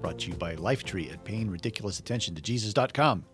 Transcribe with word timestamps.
brought 0.00 0.18
to 0.20 0.30
you 0.30 0.36
by 0.36 0.54
Lifetree 0.56 1.12
at 1.12 1.24
paying 1.24 1.50
ridiculous 1.50 1.98
attention 1.98 2.34
to 2.34 2.42
Jesus.com. 2.42 3.24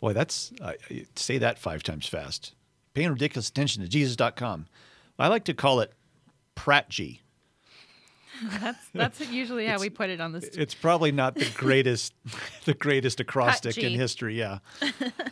Boy, 0.00 0.12
that's, 0.12 0.52
uh, 0.60 0.72
say 1.14 1.38
that 1.38 1.58
five 1.58 1.82
times 1.82 2.06
fast. 2.06 2.54
Paying 2.94 3.10
ridiculous 3.10 3.48
attention 3.48 3.82
to 3.82 3.88
Jesus.com. 3.88 4.66
I 5.18 5.28
like 5.28 5.44
to 5.44 5.54
call 5.54 5.80
it 5.80 5.92
Pratgy. 6.54 7.20
That's 8.60 8.86
that's 8.92 9.30
usually 9.30 9.64
how 9.64 9.78
we 9.80 9.88
put 9.88 10.10
it 10.10 10.20
on 10.20 10.32
the. 10.32 10.46
It's 10.60 10.74
probably 10.74 11.10
not 11.10 11.36
the 11.36 11.50
greatest, 11.54 12.12
the 12.66 12.74
greatest 12.74 13.18
acrostic 13.18 13.78
in 13.78 13.94
history. 13.94 14.38
Yeah. 14.38 14.58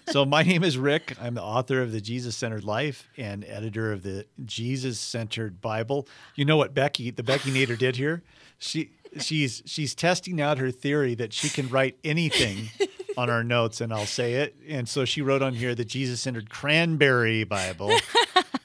so 0.08 0.24
my 0.24 0.42
name 0.42 0.64
is 0.64 0.78
Rick. 0.78 1.14
I'm 1.20 1.34
the 1.34 1.42
author 1.42 1.82
of 1.82 1.92
the 1.92 2.00
Jesus 2.00 2.34
Centered 2.34 2.64
Life 2.64 3.10
and 3.18 3.44
editor 3.44 3.92
of 3.92 4.04
the 4.04 4.24
Jesus 4.46 4.98
Centered 4.98 5.60
Bible. 5.60 6.08
You 6.34 6.46
know 6.46 6.56
what 6.56 6.72
Becky, 6.72 7.10
the 7.10 7.22
Becky 7.22 7.50
Nader, 7.50 7.76
did 7.76 7.96
here? 7.96 8.22
She 8.58 8.92
she's 9.20 9.62
she's 9.66 9.94
testing 9.94 10.40
out 10.40 10.58
her 10.58 10.70
theory 10.70 11.14
that 11.14 11.32
she 11.32 11.48
can 11.48 11.68
write 11.68 11.96
anything 12.04 12.70
on 13.16 13.30
our 13.30 13.44
notes, 13.44 13.80
and 13.80 13.92
I'll 13.92 14.06
say 14.06 14.34
it. 14.34 14.56
And 14.68 14.88
so 14.88 15.04
she 15.04 15.22
wrote 15.22 15.42
on 15.42 15.54
here 15.54 15.74
the 15.74 15.84
Jesus 15.84 16.20
Centered 16.20 16.50
Cranberry 16.50 17.44
Bible. 17.44 17.92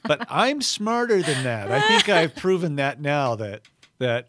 But 0.04 0.26
I'm 0.30 0.62
smarter 0.62 1.22
than 1.22 1.44
that. 1.44 1.72
I 1.72 1.88
think 1.88 2.10
I've 2.10 2.36
proven 2.36 2.78
that 2.78 3.00
now 3.00 3.36
that 3.36 3.62
that 4.00 4.28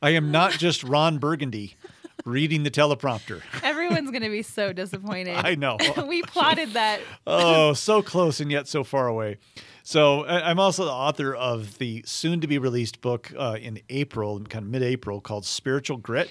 I 0.00 0.10
am 0.10 0.32
not 0.32 0.52
just 0.52 0.82
Ron 0.82 1.18
Burgundy 1.18 1.76
reading 2.24 2.62
the 2.62 2.70
teleprompter. 2.70 3.40
Everyone's 3.62 4.10
going 4.10 4.22
to 4.22 4.30
be 4.30 4.42
so 4.42 4.72
disappointed. 4.72 5.36
I 5.36 5.54
know. 5.54 5.78
we 6.06 6.22
plotted 6.22 6.72
that. 6.72 7.00
oh, 7.26 7.72
so 7.72 8.02
close 8.02 8.40
and 8.40 8.50
yet 8.50 8.68
so 8.68 8.84
far 8.84 9.06
away. 9.06 9.38
So 9.84 10.24
I'm 10.24 10.60
also 10.60 10.84
the 10.84 10.92
author 10.92 11.34
of 11.34 11.78
the 11.78 12.04
soon 12.06 12.40
to 12.40 12.46
be 12.46 12.58
released 12.58 13.00
book 13.00 13.32
uh, 13.36 13.58
in 13.60 13.80
April, 13.88 14.40
kind 14.40 14.64
of 14.64 14.70
mid 14.70 14.82
April, 14.82 15.20
called 15.20 15.44
Spiritual 15.44 15.96
Grit. 15.96 16.30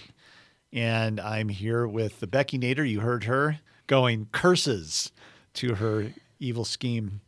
And 0.72 1.20
I'm 1.20 1.50
here 1.50 1.86
with 1.86 2.22
the 2.22 2.28
Becky 2.28 2.58
Nader. 2.58 2.90
You 2.90 3.02
heard 3.02 3.26
her 3.26 3.60
going 3.88 4.28
curses 4.32 5.12
to 5.56 5.76
her 5.76 6.14
evil 6.40 6.64
scheme. 6.64 7.20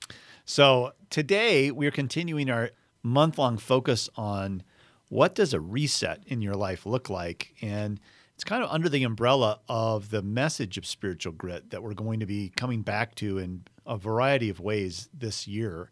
So 0.46 0.94
today 1.10 1.72
we're 1.72 1.92
continuing 1.92 2.50
our 2.50 2.72
month 3.02 3.38
long 3.38 3.58
focus 3.58 4.10
on 4.16 4.64
what 5.10 5.36
does 5.36 5.54
a 5.54 5.60
reset 5.60 6.24
in 6.26 6.42
your 6.42 6.56
life 6.56 6.86
look 6.86 7.10
like? 7.10 7.54
And 7.62 8.00
it's 8.44 8.50
kind 8.50 8.62
of 8.62 8.70
under 8.72 8.90
the 8.90 9.06
umbrella 9.06 9.62
of 9.70 10.10
the 10.10 10.22
message 10.22 10.78
of 10.78 10.86
spiritual 10.86 11.32
grit 11.32 11.70
that 11.70 11.82
we're 11.82 11.94
going 11.94 12.20
to 12.20 12.26
be 12.26 12.52
coming 12.58 12.82
back 12.82 13.16
to 13.16 13.38
in 13.38 13.64
a 13.86 13.96
variety 13.96 14.50
of 14.50 14.60
ways 14.60 15.08
this 15.14 15.48
year 15.48 15.90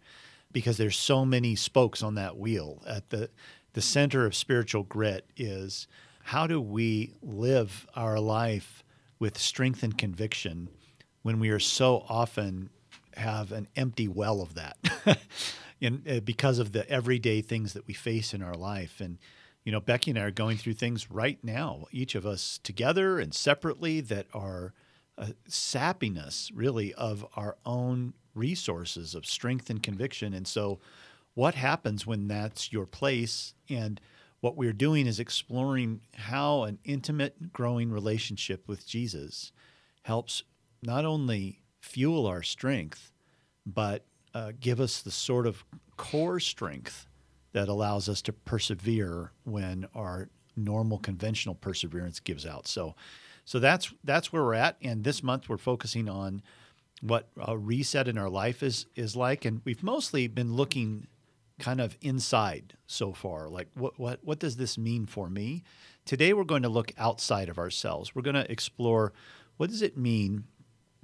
because 0.51 0.75
there's 0.75 0.97
so 0.97 1.23
many 1.23 1.55
spokes 1.55 2.03
on 2.03 2.15
that 2.15 2.35
wheel. 2.35 2.83
At 2.85 3.09
the 3.09 3.29
the 3.71 3.81
center 3.81 4.25
of 4.25 4.35
spiritual 4.35 4.83
grit 4.83 5.25
is 5.37 5.87
how 6.23 6.45
do 6.45 6.59
we 6.59 7.13
live 7.21 7.87
our 7.95 8.19
life 8.19 8.83
with 9.17 9.37
strength 9.37 9.81
and 9.81 9.97
conviction 9.97 10.67
when 11.21 11.39
we 11.39 11.51
are 11.51 11.59
so 11.59 12.05
often 12.09 12.69
have 13.15 13.53
an 13.53 13.69
empty 13.77 14.09
well 14.09 14.41
of 14.41 14.55
that 14.55 14.75
in, 15.79 16.03
uh, 16.05 16.19
because 16.19 16.59
of 16.59 16.73
the 16.73 16.85
everyday 16.89 17.39
things 17.39 17.71
that 17.71 17.87
we 17.87 17.93
face 17.93 18.33
in 18.33 18.41
our 18.41 18.55
life 18.55 18.99
and 18.99 19.19
you 19.63 19.71
know 19.71 19.79
becky 19.79 20.11
and 20.11 20.19
i 20.19 20.23
are 20.23 20.31
going 20.31 20.57
through 20.57 20.73
things 20.73 21.11
right 21.11 21.39
now 21.43 21.85
each 21.91 22.15
of 22.15 22.25
us 22.25 22.59
together 22.63 23.19
and 23.19 23.33
separately 23.33 24.01
that 24.01 24.25
are 24.33 24.73
uh, 25.17 25.27
sapping 25.47 26.17
us 26.17 26.51
really 26.53 26.93
of 26.95 27.25
our 27.35 27.57
own 27.65 28.13
resources 28.33 29.13
of 29.15 29.25
strength 29.25 29.69
and 29.69 29.83
conviction. 29.83 30.33
And 30.33 30.47
so 30.47 30.79
what 31.33 31.55
happens 31.55 32.05
when 32.05 32.27
that's 32.27 32.71
your 32.73 32.85
place? 32.85 33.53
And 33.69 33.99
what 34.39 34.57
we're 34.57 34.73
doing 34.73 35.05
is 35.05 35.19
exploring 35.19 36.01
how 36.15 36.63
an 36.63 36.79
intimate 36.83 37.53
growing 37.53 37.91
relationship 37.91 38.67
with 38.67 38.87
jesus 38.87 39.51
helps 40.01 40.41
not 40.81 41.05
only 41.05 41.61
fuel 41.79 42.25
our 42.25 42.41
strength 42.41 43.11
but 43.67 44.03
uh, 44.33 44.51
give 44.59 44.79
us 44.79 45.01
the 45.01 45.11
sort 45.11 45.45
of 45.45 45.63
core 45.95 46.39
strength 46.39 47.05
that 47.53 47.67
allows 47.67 48.07
us 48.07 48.21
to 48.23 48.33
persevere 48.33 49.31
when 49.43 49.87
our 49.93 50.29
normal 50.55 50.97
conventional 50.97 51.55
perseverance 51.55 52.19
gives 52.19 52.45
out. 52.45 52.67
So, 52.67 52.95
so 53.45 53.59
that's 53.59 53.93
that's 54.03 54.31
where 54.31 54.43
we're 54.43 54.53
at. 54.53 54.77
And 54.81 55.03
this 55.03 55.23
month 55.23 55.49
we're 55.49 55.57
focusing 55.57 56.07
on 56.07 56.41
what 57.01 57.29
a 57.39 57.57
reset 57.57 58.07
in 58.07 58.17
our 58.17 58.29
life 58.29 58.63
is 58.63 58.85
is 58.95 59.15
like, 59.15 59.45
and 59.45 59.61
we've 59.65 59.83
mostly 59.83 60.27
been 60.27 60.53
looking 60.53 61.07
kind 61.59 61.81
of 61.81 61.97
inside 62.01 62.75
so 62.87 63.13
far. 63.13 63.49
Like, 63.49 63.67
what 63.75 63.99
what 63.99 64.19
what 64.23 64.39
does 64.39 64.57
this 64.57 64.77
mean 64.77 65.05
for 65.05 65.29
me? 65.29 65.63
Today 66.05 66.33
we're 66.33 66.43
going 66.43 66.63
to 66.63 66.69
look 66.69 66.91
outside 66.97 67.49
of 67.49 67.57
ourselves. 67.57 68.15
We're 68.15 68.21
going 68.23 68.35
to 68.35 68.51
explore 68.51 69.13
what 69.57 69.69
does 69.69 69.81
it 69.81 69.97
mean 69.97 70.45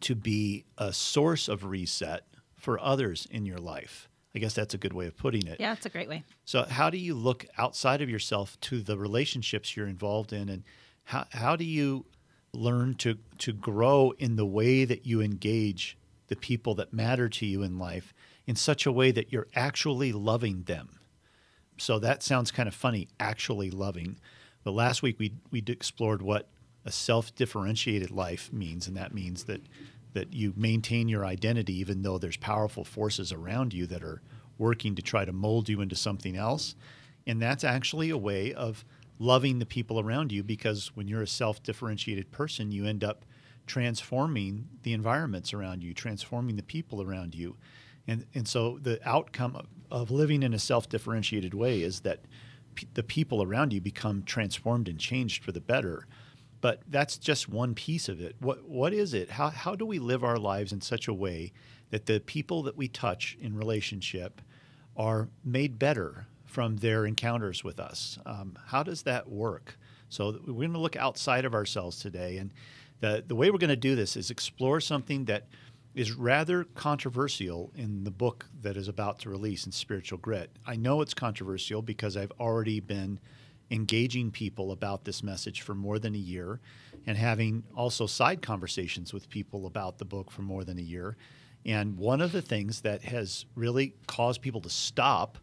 to 0.01 0.15
be 0.15 0.65
a 0.77 0.93
source 0.93 1.47
of 1.47 1.63
reset 1.63 2.23
for 2.55 2.79
others 2.79 3.27
in 3.29 3.45
your 3.45 3.57
life. 3.57 4.06
I 4.35 4.39
guess 4.39 4.53
that's 4.53 4.73
a 4.73 4.77
good 4.77 4.93
way 4.93 5.07
of 5.07 5.17
putting 5.17 5.47
it. 5.47 5.59
Yeah, 5.59 5.73
it's 5.73 5.85
a 5.85 5.89
great 5.89 6.09
way. 6.09 6.23
So, 6.45 6.63
how 6.63 6.89
do 6.89 6.97
you 6.97 7.15
look 7.15 7.45
outside 7.57 8.01
of 8.01 8.09
yourself 8.09 8.59
to 8.61 8.81
the 8.81 8.97
relationships 8.97 9.75
you're 9.75 9.87
involved 9.87 10.33
in, 10.33 10.49
and 10.49 10.63
how 11.05 11.25
how 11.31 11.55
do 11.55 11.65
you 11.65 12.05
learn 12.53 12.95
to 12.95 13.17
to 13.39 13.53
grow 13.53 14.13
in 14.19 14.35
the 14.35 14.45
way 14.45 14.85
that 14.85 15.05
you 15.05 15.21
engage 15.21 15.97
the 16.27 16.35
people 16.35 16.75
that 16.75 16.93
matter 16.93 17.29
to 17.29 17.45
you 17.45 17.63
in 17.63 17.79
life 17.79 18.13
in 18.45 18.55
such 18.55 18.85
a 18.85 18.91
way 18.91 19.11
that 19.11 19.31
you're 19.31 19.47
actually 19.55 20.11
loving 20.11 20.63
them? 20.63 20.99
So 21.77 21.99
that 21.99 22.23
sounds 22.23 22.51
kind 22.51 22.67
of 22.67 22.75
funny, 22.75 23.07
actually 23.19 23.71
loving. 23.71 24.17
But 24.63 24.71
last 24.71 25.01
week 25.01 25.17
we 25.19 25.33
we 25.51 25.63
explored 25.67 26.21
what 26.21 26.47
a 26.85 26.91
self-differentiated 26.91 28.11
life 28.11 28.51
means, 28.53 28.87
and 28.87 28.95
that 28.97 29.13
means 29.13 29.45
that 29.45 29.61
that 30.17 30.33
you 30.33 30.51
maintain 30.57 31.07
your 31.07 31.23
identity 31.23 31.77
even 31.79 32.01
though 32.01 32.17
there's 32.17 32.37
powerful 32.37 32.83
forces 32.83 33.31
around 33.31 33.71
you 33.71 33.85
that 33.85 34.03
are 34.03 34.23
working 34.57 34.95
to 34.95 35.01
try 35.03 35.23
to 35.23 35.31
mold 35.31 35.69
you 35.69 35.79
into 35.79 35.95
something 35.95 36.35
else. 36.35 36.75
And 37.27 37.39
that's 37.39 37.63
actually 37.63 38.09
a 38.09 38.17
way 38.17 38.51
of 38.51 38.83
loving 39.19 39.59
the 39.59 39.65
people 39.65 39.99
around 39.99 40.31
you 40.31 40.41
because 40.41 40.91
when 40.95 41.07
you're 41.07 41.21
a 41.21 41.27
self 41.27 41.61
differentiated 41.61 42.31
person, 42.31 42.71
you 42.71 42.87
end 42.87 43.03
up 43.03 43.25
transforming 43.67 44.67
the 44.81 44.93
environments 44.93 45.53
around 45.53 45.83
you, 45.83 45.93
transforming 45.93 46.55
the 46.55 46.63
people 46.63 47.03
around 47.03 47.35
you. 47.35 47.55
And, 48.07 48.25
and 48.33 48.47
so 48.47 48.79
the 48.81 48.99
outcome 49.07 49.55
of, 49.55 49.67
of 49.91 50.09
living 50.09 50.41
in 50.41 50.55
a 50.55 50.59
self 50.59 50.89
differentiated 50.89 51.53
way 51.53 51.83
is 51.83 51.99
that 51.99 52.21
p- 52.73 52.87
the 52.95 53.03
people 53.03 53.43
around 53.43 53.71
you 53.71 53.81
become 53.81 54.23
transformed 54.23 54.87
and 54.87 54.97
changed 54.97 55.43
for 55.43 55.51
the 55.51 55.61
better. 55.61 56.07
But 56.59 56.81
that's 56.87 57.17
just 57.17 57.47
one 57.47 57.75
piece 57.75 58.09
of 58.09 58.19
it. 58.19 58.35
What 58.39 58.67
what 58.67 58.93
is 58.93 59.13
it? 59.13 59.31
How 59.31 59.49
how 59.49 59.75
do 59.75 59.85
we 59.85 59.99
live 59.99 60.23
our 60.23 60.37
lives 60.37 60.73
in 60.73 60.81
such 60.81 61.07
a 61.07 61.13
way 61.13 61.53
that 61.91 62.05
the 62.05 62.19
people 62.19 62.63
that 62.63 62.75
we 62.75 62.87
touch 62.87 63.37
in 63.39 63.55
relationship 63.55 64.41
are 64.95 65.29
made 65.43 65.77
better 65.77 66.27
from 66.45 66.77
their 66.77 67.05
encounters 67.05 67.63
with 67.63 67.79
us? 67.79 68.17
Um, 68.25 68.57
how 68.67 68.83
does 68.83 69.03
that 69.03 69.29
work? 69.29 69.77
So 70.09 70.39
we're 70.47 70.53
going 70.53 70.73
to 70.73 70.79
look 70.79 70.95
outside 70.95 71.45
of 71.45 71.53
ourselves 71.53 71.99
today, 71.99 72.37
and 72.37 72.51
the 73.01 73.23
the 73.25 73.35
way 73.35 73.51
we're 73.51 73.59
going 73.59 73.69
to 73.69 73.75
do 73.75 73.95
this 73.95 74.15
is 74.15 74.31
explore 74.31 74.79
something 74.79 75.25
that 75.25 75.47
is 75.93 76.11
rather 76.11 76.63
controversial 76.63 77.71
in 77.75 78.03
the 78.03 78.11
book 78.11 78.45
that 78.61 78.77
is 78.77 78.87
about 78.87 79.17
to 79.17 79.29
release 79.29 79.65
in 79.65 79.71
Spiritual 79.71 80.19
Grit. 80.19 80.51
I 80.65 80.75
know 80.75 81.01
it's 81.01 81.15
controversial 81.15 81.81
because 81.81 82.15
I've 82.15 82.31
already 82.39 82.79
been 82.79 83.19
engaging 83.69 84.31
people 84.31 84.71
about 84.71 85.03
this 85.03 85.23
message 85.23 85.61
for 85.61 85.75
more 85.75 85.99
than 85.99 86.15
a 86.15 86.19
year 86.19 86.59
and 87.05 87.17
having 87.17 87.63
also 87.75 88.05
side 88.05 88.41
conversations 88.41 89.13
with 89.13 89.29
people 89.29 89.65
about 89.65 89.97
the 89.97 90.05
book 90.05 90.31
for 90.31 90.41
more 90.41 90.63
than 90.63 90.77
a 90.77 90.81
year. 90.81 91.17
And 91.65 91.97
one 91.97 92.21
of 92.21 92.31
the 92.31 92.41
things 92.41 92.81
that 92.81 93.01
has 93.03 93.45
really 93.55 93.93
caused 94.07 94.41
people 94.41 94.61
to 94.61 94.69
stop 94.69 95.37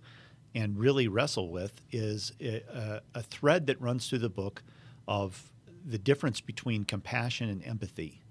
and 0.54 0.78
really 0.78 1.08
wrestle 1.08 1.50
with 1.50 1.80
is 1.90 2.32
a, 2.40 3.00
a 3.14 3.22
thread 3.22 3.66
that 3.66 3.80
runs 3.80 4.08
through 4.08 4.20
the 4.20 4.28
book 4.28 4.62
of 5.06 5.50
the 5.84 5.98
difference 5.98 6.40
between 6.40 6.84
compassion 6.84 7.50
and 7.50 7.64
empathy. 7.66 8.22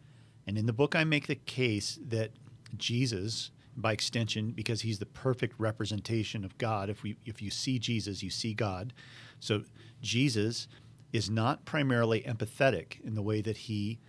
And 0.47 0.57
in 0.57 0.65
the 0.65 0.73
book, 0.73 0.95
I 0.95 1.03
make 1.03 1.27
the 1.27 1.35
case 1.35 1.99
that 2.07 2.31
Jesus, 2.77 3.51
by 3.77 3.91
extension, 3.91 4.51
because 4.51 4.81
he's 4.81 4.99
the 4.99 5.05
perfect 5.05 5.59
representation 5.59 6.43
of 6.43 6.57
God, 6.57 6.89
if, 6.89 7.03
we, 7.03 7.17
if 7.25 7.41
you 7.41 7.51
see 7.51 7.77
Jesus, 7.77 8.23
you 8.23 8.29
see 8.29 8.53
God. 8.53 8.93
So 9.39 9.63
Jesus 10.01 10.67
is 11.11 11.29
not 11.29 11.65
primarily 11.65 12.21
empathetic 12.21 12.99
in 13.01 13.15
the 13.15 13.21
way 13.21 13.41
that 13.41 13.57
he 13.57 13.99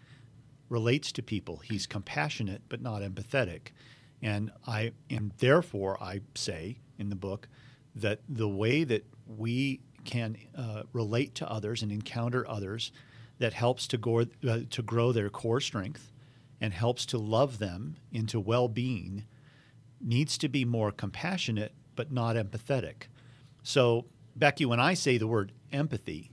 relates 0.69 1.13
to 1.13 1.23
people. 1.23 1.59
He's 1.59 1.87
compassionate 1.87 2.63
but 2.69 2.81
not 2.81 3.03
empathetic. 3.03 3.69
And 4.23 4.51
I 4.67 4.93
and 5.11 5.33
therefore 5.39 6.03
I 6.03 6.21
say 6.35 6.79
in 6.99 7.11
the 7.11 7.17
book 7.17 7.49
that 7.95 8.21
the 8.29 8.49
way 8.49 8.85
that 8.85 9.05
we 9.27 9.81
can 10.05 10.37
uh, 10.57 10.83
relate 10.93 11.35
to 11.37 11.51
others 11.51 11.83
and 11.83 11.91
encounter 11.91 12.49
others 12.49 12.93
that 13.39 13.53
helps 13.53 13.87
to, 13.89 13.99
go, 13.99 14.21
uh, 14.21 14.61
to 14.71 14.83
grow 14.83 15.13
their 15.13 15.31
core 15.31 15.61
strength 15.61 16.13
and 16.61 16.73
helps 16.73 17.05
to 17.07 17.19
love 17.19 17.59
them 17.59 17.97
into 18.13 18.39
well-being 18.39 19.25
needs 20.01 20.39
to 20.39 20.49
be 20.49 20.65
more 20.65 20.93
compassionate 20.93 21.73
but 21.97 22.13
not 22.13 22.37
empathetic. 22.37 23.05
So, 23.63 24.07
Becky, 24.37 24.65
when 24.67 24.81
I 24.81 24.95
say 24.95 25.19
the 25.19 25.27
word 25.27 25.53
empathy, 25.73 26.31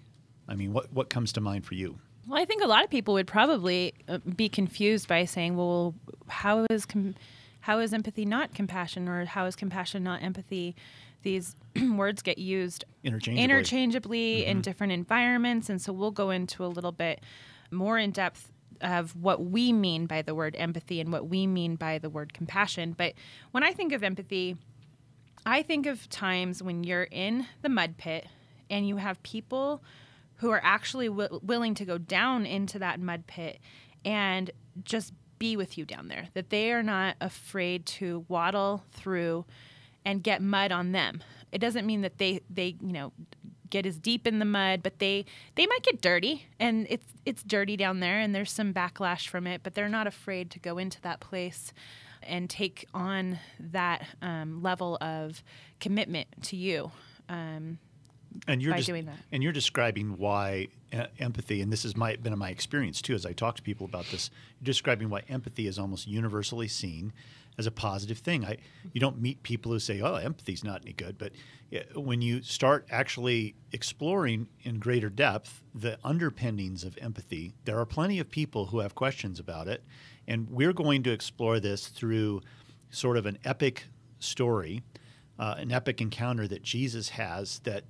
I 0.47 0.55
mean, 0.55 0.73
what, 0.73 0.91
what 0.91 1.09
comes 1.09 1.33
to 1.33 1.41
mind 1.41 1.65
for 1.65 1.75
you? 1.75 1.99
Well, 2.27 2.41
I 2.41 2.45
think 2.45 2.63
a 2.63 2.67
lot 2.67 2.83
of 2.83 2.89
people 2.89 3.13
would 3.15 3.27
probably 3.27 3.93
uh, 4.07 4.19
be 4.19 4.49
confused 4.49 5.07
by 5.07 5.25
saying, 5.25 5.57
well, 5.57 5.95
how 6.27 6.65
is 6.69 6.85
com- 6.85 7.15
how 7.61 7.79
is 7.79 7.93
empathy 7.93 8.25
not 8.25 8.55
compassion 8.55 9.07
or 9.07 9.25
how 9.25 9.45
is 9.45 9.55
compassion 9.55 10.03
not 10.03 10.23
empathy? 10.23 10.75
These 11.23 11.55
words 11.95 12.21
get 12.21 12.37
used 12.37 12.85
interchangeably, 13.03 13.43
interchangeably 13.43 14.41
mm-hmm. 14.41 14.49
in 14.49 14.61
different 14.61 14.93
environments. 14.93 15.69
And 15.69 15.81
so 15.81 15.93
we'll 15.93 16.11
go 16.11 16.31
into 16.31 16.65
a 16.65 16.67
little 16.67 16.91
bit 16.91 17.21
more 17.69 17.97
in 17.97 18.11
depth 18.11 18.51
of 18.81 19.15
what 19.15 19.45
we 19.45 19.71
mean 19.71 20.07
by 20.07 20.23
the 20.23 20.33
word 20.33 20.55
empathy 20.57 20.99
and 20.99 21.11
what 21.11 21.27
we 21.27 21.45
mean 21.45 21.75
by 21.75 21.99
the 21.99 22.09
word 22.09 22.33
compassion. 22.33 22.93
But 22.97 23.13
when 23.51 23.63
I 23.63 23.73
think 23.73 23.93
of 23.93 24.03
empathy, 24.03 24.57
I 25.45 25.63
think 25.63 25.85
of 25.85 26.09
times 26.09 26.61
when 26.61 26.83
you're 26.83 27.03
in 27.03 27.47
the 27.61 27.69
mud 27.69 27.97
pit 27.97 28.27
and 28.69 28.87
you 28.87 28.97
have 28.97 29.21
people 29.23 29.81
who 30.37 30.49
are 30.51 30.61
actually 30.63 31.07
w- 31.07 31.39
willing 31.43 31.73
to 31.75 31.85
go 31.85 31.97
down 31.97 32.45
into 32.45 32.79
that 32.79 32.99
mud 32.99 33.27
pit 33.27 33.59
and 34.05 34.51
just 34.83 35.13
be 35.39 35.57
with 35.57 35.77
you 35.77 35.85
down 35.85 36.07
there, 36.07 36.27
that 36.33 36.51
they 36.51 36.71
are 36.71 36.83
not 36.83 37.15
afraid 37.19 37.85
to 37.85 38.25
waddle 38.27 38.83
through 38.91 39.45
and 40.05 40.23
get 40.23 40.41
mud 40.41 40.71
on 40.71 40.91
them. 40.91 41.23
It 41.51 41.59
doesn't 41.59 41.85
mean 41.85 42.01
that 42.01 42.19
they, 42.19 42.41
they 42.49 42.75
you 42.79 42.93
know, 42.93 43.11
get 43.69 43.85
as 43.85 43.97
deep 43.97 44.27
in 44.27 44.37
the 44.37 44.45
mud, 44.45 44.83
but 44.83 44.99
they 44.99 45.25
they 45.55 45.65
might 45.65 45.81
get 45.81 46.01
dirty 46.01 46.45
and 46.59 46.85
it's 46.89 47.07
it's 47.25 47.41
dirty 47.41 47.75
down 47.75 47.99
there 47.99 48.19
and 48.19 48.35
there's 48.35 48.51
some 48.51 48.73
backlash 48.73 49.27
from 49.27 49.47
it, 49.47 49.61
but 49.63 49.73
they're 49.73 49.89
not 49.89 50.05
afraid 50.05 50.51
to 50.51 50.59
go 50.59 50.77
into 50.77 51.01
that 51.01 51.19
place 51.19 51.73
and 52.23 52.49
take 52.49 52.87
on 52.93 53.39
that 53.59 54.05
um, 54.21 54.61
level 54.61 54.97
of 55.01 55.43
commitment 55.79 56.27
to 56.43 56.55
you. 56.55 56.91
Um, 57.29 57.79
and 58.47 58.61
you're 58.61 58.71
by 58.71 58.77
just, 58.77 58.87
doing 58.87 59.05
that. 59.05 59.17
And 59.31 59.43
you're 59.43 59.51
describing 59.51 60.17
why 60.17 60.69
uh, 60.93 61.07
empathy, 61.19 61.61
and 61.61 61.71
this 61.71 61.83
has 61.83 61.97
my, 61.97 62.15
been 62.15 62.33
in 62.33 62.39
my 62.39 62.49
experience 62.49 63.01
too, 63.01 63.13
as 63.13 63.25
I 63.25 63.33
talk 63.33 63.55
to 63.57 63.61
people 63.61 63.85
about 63.85 64.05
this. 64.05 64.29
You're 64.59 64.65
describing 64.65 65.09
why 65.09 65.23
empathy 65.29 65.67
is 65.67 65.77
almost 65.77 66.07
universally 66.07 66.67
seen 66.67 67.13
as 67.57 67.67
a 67.67 67.71
positive 67.71 68.19
thing. 68.19 68.45
I, 68.45 68.57
you 68.93 69.01
don't 69.01 69.21
meet 69.21 69.43
people 69.43 69.71
who 69.71 69.79
say, 69.79 70.01
"Oh, 70.01 70.15
empathy's 70.15 70.63
not 70.63 70.81
any 70.83 70.93
good," 70.93 71.17
but 71.17 71.33
when 71.95 72.21
you 72.21 72.41
start 72.41 72.85
actually 72.89 73.55
exploring 73.71 74.47
in 74.63 74.79
greater 74.79 75.09
depth 75.09 75.63
the 75.73 75.97
underpinnings 76.03 76.83
of 76.83 76.97
empathy, 77.01 77.53
there 77.65 77.79
are 77.79 77.85
plenty 77.85 78.19
of 78.19 78.29
people 78.29 78.67
who 78.67 78.79
have 78.79 78.95
questions 78.95 79.39
about 79.39 79.67
it, 79.67 79.83
and 80.27 80.49
we're 80.49 80.73
going 80.73 81.03
to 81.03 81.11
explore 81.11 81.59
this 81.59 81.87
through 81.87 82.41
sort 82.89 83.17
of 83.17 83.25
an 83.25 83.37
epic 83.43 83.85
story, 84.19 84.83
uh, 85.39 85.55
an 85.57 85.71
epic 85.71 86.01
encounter 86.01 86.47
that 86.47 86.63
Jesus 86.63 87.09
has 87.09 87.59
that 87.59 87.83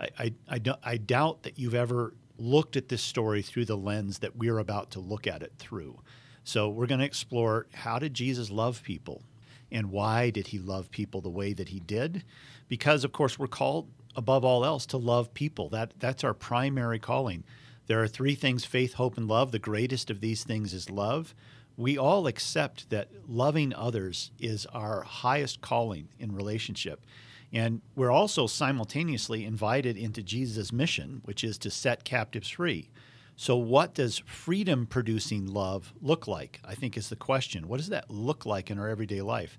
I, 0.00 0.08
I, 0.18 0.34
I, 0.50 0.60
I 0.84 0.96
doubt 0.96 1.42
that 1.42 1.58
you've 1.58 1.74
ever 1.74 2.14
looked 2.38 2.76
at 2.76 2.88
this 2.88 3.02
story 3.02 3.42
through 3.42 3.66
the 3.66 3.76
lens 3.76 4.18
that 4.20 4.36
we're 4.36 4.58
about 4.58 4.90
to 4.92 5.00
look 5.00 5.26
at 5.26 5.42
it 5.42 5.52
through. 5.58 6.00
So 6.44 6.68
we're 6.68 6.86
going 6.86 7.00
to 7.00 7.06
explore 7.06 7.66
how 7.72 7.98
did 7.98 8.14
Jesus 8.14 8.50
love 8.50 8.82
people 8.82 9.22
and 9.70 9.90
why 9.90 10.30
did 10.30 10.48
he 10.48 10.58
love 10.58 10.90
people 10.90 11.20
the 11.20 11.30
way 11.30 11.52
that 11.52 11.68
he 11.68 11.80
did? 11.80 12.24
Because 12.68 13.04
of 13.04 13.12
course 13.12 13.38
we're 13.38 13.46
called 13.46 13.88
above 14.16 14.44
all 14.44 14.64
else 14.64 14.86
to 14.86 14.96
love 14.96 15.32
people. 15.34 15.68
That 15.70 15.94
that's 15.98 16.24
our 16.24 16.34
primary 16.34 16.98
calling. 16.98 17.44
There 17.86 18.02
are 18.02 18.08
three 18.08 18.34
things 18.34 18.64
faith, 18.64 18.94
hope 18.94 19.16
and 19.16 19.28
love. 19.28 19.52
The 19.52 19.58
greatest 19.58 20.10
of 20.10 20.20
these 20.20 20.44
things 20.44 20.74
is 20.74 20.90
love. 20.90 21.34
We 21.76 21.98
all 21.98 22.26
accept 22.26 22.90
that 22.90 23.08
loving 23.28 23.74
others 23.74 24.30
is 24.38 24.66
our 24.66 25.02
highest 25.02 25.60
calling 25.60 26.08
in 26.18 26.34
relationship. 26.34 27.04
And 27.52 27.82
we're 27.94 28.10
also 28.10 28.46
simultaneously 28.46 29.44
invited 29.44 29.96
into 29.96 30.22
Jesus' 30.22 30.72
mission, 30.72 31.20
which 31.24 31.44
is 31.44 31.58
to 31.58 31.70
set 31.70 32.04
captives 32.04 32.48
free. 32.48 32.90
So, 33.36 33.56
what 33.56 33.94
does 33.94 34.18
freedom 34.18 34.86
producing 34.86 35.46
love 35.46 35.92
look 36.00 36.26
like? 36.26 36.60
I 36.64 36.74
think 36.74 36.96
is 36.96 37.08
the 37.08 37.16
question. 37.16 37.68
What 37.68 37.78
does 37.78 37.88
that 37.88 38.10
look 38.10 38.46
like 38.46 38.70
in 38.70 38.78
our 38.78 38.88
everyday 38.88 39.22
life? 39.22 39.58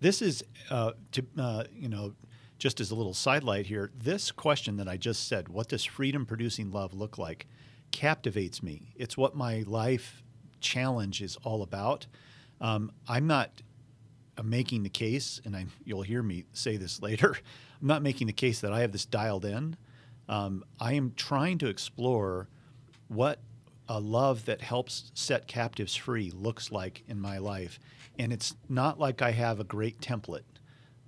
This 0.00 0.22
is, 0.22 0.44
uh, 0.70 0.92
to, 1.12 1.26
uh, 1.36 1.64
you 1.72 1.88
know, 1.88 2.14
just 2.58 2.80
as 2.80 2.90
a 2.90 2.94
little 2.94 3.14
sidelight 3.14 3.66
here, 3.66 3.90
this 3.96 4.30
question 4.30 4.76
that 4.76 4.88
I 4.88 4.96
just 4.96 5.28
said, 5.28 5.48
what 5.48 5.68
does 5.68 5.84
freedom 5.84 6.26
producing 6.26 6.70
love 6.70 6.94
look 6.94 7.18
like, 7.18 7.46
captivates 7.90 8.62
me. 8.62 8.92
It's 8.96 9.16
what 9.16 9.34
my 9.34 9.64
life 9.66 10.22
challenge 10.60 11.20
is 11.22 11.36
all 11.44 11.62
about. 11.62 12.06
Um, 12.60 12.92
I'm 13.08 13.26
not 13.26 13.62
I'm 14.38 14.48
making 14.48 14.84
the 14.84 14.88
case, 14.88 15.40
and 15.44 15.56
I, 15.56 15.66
you'll 15.84 16.02
hear 16.02 16.22
me 16.22 16.44
say 16.52 16.76
this 16.76 17.02
later. 17.02 17.36
I'm 17.80 17.88
not 17.88 18.02
making 18.02 18.28
the 18.28 18.32
case 18.32 18.60
that 18.60 18.72
I 18.72 18.80
have 18.80 18.92
this 18.92 19.04
dialed 19.04 19.44
in. 19.44 19.76
Um, 20.28 20.64
I 20.78 20.92
am 20.92 21.12
trying 21.16 21.58
to 21.58 21.68
explore 21.68 22.48
what 23.08 23.40
a 23.88 23.98
love 23.98 24.44
that 24.44 24.60
helps 24.60 25.10
set 25.14 25.46
captives 25.46 25.96
free 25.96 26.30
looks 26.30 26.70
like 26.70 27.02
in 27.08 27.18
my 27.20 27.38
life. 27.38 27.80
And 28.18 28.32
it's 28.32 28.54
not 28.68 28.98
like 28.98 29.22
I 29.22 29.30
have 29.30 29.58
a 29.58 29.64
great 29.64 30.00
template 30.00 30.42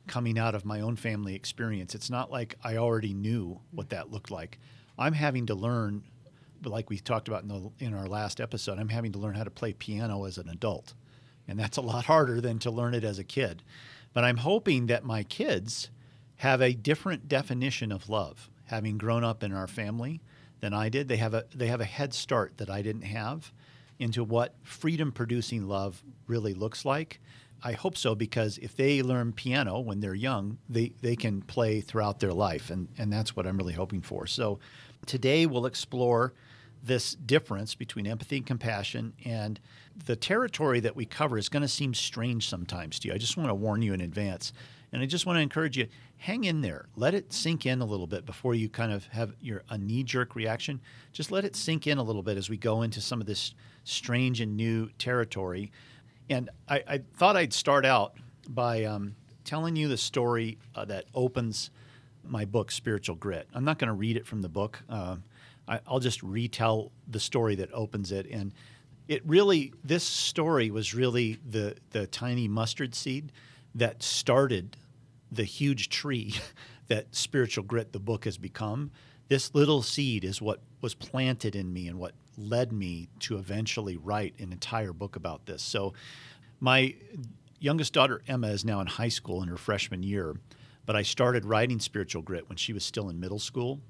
coming 0.06 0.38
out 0.38 0.54
of 0.54 0.64
my 0.64 0.80
own 0.80 0.96
family 0.96 1.34
experience. 1.34 1.94
It's 1.94 2.08
not 2.08 2.30
like 2.30 2.56
I 2.64 2.78
already 2.78 3.12
knew 3.12 3.60
what 3.70 3.90
that 3.90 4.10
looked 4.10 4.30
like. 4.30 4.58
I'm 4.98 5.12
having 5.12 5.46
to 5.46 5.54
learn, 5.54 6.04
like 6.64 6.90
we 6.90 6.98
talked 6.98 7.28
about 7.28 7.42
in, 7.42 7.48
the, 7.48 7.70
in 7.78 7.94
our 7.94 8.06
last 8.06 8.40
episode, 8.40 8.78
I'm 8.78 8.88
having 8.88 9.12
to 9.12 9.18
learn 9.18 9.34
how 9.34 9.44
to 9.44 9.50
play 9.50 9.72
piano 9.72 10.24
as 10.24 10.38
an 10.38 10.48
adult 10.48 10.94
and 11.50 11.58
that's 11.58 11.76
a 11.76 11.82
lot 11.82 12.04
harder 12.04 12.40
than 12.40 12.60
to 12.60 12.70
learn 12.70 12.94
it 12.94 13.02
as 13.02 13.18
a 13.18 13.24
kid. 13.24 13.64
But 14.12 14.22
I'm 14.22 14.38
hoping 14.38 14.86
that 14.86 15.04
my 15.04 15.24
kids 15.24 15.90
have 16.36 16.62
a 16.62 16.72
different 16.72 17.28
definition 17.28 17.90
of 17.90 18.08
love, 18.08 18.48
having 18.66 18.98
grown 18.98 19.24
up 19.24 19.42
in 19.42 19.52
our 19.52 19.66
family 19.66 20.20
than 20.60 20.72
I 20.72 20.88
did. 20.88 21.08
They 21.08 21.16
have 21.16 21.34
a 21.34 21.44
they 21.54 21.66
have 21.66 21.80
a 21.80 21.84
head 21.84 22.14
start 22.14 22.58
that 22.58 22.70
I 22.70 22.82
didn't 22.82 23.02
have 23.02 23.52
into 23.98 24.22
what 24.22 24.54
freedom 24.62 25.10
producing 25.10 25.66
love 25.66 26.02
really 26.28 26.54
looks 26.54 26.84
like. 26.84 27.20
I 27.62 27.72
hope 27.72 27.98
so 27.98 28.14
because 28.14 28.56
if 28.58 28.76
they 28.76 29.02
learn 29.02 29.32
piano 29.32 29.80
when 29.80 30.00
they're 30.00 30.14
young, 30.14 30.56
they, 30.68 30.92
they 31.02 31.14
can 31.14 31.42
play 31.42 31.82
throughout 31.82 32.18
their 32.18 32.32
life, 32.32 32.70
and, 32.70 32.88
and 32.96 33.12
that's 33.12 33.36
what 33.36 33.46
I'm 33.46 33.58
really 33.58 33.74
hoping 33.74 34.00
for. 34.00 34.26
So 34.26 34.60
today 35.04 35.44
we'll 35.44 35.66
explore 35.66 36.32
this 36.82 37.14
difference 37.14 37.74
between 37.74 38.06
empathy 38.06 38.38
and 38.38 38.46
compassion. 38.46 39.12
And 39.24 39.60
the 40.06 40.16
territory 40.16 40.80
that 40.80 40.96
we 40.96 41.04
cover 41.04 41.38
is 41.38 41.48
going 41.48 41.62
to 41.62 41.68
seem 41.68 41.94
strange 41.94 42.48
sometimes 42.48 42.98
to 43.00 43.08
you. 43.08 43.14
I 43.14 43.18
just 43.18 43.36
want 43.36 43.50
to 43.50 43.54
warn 43.54 43.82
you 43.82 43.92
in 43.92 44.00
advance. 44.00 44.52
And 44.92 45.02
I 45.02 45.06
just 45.06 45.26
want 45.26 45.36
to 45.36 45.42
encourage 45.42 45.76
you 45.76 45.86
hang 46.16 46.44
in 46.44 46.60
there. 46.60 46.86
Let 46.96 47.14
it 47.14 47.32
sink 47.32 47.64
in 47.64 47.80
a 47.80 47.84
little 47.84 48.06
bit 48.06 48.26
before 48.26 48.54
you 48.54 48.68
kind 48.68 48.92
of 48.92 49.06
have 49.06 49.34
your 49.40 49.62
a 49.70 49.78
knee 49.78 50.02
jerk 50.02 50.34
reaction. 50.34 50.80
Just 51.12 51.30
let 51.30 51.44
it 51.44 51.54
sink 51.54 51.86
in 51.86 51.98
a 51.98 52.02
little 52.02 52.22
bit 52.22 52.36
as 52.36 52.50
we 52.50 52.56
go 52.56 52.82
into 52.82 53.00
some 53.00 53.20
of 53.20 53.26
this 53.26 53.54
strange 53.84 54.40
and 54.40 54.56
new 54.56 54.90
territory. 54.98 55.70
And 56.28 56.50
I, 56.68 56.82
I 56.86 57.00
thought 57.16 57.36
I'd 57.36 57.52
start 57.52 57.84
out 57.86 58.14
by 58.48 58.84
um, 58.84 59.14
telling 59.44 59.76
you 59.76 59.88
the 59.88 59.96
story 59.96 60.58
uh, 60.74 60.84
that 60.86 61.04
opens 61.14 61.70
my 62.24 62.44
book, 62.44 62.70
Spiritual 62.70 63.16
Grit. 63.16 63.48
I'm 63.54 63.64
not 63.64 63.78
going 63.78 63.88
to 63.88 63.94
read 63.94 64.16
it 64.16 64.26
from 64.26 64.42
the 64.42 64.48
book. 64.48 64.82
Uh, 64.88 65.16
I, 65.70 65.80
will 65.88 66.00
just 66.00 66.22
retell 66.22 66.90
the 67.06 67.20
story 67.20 67.54
that 67.54 67.72
opens 67.72 68.10
it. 68.10 68.26
And 68.30 68.52
it 69.06 69.22
really, 69.24 69.72
this 69.84 70.02
story 70.02 70.70
was 70.70 70.94
really 70.94 71.38
the, 71.48 71.76
the 71.90 72.06
tiny 72.08 72.48
mustard 72.48 72.94
seed 72.94 73.32
that 73.76 74.02
started 74.02 74.76
the 75.30 75.44
huge 75.44 75.88
tree 75.88 76.34
that 76.88 77.14
Spiritual 77.14 77.64
Grit, 77.64 77.92
the 77.92 78.00
book, 78.00 78.24
has 78.24 78.36
become. 78.36 78.90
This 79.28 79.54
little 79.54 79.82
seed 79.82 80.24
is 80.24 80.42
what 80.42 80.60
was 80.80 80.94
planted 80.94 81.54
in 81.54 81.72
me 81.72 81.86
and 81.86 82.00
what 82.00 82.14
led 82.36 82.72
me 82.72 83.08
to 83.20 83.38
eventually 83.38 83.96
write 83.96 84.34
an 84.40 84.50
entire 84.50 84.92
book 84.92 85.14
about 85.14 85.46
this. 85.46 85.62
So, 85.62 85.94
my 86.58 86.94
youngest 87.60 87.92
daughter, 87.92 88.22
Emma, 88.26 88.48
is 88.48 88.64
now 88.64 88.80
in 88.80 88.86
high 88.86 89.08
school 89.08 89.42
in 89.42 89.48
her 89.48 89.56
freshman 89.56 90.02
year, 90.02 90.34
but 90.84 90.96
I 90.96 91.02
started 91.02 91.44
writing 91.44 91.78
Spiritual 91.78 92.22
Grit 92.22 92.48
when 92.48 92.56
she 92.56 92.72
was 92.72 92.84
still 92.84 93.08
in 93.08 93.20
middle 93.20 93.38
school. 93.38 93.80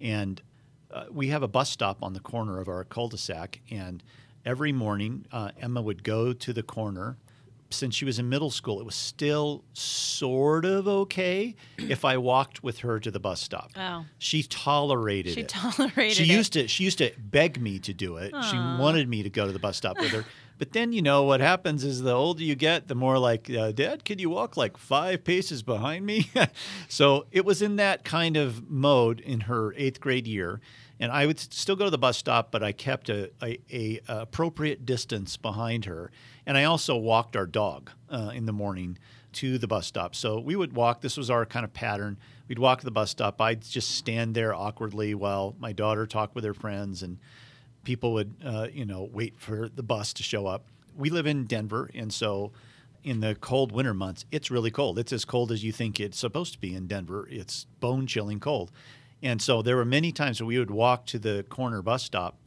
And 0.00 0.42
uh, 0.92 1.04
we 1.10 1.28
have 1.28 1.42
a 1.42 1.48
bus 1.48 1.70
stop 1.70 2.02
on 2.02 2.12
the 2.12 2.20
corner 2.20 2.60
of 2.60 2.68
our 2.68 2.84
cul-de-sac, 2.84 3.60
and 3.70 4.02
every 4.44 4.72
morning 4.72 5.26
uh, 5.32 5.50
Emma 5.60 5.80
would 5.82 6.02
go 6.04 6.32
to 6.32 6.52
the 6.52 6.62
corner, 6.62 7.16
since 7.70 7.94
she 7.94 8.04
was 8.04 8.18
in 8.18 8.28
middle 8.28 8.50
school, 8.50 8.80
it 8.80 8.84
was 8.84 8.94
still 8.94 9.64
sort 9.72 10.64
of 10.64 10.86
okay 10.86 11.54
if 11.78 12.04
I 12.04 12.18
walked 12.18 12.62
with 12.62 12.80
her 12.80 13.00
to 13.00 13.10
the 13.10 13.20
bus 13.20 13.40
stop. 13.40 13.70
Oh. 13.76 14.04
She 14.18 14.42
tolerated 14.42 15.34
She 15.34 15.40
it. 15.40 15.48
tolerated 15.48 16.16
she 16.16 16.24
it. 16.24 16.36
used 16.36 16.52
to 16.52 16.68
she 16.68 16.84
used 16.84 16.98
to 16.98 17.12
beg 17.18 17.60
me 17.60 17.78
to 17.80 17.94
do 17.94 18.16
it. 18.18 18.34
She 18.50 18.56
wanted 18.58 19.08
me 19.08 19.22
to 19.22 19.30
go 19.30 19.46
to 19.46 19.52
the 19.52 19.58
bus 19.58 19.76
stop 19.76 19.98
with 19.98 20.10
her. 20.10 20.24
But 20.58 20.74
then 20.74 20.92
you 20.92 21.02
know 21.02 21.24
what 21.24 21.40
happens 21.40 21.82
is 21.82 22.02
the 22.02 22.12
older 22.12 22.44
you 22.44 22.54
get, 22.54 22.86
the 22.86 22.94
more 22.94 23.18
like, 23.18 23.50
uh, 23.50 23.72
Dad, 23.72 24.04
could 24.04 24.20
you 24.20 24.30
walk 24.30 24.56
like 24.56 24.76
five 24.76 25.24
paces 25.24 25.60
behind 25.60 26.06
me? 26.06 26.30
so 26.88 27.26
it 27.32 27.44
was 27.44 27.62
in 27.62 27.76
that 27.76 28.04
kind 28.04 28.36
of 28.36 28.70
mode 28.70 29.18
in 29.18 29.40
her 29.40 29.74
eighth 29.76 29.98
grade 30.00 30.28
year, 30.28 30.60
and 31.02 31.10
I 31.10 31.26
would 31.26 31.40
still 31.40 31.74
go 31.74 31.86
to 31.86 31.90
the 31.90 31.98
bus 31.98 32.16
stop, 32.16 32.52
but 32.52 32.62
I 32.62 32.70
kept 32.70 33.08
a, 33.08 33.28
a, 33.42 33.58
a 33.72 34.00
appropriate 34.06 34.86
distance 34.86 35.36
behind 35.36 35.86
her, 35.86 36.12
and 36.46 36.56
I 36.56 36.62
also 36.62 36.96
walked 36.96 37.34
our 37.34 37.44
dog 37.44 37.90
uh, 38.08 38.30
in 38.32 38.46
the 38.46 38.52
morning 38.52 38.98
to 39.32 39.58
the 39.58 39.66
bus 39.66 39.84
stop. 39.84 40.14
So 40.14 40.38
we 40.38 40.54
would 40.54 40.74
walk. 40.74 41.00
This 41.00 41.16
was 41.16 41.28
our 41.28 41.44
kind 41.44 41.64
of 41.64 41.72
pattern. 41.72 42.18
We'd 42.46 42.60
walk 42.60 42.78
to 42.78 42.84
the 42.84 42.92
bus 42.92 43.10
stop. 43.10 43.40
I'd 43.40 43.62
just 43.62 43.96
stand 43.96 44.36
there 44.36 44.54
awkwardly 44.54 45.12
while 45.16 45.56
my 45.58 45.72
daughter 45.72 46.06
talked 46.06 46.36
with 46.36 46.44
her 46.44 46.54
friends, 46.54 47.02
and 47.02 47.18
people 47.82 48.12
would, 48.12 48.36
uh, 48.44 48.68
you 48.72 48.84
know, 48.84 49.10
wait 49.12 49.40
for 49.40 49.68
the 49.68 49.82
bus 49.82 50.12
to 50.12 50.22
show 50.22 50.46
up. 50.46 50.66
We 50.96 51.10
live 51.10 51.26
in 51.26 51.46
Denver, 51.46 51.90
and 51.96 52.12
so 52.12 52.52
in 53.02 53.18
the 53.18 53.34
cold 53.34 53.72
winter 53.72 53.92
months, 53.92 54.24
it's 54.30 54.52
really 54.52 54.70
cold. 54.70 55.00
It's 55.00 55.12
as 55.12 55.24
cold 55.24 55.50
as 55.50 55.64
you 55.64 55.72
think 55.72 55.98
it's 55.98 56.16
supposed 56.16 56.52
to 56.52 56.60
be 56.60 56.76
in 56.76 56.86
Denver. 56.86 57.26
It's 57.28 57.66
bone 57.80 58.06
chilling 58.06 58.38
cold. 58.38 58.70
And 59.22 59.40
so 59.40 59.62
there 59.62 59.76
were 59.76 59.84
many 59.84 60.12
times 60.12 60.40
where 60.40 60.46
we 60.48 60.58
would 60.58 60.70
walk 60.70 61.06
to 61.06 61.18
the 61.18 61.44
corner 61.48 61.82
bus 61.82 62.02
stop, 62.02 62.38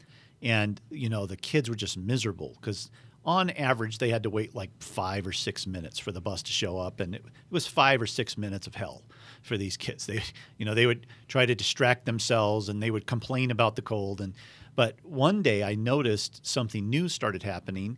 and 0.41 0.79
you 0.89 1.09
know 1.09 1.25
the 1.25 1.37
kids 1.37 1.69
were 1.69 1.75
just 1.75 1.97
miserable 1.97 2.57
because 2.59 2.89
on 3.23 3.49
average 3.51 3.97
they 3.97 4.09
had 4.09 4.23
to 4.23 4.29
wait 4.29 4.53
like 4.53 4.69
five 4.79 5.25
or 5.25 5.31
six 5.31 5.65
minutes 5.65 5.97
for 5.97 6.11
the 6.11 6.21
bus 6.21 6.43
to 6.43 6.51
show 6.51 6.77
up, 6.77 6.99
and 6.99 7.15
it, 7.15 7.25
it 7.25 7.31
was 7.49 7.65
five 7.65 8.01
or 8.01 8.07
six 8.07 8.37
minutes 8.37 8.67
of 8.67 8.75
hell 8.75 9.03
for 9.41 9.57
these 9.57 9.77
kids. 9.77 10.05
They, 10.05 10.21
you 10.57 10.65
know, 10.65 10.73
they 10.73 10.85
would 10.85 11.07
try 11.27 11.45
to 11.45 11.55
distract 11.55 12.05
themselves 12.05 12.69
and 12.69 12.81
they 12.81 12.91
would 12.91 13.07
complain 13.07 13.51
about 13.51 13.75
the 13.75 13.81
cold. 13.81 14.21
And 14.21 14.33
but 14.75 14.97
one 15.03 15.41
day 15.41 15.63
I 15.63 15.75
noticed 15.75 16.45
something 16.45 16.89
new 16.89 17.07
started 17.07 17.43
happening. 17.43 17.97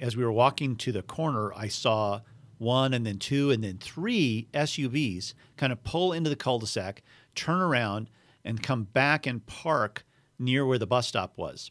As 0.00 0.16
we 0.16 0.24
were 0.24 0.32
walking 0.32 0.76
to 0.76 0.92
the 0.92 1.02
corner, 1.02 1.54
I 1.54 1.68
saw 1.68 2.20
one 2.58 2.94
and 2.94 3.06
then 3.06 3.18
two 3.18 3.50
and 3.50 3.62
then 3.62 3.78
three 3.78 4.48
SUVs 4.52 5.34
kind 5.56 5.72
of 5.72 5.82
pull 5.84 6.12
into 6.12 6.30
the 6.30 6.36
cul-de-sac, 6.36 7.02
turn 7.34 7.60
around, 7.60 8.08
and 8.46 8.62
come 8.62 8.84
back 8.84 9.26
and 9.26 9.44
park 9.44 10.06
near 10.38 10.64
where 10.64 10.78
the 10.78 10.86
bus 10.86 11.08
stop 11.08 11.36
was. 11.36 11.70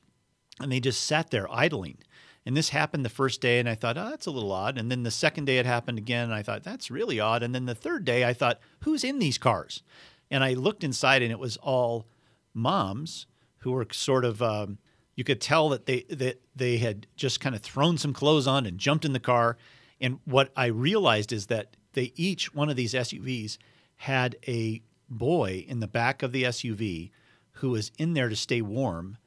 And 0.60 0.72
they 0.72 0.80
just 0.80 1.04
sat 1.04 1.32
there 1.32 1.52
idling. 1.52 1.98
And 2.46 2.56
this 2.56 2.70
happened 2.70 3.04
the 3.04 3.10
first 3.10 3.42
day, 3.42 3.60
and 3.60 3.68
I 3.68 3.74
thought, 3.74 3.98
oh, 3.98 4.10
that's 4.10 4.28
a 4.28 4.32
little 4.32 4.52
odd. 4.52 4.78
And 4.78 4.92
then 4.92 5.02
the 5.02 5.10
second 5.10 5.46
day 5.46 5.58
it 5.58 5.66
happened 5.66 5.98
again, 5.98 6.26
and 6.26 6.34
I 6.34 6.44
thought, 6.44 6.64
that's 6.64 6.92
really 6.92 7.20
odd. 7.20 7.42
And 7.42 7.56
then 7.56 7.66
the 7.66 7.74
third 7.74 8.06
day, 8.06 8.24
I 8.24 8.34
thought, 8.34 8.60
who's 8.84 9.04
in 9.04 9.18
these 9.18 9.40
cars? 9.40 9.82
And 10.30 10.44
I 10.44 10.54
looked 10.54 10.84
inside, 10.84 11.24
and 11.24 11.32
it 11.32 11.40
was 11.40 11.58
all 11.58 12.06
moms 12.54 13.26
who 13.60 13.72
were 13.72 13.88
sort 13.92 14.26
of, 14.26 14.44
um, 14.44 14.78
you 15.16 15.24
could 15.24 15.42
tell 15.42 15.70
that 15.70 15.86
they 15.86 16.02
that 16.10 16.42
they 16.56 16.78
had 16.78 17.08
just 17.16 17.40
kind 17.40 17.56
of 17.56 17.62
thrown 17.62 17.98
some 17.98 18.14
clothes 18.14 18.48
on 18.48 18.66
and 18.66 18.78
jumped 18.78 19.06
in 19.06 19.14
the 19.14 19.20
car. 19.20 19.58
And 20.00 20.20
what 20.26 20.52
I 20.56 20.68
realized 20.68 21.32
is 21.32 21.48
that 21.48 21.78
they 21.94 22.12
each 22.16 22.54
one 22.54 22.70
of 22.70 22.76
these 22.76 22.94
SUVs 22.94 23.58
had 23.96 24.36
a 24.46 24.82
boy 25.10 25.66
in 25.68 25.80
the 25.80 25.88
back 25.88 26.24
of 26.24 26.32
the 26.32 26.44
SUV 26.44 27.12
who 27.54 27.72
was 27.72 27.92
in 27.98 28.14
there 28.14 28.30
to 28.30 28.36
stay 28.36 28.62
warm 28.62 29.18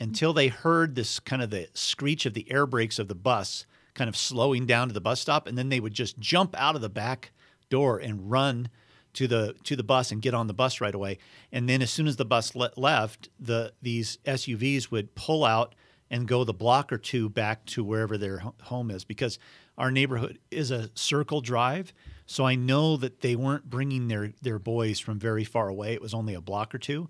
until 0.00 0.32
they 0.32 0.48
heard 0.48 0.94
this 0.94 1.20
kind 1.20 1.42
of 1.42 1.50
the 1.50 1.68
screech 1.72 2.26
of 2.26 2.34
the 2.34 2.50
air 2.50 2.66
brakes 2.66 2.98
of 2.98 3.08
the 3.08 3.14
bus 3.14 3.66
kind 3.94 4.08
of 4.08 4.16
slowing 4.16 4.66
down 4.66 4.88
to 4.88 4.94
the 4.94 5.00
bus 5.00 5.20
stop 5.20 5.46
and 5.46 5.56
then 5.56 5.68
they 5.68 5.80
would 5.80 5.94
just 5.94 6.18
jump 6.18 6.54
out 6.58 6.74
of 6.74 6.82
the 6.82 6.88
back 6.88 7.32
door 7.70 7.98
and 7.98 8.30
run 8.30 8.68
to 9.14 9.26
the 9.26 9.54
to 9.64 9.74
the 9.74 9.82
bus 9.82 10.12
and 10.12 10.20
get 10.20 10.34
on 10.34 10.46
the 10.46 10.54
bus 10.54 10.80
right 10.80 10.94
away. 10.94 11.18
And 11.50 11.68
then 11.68 11.80
as 11.80 11.90
soon 11.90 12.06
as 12.06 12.16
the 12.16 12.24
bus 12.24 12.54
le- 12.54 12.70
left 12.76 13.30
the 13.40 13.72
these 13.80 14.18
SUVs 14.26 14.90
would 14.90 15.14
pull 15.14 15.44
out 15.44 15.74
and 16.10 16.28
go 16.28 16.44
the 16.44 16.52
block 16.52 16.92
or 16.92 16.98
two 16.98 17.28
back 17.28 17.64
to 17.66 17.82
wherever 17.82 18.18
their 18.18 18.42
home 18.62 18.90
is 18.90 19.04
because 19.04 19.38
our 19.78 19.90
neighborhood 19.90 20.38
is 20.50 20.70
a 20.70 20.90
circle 20.94 21.40
drive 21.40 21.92
so 22.26 22.44
I 22.44 22.54
know 22.56 22.96
that 22.96 23.20
they 23.20 23.36
weren't 23.36 23.68
bringing 23.70 24.08
their 24.08 24.32
their 24.42 24.58
boys 24.58 24.98
from 25.00 25.18
very 25.18 25.44
far 25.44 25.68
away 25.68 25.92
it 25.94 26.02
was 26.02 26.12
only 26.14 26.34
a 26.34 26.40
block 26.40 26.74
or 26.74 26.78
two 26.78 27.08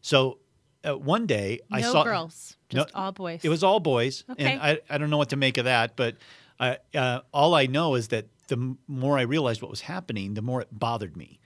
so 0.00 0.38
uh, 0.84 0.96
one 0.96 1.26
day 1.26 1.60
I 1.70 1.80
no 1.80 1.92
saw 1.92 2.04
girls, 2.04 2.56
No, 2.72 2.86
all 2.94 3.10
boys. 3.12 3.40
it 3.42 3.48
was 3.48 3.64
all 3.64 3.80
boys, 3.80 4.22
Okay. 4.30 4.44
and 4.52 4.62
I, 4.62 4.78
I 4.88 4.98
don't 4.98 5.10
know 5.10 5.16
what 5.16 5.30
to 5.30 5.36
make 5.36 5.58
of 5.58 5.64
that. 5.64 5.96
But 5.96 6.16
I, 6.60 6.78
uh, 6.94 7.20
all 7.34 7.56
I 7.56 7.66
know 7.66 7.96
is 7.96 8.08
that 8.08 8.26
the 8.46 8.54
m- 8.56 8.78
more 8.86 9.18
I 9.18 9.22
realized 9.22 9.62
what 9.62 9.70
was 9.70 9.80
happening, 9.80 10.34
the 10.34 10.42
more 10.42 10.60
it 10.60 10.68
bothered 10.70 11.16
me. 11.16 11.40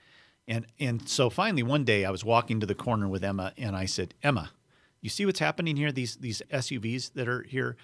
And 0.47 0.67
and 0.79 1.07
so 1.09 1.31
finally 1.31 1.63
one 1.63 1.85
day 1.85 2.05
I 2.05 2.11
was 2.11 2.23
walking 2.23 2.59
to 2.59 2.67
the 2.67 2.75
corner 2.75 3.07
with 3.07 3.23
Emma, 3.23 3.53
and 3.57 3.75
I 3.75 3.85
said, 3.85 4.13
Emma, 4.21 4.51
you 4.99 5.09
see 5.09 5.25
what's 5.25 5.39
happening 5.39 5.75
here? 5.75 5.91
These 5.91 6.17
these 6.17 6.43
SUVs 6.53 7.13
that 7.13 7.27
are 7.27 7.41
here, 7.43 7.77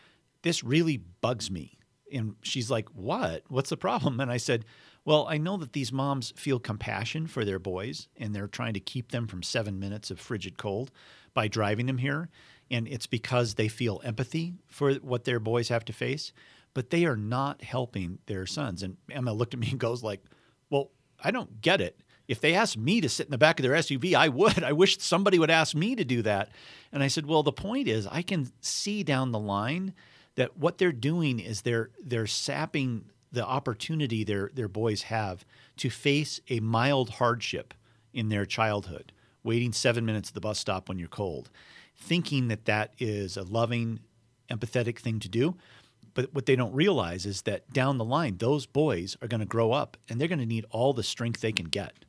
this 0.44 0.64
really 0.64 0.98
bugs 0.98 1.50
me. 1.50 1.80
And 2.14 2.36
she's 2.44 2.70
like, 2.70 2.88
What? 2.90 3.44
What's 3.48 3.72
the 3.72 3.78
problem? 3.78 4.20
And 4.20 4.30
I 4.32 4.38
said, 4.38 4.64
Well, 5.08 5.26
I 5.30 5.38
know 5.38 5.56
that 5.56 5.72
these 5.72 5.94
moms 5.94 6.34
feel 6.36 6.60
compassion 6.60 7.28
for 7.28 7.46
their 7.46 7.60
boys, 7.60 8.10
and 8.18 8.36
they're 8.36 8.50
trying 8.50 8.74
to 8.74 8.82
keep 8.82 9.14
them 9.14 9.26
from 9.26 9.42
seven 9.42 9.80
minutes 9.80 10.12
of 10.12 10.20
frigid 10.20 10.58
cold 10.58 10.92
by 11.34 11.48
driving 11.48 11.86
them 11.86 12.00
here. 12.00 12.28
And 12.70 12.90
it's 12.90 13.08
because 13.08 13.54
they 13.54 13.70
feel 13.70 14.02
empathy 14.04 14.56
for 14.68 14.96
what 14.96 15.24
their 15.24 15.40
boys 15.40 15.70
have 15.70 15.86
to 15.86 15.94
face, 15.94 16.34
but 16.74 16.90
they 16.90 17.06
are 17.06 17.16
not 17.16 17.62
helping 17.62 18.20
their 18.26 18.46
sons. 18.46 18.84
And 18.84 18.98
Emma 19.10 19.32
looked 19.32 19.54
at 19.54 19.62
me 19.62 19.70
and 19.70 19.80
goes 19.80 20.04
like, 20.04 20.22
"Well, 20.70 20.92
I 21.24 21.32
don't 21.32 21.62
get 21.62 21.80
it. 21.80 22.02
If 22.28 22.42
they 22.42 22.54
asked 22.54 22.78
me 22.78 23.00
to 23.00 23.08
sit 23.08 23.28
in 23.28 23.32
the 23.32 23.38
back 23.38 23.62
of 23.62 23.64
their 23.64 23.76
SUV, 23.76 24.14
I 24.14 24.28
would. 24.28 24.62
I 24.62 24.74
wish 24.74 25.00
somebody 25.00 25.40
would 25.40 25.50
ask 25.50 25.74
me 25.74 25.96
to 25.96 26.04
do 26.04 26.22
that." 26.24 26.52
And 26.92 27.02
I 27.02 27.08
said, 27.08 27.26
"Well, 27.26 27.44
the 27.44 27.54
point 27.54 27.88
is 27.88 28.08
I 28.08 28.24
can 28.24 28.52
see 28.60 29.04
down 29.04 29.32
the 29.32 29.40
line 29.40 29.94
that 30.36 30.58
what 30.58 30.80
they're 30.80 30.92
doing 30.92 31.40
is 31.40 31.62
they're 31.62 31.92
they're 32.04 32.28
sapping 32.28 33.06
the 33.32 33.46
opportunity 33.46 34.24
their 34.24 34.52
their 34.54 34.68
boys 34.68 35.04
have 35.04 35.46
to 35.78 35.90
face 35.90 36.40
a 36.50 36.60
mild 36.60 37.12
hardship 37.12 37.74
in 38.14 38.30
their 38.30 38.46
childhood, 38.46 39.12
waiting 39.44 39.74
7 39.74 40.06
minutes 40.06 40.30
at 40.30 40.34
the 40.34 40.42
bus 40.42 40.60
stop 40.60 40.90
when 40.90 40.98
you're 40.98 41.08
cold, 41.08 41.50
thinking 41.96 42.48
that 42.48 42.66
that 42.66 42.94
is 43.00 43.38
a 43.38 43.44
loving 43.44 44.00
empathetic 44.50 45.00
thing 45.00 45.20
to 45.20 45.30
do. 45.30 45.56
But 46.14 46.34
what 46.34 46.48
they 46.48 46.56
don't 46.56 46.74
realize 46.74 47.28
is 47.28 47.44
that 47.44 47.72
down 47.72 48.00
the 48.00 48.06
line, 48.06 48.38
those 48.38 48.66
boys 48.66 49.16
are 49.22 49.28
going 49.28 49.40
to 49.40 49.46
grow 49.46 49.72
up 49.72 49.98
and 50.10 50.20
they're 50.20 50.28
going 50.28 50.40
to 50.40 50.48
need 50.48 50.66
all 50.72 50.94
the 50.94 51.04
strength 51.04 51.42
they 51.42 51.52
can 51.52 51.68
get 51.68 52.06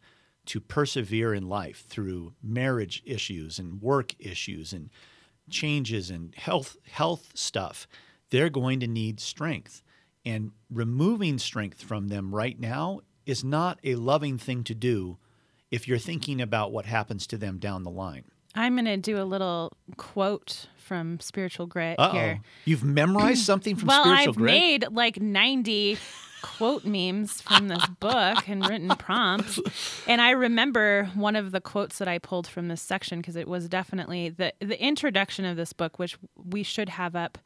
to 0.47 0.61
persevere 0.61 1.35
in 1.35 1.47
life 1.47 1.85
through 1.87 2.33
marriage 2.43 3.03
issues 3.05 3.59
and 3.59 3.83
work 3.83 4.15
issues 4.19 4.73
and 4.73 4.89
changes 5.51 6.09
and 6.09 6.35
health 6.37 6.79
health 6.91 7.33
stuff. 7.35 7.87
They're 8.31 8.49
going 8.49 8.81
to 8.81 8.87
need 8.87 9.21
strength. 9.21 9.83
And 10.25 10.53
removing 10.71 11.39
strength 11.39 11.83
from 11.83 12.09
them 12.09 12.35
right 12.35 12.59
now 12.59 13.01
is 13.27 13.45
not 13.45 13.79
a 13.85 13.95
loving 13.95 14.39
thing 14.39 14.65
to 14.65 14.75
do 14.75 15.19
if 15.71 15.87
you're 15.87 15.99
thinking 15.99 16.41
about 16.41 16.73
what 16.73 16.87
happens 16.87 17.27
to 17.29 17.37
them 17.37 17.59
down 17.59 17.83
the 17.83 17.91
line. 17.91 18.25
I'm 18.55 18.75
going 18.75 18.87
to 18.87 18.97
do 18.97 19.21
a 19.21 19.25
little 19.25 19.73
quote 19.97 20.67
from 20.77 21.21
Spiritual 21.21 21.67
Grit 21.67 21.99
Uh-oh. 21.99 22.13
here. 22.13 22.41
You've 22.65 22.83
memorized 22.83 23.45
something 23.45 23.77
from 23.77 23.89
well, 23.89 24.05
Spiritual 24.05 24.33
I've 24.33 24.37
Grit? 24.37 24.53
made 24.53 24.89
like 24.91 25.21
90 25.21 25.99
quote 26.43 26.85
memes 26.85 27.41
from 27.43 27.69
this 27.69 27.85
book 28.01 28.49
and 28.49 28.67
written 28.67 28.89
prompts. 28.97 29.61
And 30.07 30.21
I 30.21 30.31
remember 30.31 31.11
one 31.15 31.37
of 31.37 31.53
the 31.53 31.61
quotes 31.61 31.99
that 31.99 32.09
I 32.09 32.19
pulled 32.19 32.47
from 32.47 32.69
this 32.69 32.81
section 32.81 33.21
because 33.21 33.37
it 33.37 33.49
was 33.49 33.69
definitely 33.69 34.31
the 34.31 34.53
the 34.61 34.81
introduction 34.83 35.45
of 35.45 35.57
this 35.57 35.73
book, 35.73 35.99
which 35.99 36.17
we 36.37 36.63
should 36.63 36.89
have 36.89 37.15
up 37.15 37.39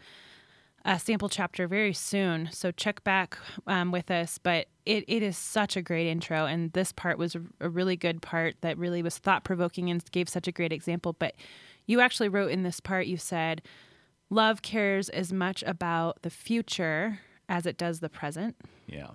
a 0.84 0.98
sample 0.98 1.28
chapter 1.28 1.68
very 1.68 1.92
soon. 1.92 2.48
So 2.52 2.70
check 2.70 3.04
back 3.04 3.38
um, 3.66 3.92
with 3.92 4.10
us. 4.10 4.38
But 4.38 4.66
it, 4.84 5.04
it 5.06 5.22
is 5.22 5.36
such 5.36 5.76
a 5.76 5.82
great 5.82 6.08
intro. 6.08 6.46
And 6.46 6.72
this 6.72 6.92
part 6.92 7.18
was 7.18 7.34
a, 7.34 7.42
a 7.60 7.68
really 7.68 7.96
good 7.96 8.20
part 8.22 8.56
that 8.62 8.78
really 8.78 9.02
was 9.02 9.18
thought 9.18 9.44
provoking 9.44 9.90
and 9.90 10.02
gave 10.10 10.28
such 10.28 10.48
a 10.48 10.52
great 10.52 10.72
example. 10.72 11.12
But 11.12 11.34
you 11.86 12.00
actually 12.00 12.28
wrote 12.28 12.50
in 12.50 12.62
this 12.62 12.80
part, 12.80 13.06
you 13.06 13.16
said, 13.16 13.62
love 14.30 14.62
cares 14.62 15.08
as 15.08 15.32
much 15.32 15.62
about 15.64 16.22
the 16.22 16.30
future 16.30 17.20
as 17.48 17.66
it 17.66 17.76
does 17.76 18.00
the 18.00 18.08
present. 18.08 18.56
Yeah. 18.86 19.10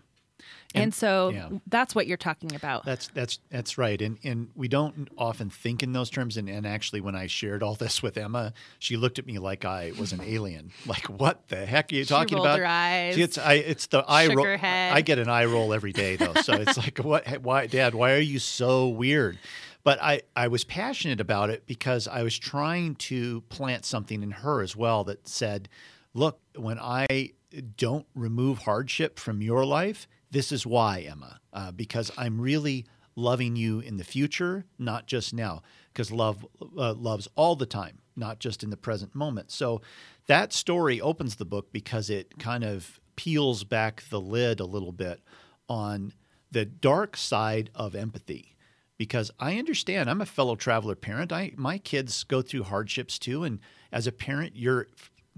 And, 0.75 0.93
so 0.93 1.29
yeah. 1.29 1.49
that's 1.67 1.95
what 1.95 2.07
you're 2.07 2.17
talking 2.17 2.53
about. 2.55 2.85
That's 2.85 3.07
that's 3.07 3.39
that's 3.49 3.77
right, 3.77 4.01
and 4.01 4.17
and 4.23 4.49
we 4.55 4.67
don't 4.67 5.09
often 5.17 5.49
think 5.49 5.81
in 5.81 5.93
those 5.93 6.09
terms. 6.09 6.37
And, 6.37 6.49
and 6.49 6.67
actually, 6.67 7.01
when 7.01 7.15
I 7.15 7.27
shared 7.27 7.63
all 7.63 7.75
this 7.87 8.03
with 8.03 8.17
Emma, 8.17 8.53
she 8.79 8.97
looked 8.97 9.17
at 9.17 9.25
me 9.25 9.39
like 9.39 9.65
I 9.65 9.93
was 9.97 10.13
an 10.13 10.21
alien. 10.21 10.71
Like, 10.87 11.09
what 11.09 11.49
the 11.49 11.65
heck 11.65 11.91
are 11.91 11.95
you 11.95 12.03
She 12.03 12.09
talking 12.09 12.39
about? 12.39 12.59
her 12.59 12.65
eyes, 12.65 13.15
See, 13.15 13.21
it's 13.21 13.37
I, 13.37 13.55
it's 13.55 13.87
the 13.87 14.05
eye 14.07 14.27
roll. 14.27 14.45
I 14.47 15.01
get 15.01 15.19
an 15.19 15.27
eye 15.27 15.43
roll 15.45 15.73
every 15.73 15.91
day 15.91 16.15
though, 16.15 16.33
so 16.35 16.53
it's 16.53 16.77
like, 16.77 16.99
what? 16.99 17.27
Why, 17.41 17.67
Dad? 17.67 17.93
Why 17.93 18.13
are 18.13 18.19
you 18.19 18.39
so 18.39 18.87
weird? 18.87 19.37
But 19.83 20.01
I 20.01 20.21
I 20.35 20.47
was 20.47 20.63
passionate 20.63 21.19
about 21.19 21.49
it 21.49 21.65
because 21.65 22.07
I 22.07 22.23
was 22.23 22.37
trying 22.37 22.95
to 22.95 23.41
plant 23.49 23.85
something 23.85 24.23
in 24.23 24.31
her 24.31 24.61
as 24.61 24.75
well 24.75 25.03
that 25.05 25.27
said, 25.27 25.67
look, 26.13 26.39
when 26.55 26.79
I 26.79 27.31
don't 27.77 28.05
remove 28.15 28.59
hardship 28.59 29.19
from 29.19 29.41
your 29.41 29.65
life, 29.65 30.07
this 30.31 30.51
is 30.51 30.65
why, 30.65 31.01
Emma, 31.01 31.39
uh, 31.53 31.71
because 31.71 32.11
I'm 32.17 32.39
really 32.39 32.85
loving 33.15 33.55
you 33.55 33.79
in 33.79 33.97
the 33.97 34.03
future, 34.03 34.65
not 34.77 35.07
just 35.07 35.33
now, 35.33 35.61
because 35.91 36.11
love 36.11 36.45
uh, 36.77 36.93
loves 36.93 37.27
all 37.35 37.55
the 37.55 37.65
time, 37.65 37.99
not 38.15 38.39
just 38.39 38.63
in 38.63 38.69
the 38.69 38.77
present 38.77 39.15
moment. 39.15 39.51
So 39.51 39.81
that 40.27 40.53
story 40.53 41.01
opens 41.01 41.35
the 41.35 41.45
book 41.45 41.71
because 41.71 42.09
it 42.09 42.37
kind 42.37 42.63
of 42.63 42.99
peels 43.15 43.63
back 43.63 44.03
the 44.09 44.21
lid 44.21 44.59
a 44.59 44.65
little 44.65 44.91
bit 44.91 45.21
on 45.67 46.13
the 46.51 46.65
dark 46.65 47.17
side 47.17 47.69
of 47.75 47.95
empathy 47.95 48.55
because 48.97 49.31
I 49.39 49.57
understand 49.57 50.09
I'm 50.09 50.21
a 50.21 50.25
fellow 50.25 50.55
traveler 50.55 50.95
parent. 50.95 51.31
I 51.31 51.51
my 51.55 51.77
kids 51.77 52.23
go 52.23 52.41
through 52.41 52.63
hardships 52.63 53.19
too 53.19 53.43
and 53.43 53.59
as 53.91 54.07
a 54.07 54.11
parent 54.11 54.55
your 54.55 54.87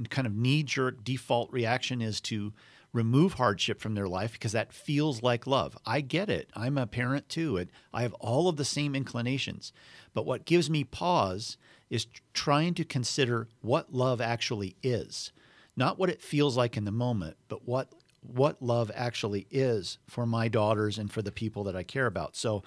kind 0.10 0.28
of 0.28 0.36
knee 0.36 0.64
jerk 0.64 1.04
default 1.04 1.52
reaction 1.52 2.02
is 2.02 2.22
to 2.22 2.54
remove 2.92 3.34
hardship 3.34 3.80
from 3.80 3.96
their 3.96 4.08
life 4.08 4.34
because 4.34 4.52
that 4.52 4.74
feels 4.74 5.22
like 5.22 5.46
love. 5.46 5.78
I 5.86 6.02
get 6.02 6.30
it. 6.30 6.50
I'm 6.56 6.78
a 6.78 6.88
parent 6.88 7.30
too 7.30 7.58
and 7.58 7.70
I 7.94 8.02
have 8.02 8.14
all 8.16 8.48
of 8.48 8.58
the 8.58 8.66
same 8.66 8.96
inclinations. 8.96 9.72
But 10.14 10.26
what 10.26 10.46
gives 10.46 10.70
me 10.70 10.84
pause 10.84 11.58
is 11.90 12.08
trying 12.34 12.74
to 12.76 12.84
consider 12.84 13.48
what 13.62 13.94
love 13.94 14.22
actually 14.22 14.76
is. 14.82 15.32
Not 15.76 15.98
what 15.98 16.10
it 16.10 16.22
feels 16.22 16.58
like 16.58 16.78
in 16.78 16.86
the 16.86 16.92
moment, 16.92 17.38
but 17.48 17.68
what 17.68 17.94
what 18.22 18.62
love 18.62 18.92
actually 18.94 19.48
is 19.50 19.98
for 20.06 20.26
my 20.26 20.50
daughters 20.50 20.98
and 20.98 21.10
for 21.10 21.22
the 21.22 21.32
people 21.32 21.64
that 21.64 21.76
I 21.76 21.84
care 21.84 22.06
about. 22.06 22.36
So 22.36 22.64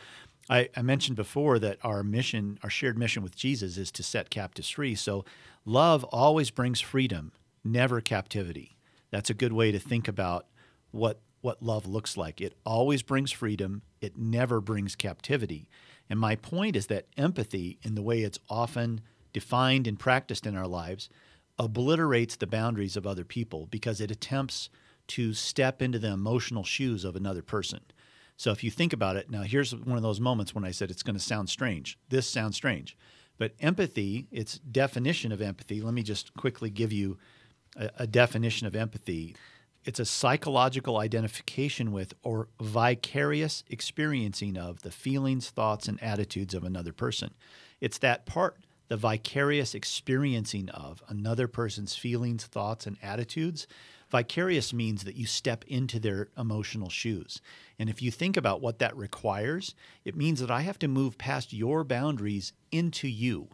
I, 0.49 0.71
I, 0.75 0.81
mentioned 0.81 1.17
before 1.17 1.59
that 1.59 1.79
our 1.83 2.03
mission, 2.03 2.59
our 2.63 2.71
shared 2.71 2.99
mission 2.99 3.23
with 3.23 3.37
Jesus 3.37 3.77
is 3.77 3.91
to 3.93 4.03
set 4.03 4.31
captives 4.31 4.71
free. 4.71 4.95
So 4.95 5.27
love 5.67 6.05
always 6.05 6.51
brings 6.51 6.81
freedom, 6.81 7.33
never 7.63 8.01
captivity. 8.01 8.77
That's 9.13 9.31
a 9.31 9.35
good 9.35 9.53
way 9.53 9.71
to 9.71 9.79
think 9.79 10.09
about 10.09 10.47
what 10.91 11.21
what 11.43 11.63
love 11.63 11.87
looks 11.87 12.17
like. 12.17 12.41
It 12.41 12.55
always 12.65 13.03
brings 13.03 13.33
freedom, 13.33 13.83
it 14.01 14.17
never 14.17 14.61
brings 14.61 14.95
captivity. 14.95 15.69
And 16.09 16.19
my 16.19 16.37
point 16.37 16.77
is 16.77 16.87
that 16.87 17.09
empathy, 17.17 17.79
in 17.83 17.97
the 17.97 18.03
way 18.03 18.23
it's 18.23 18.39
often 18.49 19.01
defined 19.33 19.89
and 19.89 19.99
practiced 19.99 20.47
in 20.47 20.57
our 20.57 20.69
lives, 20.69 21.09
obliterates 21.59 22.37
the 22.37 22.47
boundaries 22.47 22.97
of 22.97 23.07
other 23.07 23.25
people 23.25 23.67
because 23.67 24.01
it 24.01 24.11
attempts 24.11 24.71
to 25.09 25.35
step 25.35 25.83
into 25.83 25.99
the 25.99 26.13
emotional 26.13 26.65
shoes 26.65 27.05
of 27.05 27.17
another 27.17 27.43
person. 27.43 27.81
So 28.37 28.53
if 28.53 28.63
you 28.63 28.71
think 28.71 28.93
about 28.93 29.17
it, 29.17 29.31
now 29.31 29.43
here's 29.43 29.75
one 29.75 29.97
of 29.97 30.03
those 30.03 30.21
moments 30.21 30.55
when 30.55 30.65
I 30.65 30.71
said 30.71 30.91
it's 30.91 31.03
going 31.03 31.17
to 31.17 31.23
sound 31.23 31.51
strange. 31.51 31.99
This 32.09 32.29
sounds 32.29 32.57
strange. 32.57 32.97
But 33.37 33.55
empathy, 33.61 34.29
its 34.31 34.59
definition 34.59 35.33
of 35.33 35.43
empathy, 35.43 35.81
let 35.81 35.95
me 35.95 36.03
just 36.03 36.35
quickly 36.35 36.71
give 36.71 36.93
you 36.93 37.19
a, 37.77 37.91
a 38.01 38.07
definition 38.07 38.67
of 38.67 38.77
empathy. 38.77 39.37
It's 39.85 40.01
a 40.01 40.05
psychological 40.05 40.99
identification 40.99 41.93
with 41.93 42.15
or 42.23 42.49
vicarious 42.61 43.65
experiencing 43.69 44.57
of 44.57 44.83
the 44.83 44.93
feelings, 44.93 45.51
thoughts, 45.51 45.89
and 45.89 46.03
attitudes 46.03 46.55
of 46.55 46.65
another 46.65 46.93
person. 46.93 47.35
It's 47.81 47.99
that 47.99 48.27
part, 48.27 48.59
the 48.89 48.97
vicarious 48.97 49.75
experiencing 49.75 50.69
of 50.71 51.03
another 51.09 51.49
person's 51.49 51.97
feelings, 51.97 52.45
thoughts, 52.45 52.87
and 52.87 52.97
attitudes 53.03 53.67
Vicarious 54.13 54.75
means 54.75 55.05
that 55.05 55.17
you 55.17 55.25
step 55.25 55.65
into 55.67 55.99
their 55.99 56.29
emotional 56.37 56.91
shoes. 56.91 57.41
And 57.79 57.89
if 57.89 58.03
you 58.03 58.11
think 58.11 58.37
about 58.37 58.61
what 58.61 58.79
that 58.79 58.95
requires, 58.95 59.75
it 60.05 60.15
means 60.15 60.39
that 60.41 60.51
I 60.51 60.61
have 60.61 60.79
to 60.81 60.87
move 60.87 61.17
past 61.17 61.55
your 61.55 61.83
boundaries 61.83 62.53
into 62.71 63.09
you 63.09 63.49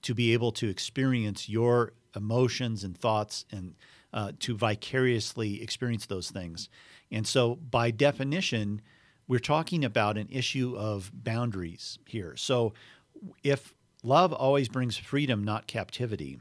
to 0.00 0.14
be 0.14 0.32
able 0.32 0.52
to 0.52 0.70
experience 0.70 1.50
your 1.50 1.92
emotions 2.14 2.84
and 2.84 2.96
thoughts 2.96 3.44
and 3.50 3.74
uh, 4.12 4.32
to 4.40 4.56
vicariously 4.56 5.62
experience 5.62 6.06
those 6.06 6.30
things. 6.30 6.68
And 7.10 7.26
so, 7.26 7.56
by 7.56 7.90
definition, 7.90 8.82
we're 9.28 9.38
talking 9.38 9.84
about 9.84 10.18
an 10.18 10.28
issue 10.30 10.74
of 10.76 11.10
boundaries 11.14 11.98
here. 12.06 12.34
So, 12.36 12.72
if 13.42 13.74
love 14.02 14.32
always 14.32 14.68
brings 14.68 14.96
freedom, 14.96 15.44
not 15.44 15.66
captivity, 15.66 16.40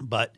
but 0.00 0.36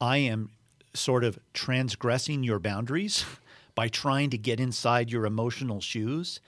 I 0.00 0.18
am 0.18 0.50
sort 0.94 1.24
of 1.24 1.38
transgressing 1.52 2.42
your 2.42 2.58
boundaries 2.58 3.24
by 3.74 3.88
trying 3.88 4.30
to 4.30 4.38
get 4.38 4.58
inside 4.58 5.10
your 5.10 5.26
emotional 5.26 5.80
shoes, 5.80 6.40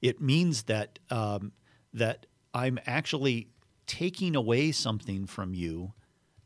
it 0.00 0.20
means 0.20 0.64
that 0.64 0.98
um, 1.10 1.52
that 1.92 2.26
I'm 2.54 2.78
actually 2.86 3.48
taking 3.86 4.36
away 4.36 4.72
something 4.72 5.26
from 5.26 5.54
you 5.54 5.92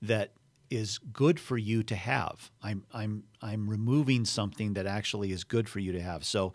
that 0.00 0.32
is 0.72 0.98
good 0.98 1.38
for 1.38 1.58
you 1.58 1.82
to 1.82 1.94
have. 1.94 2.50
I'm 2.62 2.84
I'm 2.92 3.24
I'm 3.42 3.68
removing 3.68 4.24
something 4.24 4.72
that 4.74 4.86
actually 4.86 5.30
is 5.30 5.44
good 5.44 5.68
for 5.68 5.80
you 5.80 5.92
to 5.92 6.00
have. 6.00 6.24
So 6.24 6.52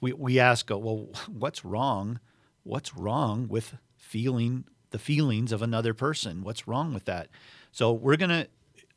we 0.00 0.12
we 0.12 0.38
ask, 0.38 0.70
uh, 0.70 0.78
well, 0.78 1.08
what's 1.28 1.64
wrong? 1.64 2.20
What's 2.62 2.96
wrong 2.96 3.48
with 3.48 3.76
feeling 3.96 4.64
the 4.90 4.98
feelings 4.98 5.52
of 5.52 5.62
another 5.62 5.94
person? 5.94 6.42
What's 6.42 6.68
wrong 6.68 6.94
with 6.94 7.04
that? 7.06 7.28
So 7.72 7.92
we're 7.92 8.16
gonna 8.16 8.46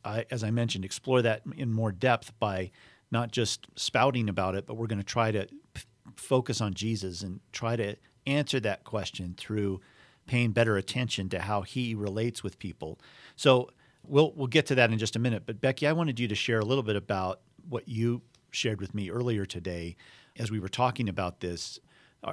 I, 0.04 0.24
as 0.30 0.44
I 0.44 0.50
mentioned, 0.50 0.84
explore 0.84 1.20
that 1.22 1.42
in 1.56 1.72
more 1.72 1.92
depth 1.92 2.32
by 2.38 2.70
not 3.10 3.32
just 3.32 3.66
spouting 3.74 4.28
about 4.28 4.54
it, 4.54 4.66
but 4.66 4.74
we're 4.74 4.86
to 4.86 5.02
try 5.02 5.32
to 5.32 5.48
p- 5.74 5.82
focus 6.16 6.60
on 6.60 6.74
Jesus 6.74 7.22
and 7.22 7.40
try 7.52 7.74
to 7.76 7.96
answer 8.26 8.60
that 8.60 8.84
question 8.84 9.34
through 9.36 9.80
paying 10.26 10.52
better 10.52 10.76
attention 10.76 11.28
to 11.28 11.40
how 11.40 11.62
he 11.62 11.94
relates 11.94 12.44
with 12.44 12.58
people. 12.58 13.00
So 13.34 13.70
we'll 14.10 14.32
we'll 14.34 14.46
get 14.46 14.66
to 14.66 14.74
that 14.74 14.90
in 14.90 14.98
just 14.98 15.16
a 15.16 15.18
minute. 15.18 15.44
But 15.46 15.60
Becky, 15.60 15.86
I 15.86 15.92
wanted 15.92 16.18
you 16.20 16.28
to 16.28 16.34
share 16.34 16.58
a 16.58 16.64
little 16.64 16.82
bit 16.82 16.96
about 16.96 17.40
what 17.68 17.88
you 17.88 18.22
shared 18.50 18.80
with 18.80 18.94
me 18.94 19.10
earlier 19.10 19.46
today 19.46 19.96
as 20.38 20.50
we 20.50 20.58
were 20.58 20.68
talking 20.68 21.08
about 21.08 21.40
this. 21.40 21.78
Uh, 22.22 22.32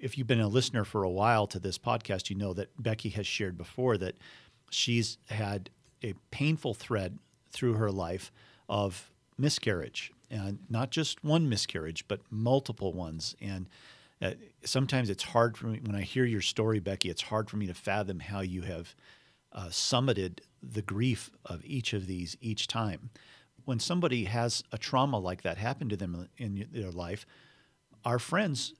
if 0.00 0.18
you've 0.18 0.26
been 0.26 0.40
a 0.40 0.48
listener 0.48 0.84
for 0.84 1.04
a 1.04 1.10
while 1.10 1.46
to 1.46 1.60
this 1.60 1.78
podcast, 1.78 2.30
you 2.30 2.36
know 2.36 2.52
that 2.54 2.70
Becky 2.82 3.10
has 3.10 3.26
shared 3.26 3.56
before 3.56 3.96
that 3.98 4.16
she's 4.70 5.18
had 5.28 5.70
a 6.02 6.14
painful 6.30 6.74
thread 6.74 7.18
through 7.50 7.74
her 7.74 7.92
life 7.92 8.32
of 8.68 9.10
miscarriage, 9.38 10.12
and 10.30 10.58
not 10.68 10.90
just 10.90 11.22
one 11.22 11.48
miscarriage, 11.48 12.08
but 12.08 12.20
multiple 12.30 12.92
ones. 12.92 13.36
And 13.40 13.68
uh, 14.20 14.32
sometimes 14.64 15.10
it's 15.10 15.22
hard 15.22 15.56
for 15.56 15.66
me 15.66 15.80
when 15.84 15.94
I 15.94 16.02
hear 16.02 16.24
your 16.24 16.40
story, 16.40 16.80
Becky. 16.80 17.10
It's 17.10 17.22
hard 17.22 17.50
for 17.50 17.58
me 17.58 17.66
to 17.66 17.74
fathom 17.74 18.18
how 18.18 18.40
you 18.40 18.62
have 18.62 18.94
uh, 19.52 19.66
summited 19.66 20.40
the 20.62 20.82
grief 20.82 21.30
of 21.44 21.64
each 21.64 21.92
of 21.92 22.06
these 22.06 22.36
each 22.40 22.66
time. 22.66 23.10
When 23.64 23.78
somebody 23.78 24.24
has 24.24 24.62
a 24.72 24.78
trauma 24.78 25.18
like 25.18 25.42
that 25.42 25.58
happen 25.58 25.88
to 25.88 25.96
them 25.96 26.28
in 26.36 26.68
their 26.72 26.90
life, 26.90 27.26
our 28.04 28.18
friends 28.18 28.74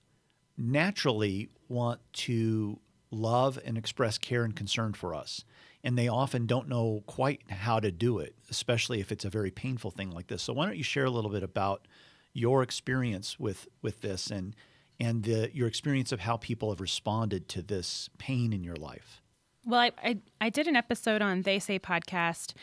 naturally 0.56 1.48
want 1.68 2.00
to 2.12 2.78
love 3.10 3.58
and 3.64 3.78
express 3.78 4.18
care 4.18 4.44
and 4.44 4.56
concern 4.56 4.92
for 4.92 5.14
us 5.14 5.44
and 5.84 5.98
they 5.98 6.08
often 6.08 6.46
don't 6.46 6.68
know 6.68 7.02
quite 7.06 7.42
how 7.50 7.80
to 7.80 7.90
do 7.90 8.18
it, 8.18 8.34
especially 8.50 9.00
if 9.00 9.10
it's 9.10 9.24
a 9.24 9.30
very 9.30 9.50
painful 9.50 9.90
thing 9.90 10.10
like 10.10 10.28
this. 10.28 10.42
So 10.42 10.52
why 10.52 10.66
don't 10.66 10.76
you 10.76 10.84
share 10.84 11.04
a 11.04 11.10
little 11.10 11.30
bit 11.30 11.42
about 11.42 11.88
your 12.32 12.62
experience 12.62 13.38
with 13.38 13.68
with 13.82 14.00
this 14.00 14.30
and 14.30 14.54
and 15.00 15.24
the, 15.24 15.50
your 15.52 15.66
experience 15.66 16.12
of 16.12 16.20
how 16.20 16.36
people 16.36 16.70
have 16.70 16.80
responded 16.80 17.48
to 17.48 17.62
this 17.62 18.08
pain 18.18 18.52
in 18.52 18.62
your 18.62 18.76
life? 18.76 19.20
Well, 19.64 19.80
I, 19.80 19.92
I, 20.02 20.18
I 20.40 20.50
did 20.50 20.66
an 20.66 20.76
episode 20.76 21.22
on 21.22 21.42
They 21.42 21.58
Say 21.58 21.78
podcast 21.78 22.54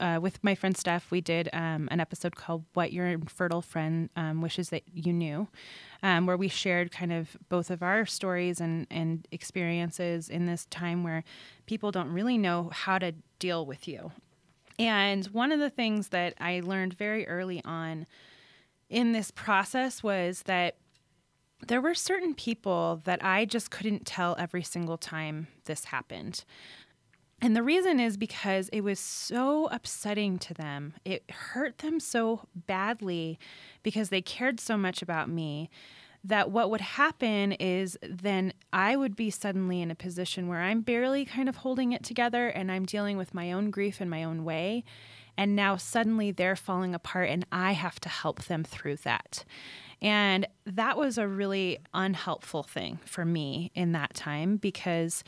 uh, 0.00 0.18
with 0.20 0.42
my 0.42 0.54
friend 0.54 0.76
Steph, 0.76 1.10
we 1.10 1.20
did 1.20 1.48
um, 1.52 1.88
an 1.90 2.00
episode 2.00 2.36
called 2.36 2.64
"What 2.74 2.92
Your 2.92 3.06
Infertile 3.06 3.62
Friend 3.62 4.10
um, 4.16 4.42
Wishes 4.42 4.70
That 4.70 4.82
You 4.92 5.12
Knew," 5.12 5.48
um, 6.02 6.26
where 6.26 6.36
we 6.36 6.48
shared 6.48 6.90
kind 6.90 7.12
of 7.12 7.36
both 7.48 7.70
of 7.70 7.82
our 7.82 8.06
stories 8.06 8.60
and 8.60 8.86
and 8.90 9.26
experiences 9.30 10.28
in 10.28 10.46
this 10.46 10.66
time 10.66 11.04
where 11.04 11.24
people 11.66 11.90
don't 11.90 12.12
really 12.12 12.38
know 12.38 12.70
how 12.72 12.98
to 12.98 13.12
deal 13.38 13.64
with 13.64 13.86
you. 13.86 14.12
And 14.78 15.26
one 15.26 15.52
of 15.52 15.60
the 15.60 15.70
things 15.70 16.08
that 16.08 16.34
I 16.40 16.60
learned 16.60 16.94
very 16.94 17.28
early 17.28 17.62
on 17.64 18.06
in 18.90 19.12
this 19.12 19.30
process 19.30 20.02
was 20.02 20.42
that 20.42 20.76
there 21.68 21.80
were 21.80 21.94
certain 21.94 22.34
people 22.34 23.00
that 23.04 23.24
I 23.24 23.44
just 23.44 23.70
couldn't 23.70 24.06
tell 24.06 24.36
every 24.38 24.62
single 24.62 24.98
time 24.98 25.48
this 25.64 25.84
happened. 25.86 26.44
And 27.40 27.54
the 27.54 27.62
reason 27.62 28.00
is 28.00 28.16
because 28.16 28.68
it 28.70 28.80
was 28.80 28.98
so 28.98 29.66
upsetting 29.66 30.38
to 30.38 30.54
them. 30.54 30.94
It 31.04 31.30
hurt 31.30 31.78
them 31.78 32.00
so 32.00 32.46
badly 32.54 33.38
because 33.82 34.08
they 34.08 34.22
cared 34.22 34.60
so 34.60 34.76
much 34.76 35.02
about 35.02 35.28
me 35.28 35.68
that 36.24 36.50
what 36.50 36.70
would 36.70 36.80
happen 36.80 37.52
is 37.52 37.98
then 38.02 38.54
I 38.72 38.96
would 38.96 39.14
be 39.14 39.28
suddenly 39.28 39.82
in 39.82 39.90
a 39.90 39.94
position 39.94 40.48
where 40.48 40.62
I'm 40.62 40.80
barely 40.80 41.26
kind 41.26 41.50
of 41.50 41.56
holding 41.56 41.92
it 41.92 42.02
together 42.02 42.48
and 42.48 42.72
I'm 42.72 42.86
dealing 42.86 43.18
with 43.18 43.34
my 43.34 43.52
own 43.52 43.70
grief 43.70 44.00
in 44.00 44.08
my 44.08 44.24
own 44.24 44.42
way. 44.42 44.84
And 45.36 45.54
now 45.54 45.76
suddenly 45.76 46.30
they're 46.30 46.56
falling 46.56 46.94
apart 46.94 47.28
and 47.28 47.44
I 47.52 47.72
have 47.72 48.00
to 48.00 48.08
help 48.08 48.44
them 48.44 48.64
through 48.64 48.96
that. 48.98 49.44
And 50.02 50.46
that 50.66 50.96
was 50.96 51.18
a 51.18 51.26
really 51.26 51.78
unhelpful 51.92 52.62
thing 52.62 52.98
for 53.04 53.24
me 53.24 53.70
in 53.74 53.92
that 53.92 54.14
time 54.14 54.56
because 54.56 55.24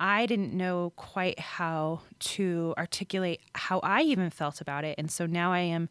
I 0.00 0.26
didn't 0.26 0.52
know 0.52 0.92
quite 0.96 1.38
how 1.38 2.00
to 2.20 2.74
articulate 2.76 3.40
how 3.54 3.80
I 3.80 4.02
even 4.02 4.30
felt 4.30 4.60
about 4.60 4.84
it. 4.84 4.96
And 4.98 5.10
so 5.10 5.26
now 5.26 5.52
I 5.52 5.60
am 5.60 5.88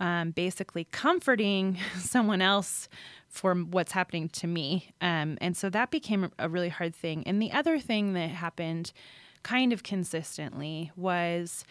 um, 0.00 0.30
basically 0.30 0.84
comforting 0.84 1.78
someone 1.98 2.42
else 2.42 2.88
for 3.28 3.54
what's 3.54 3.92
happening 3.92 4.28
to 4.30 4.46
me. 4.46 4.92
Um, 5.00 5.38
and 5.40 5.56
so 5.56 5.70
that 5.70 5.90
became 5.90 6.30
a 6.38 6.48
really 6.48 6.68
hard 6.68 6.94
thing. 6.94 7.22
And 7.26 7.40
the 7.40 7.52
other 7.52 7.78
thing 7.78 8.14
that 8.14 8.30
happened 8.30 8.92
kind 9.42 9.72
of 9.72 9.82
consistently 9.82 10.90
was 10.96 11.64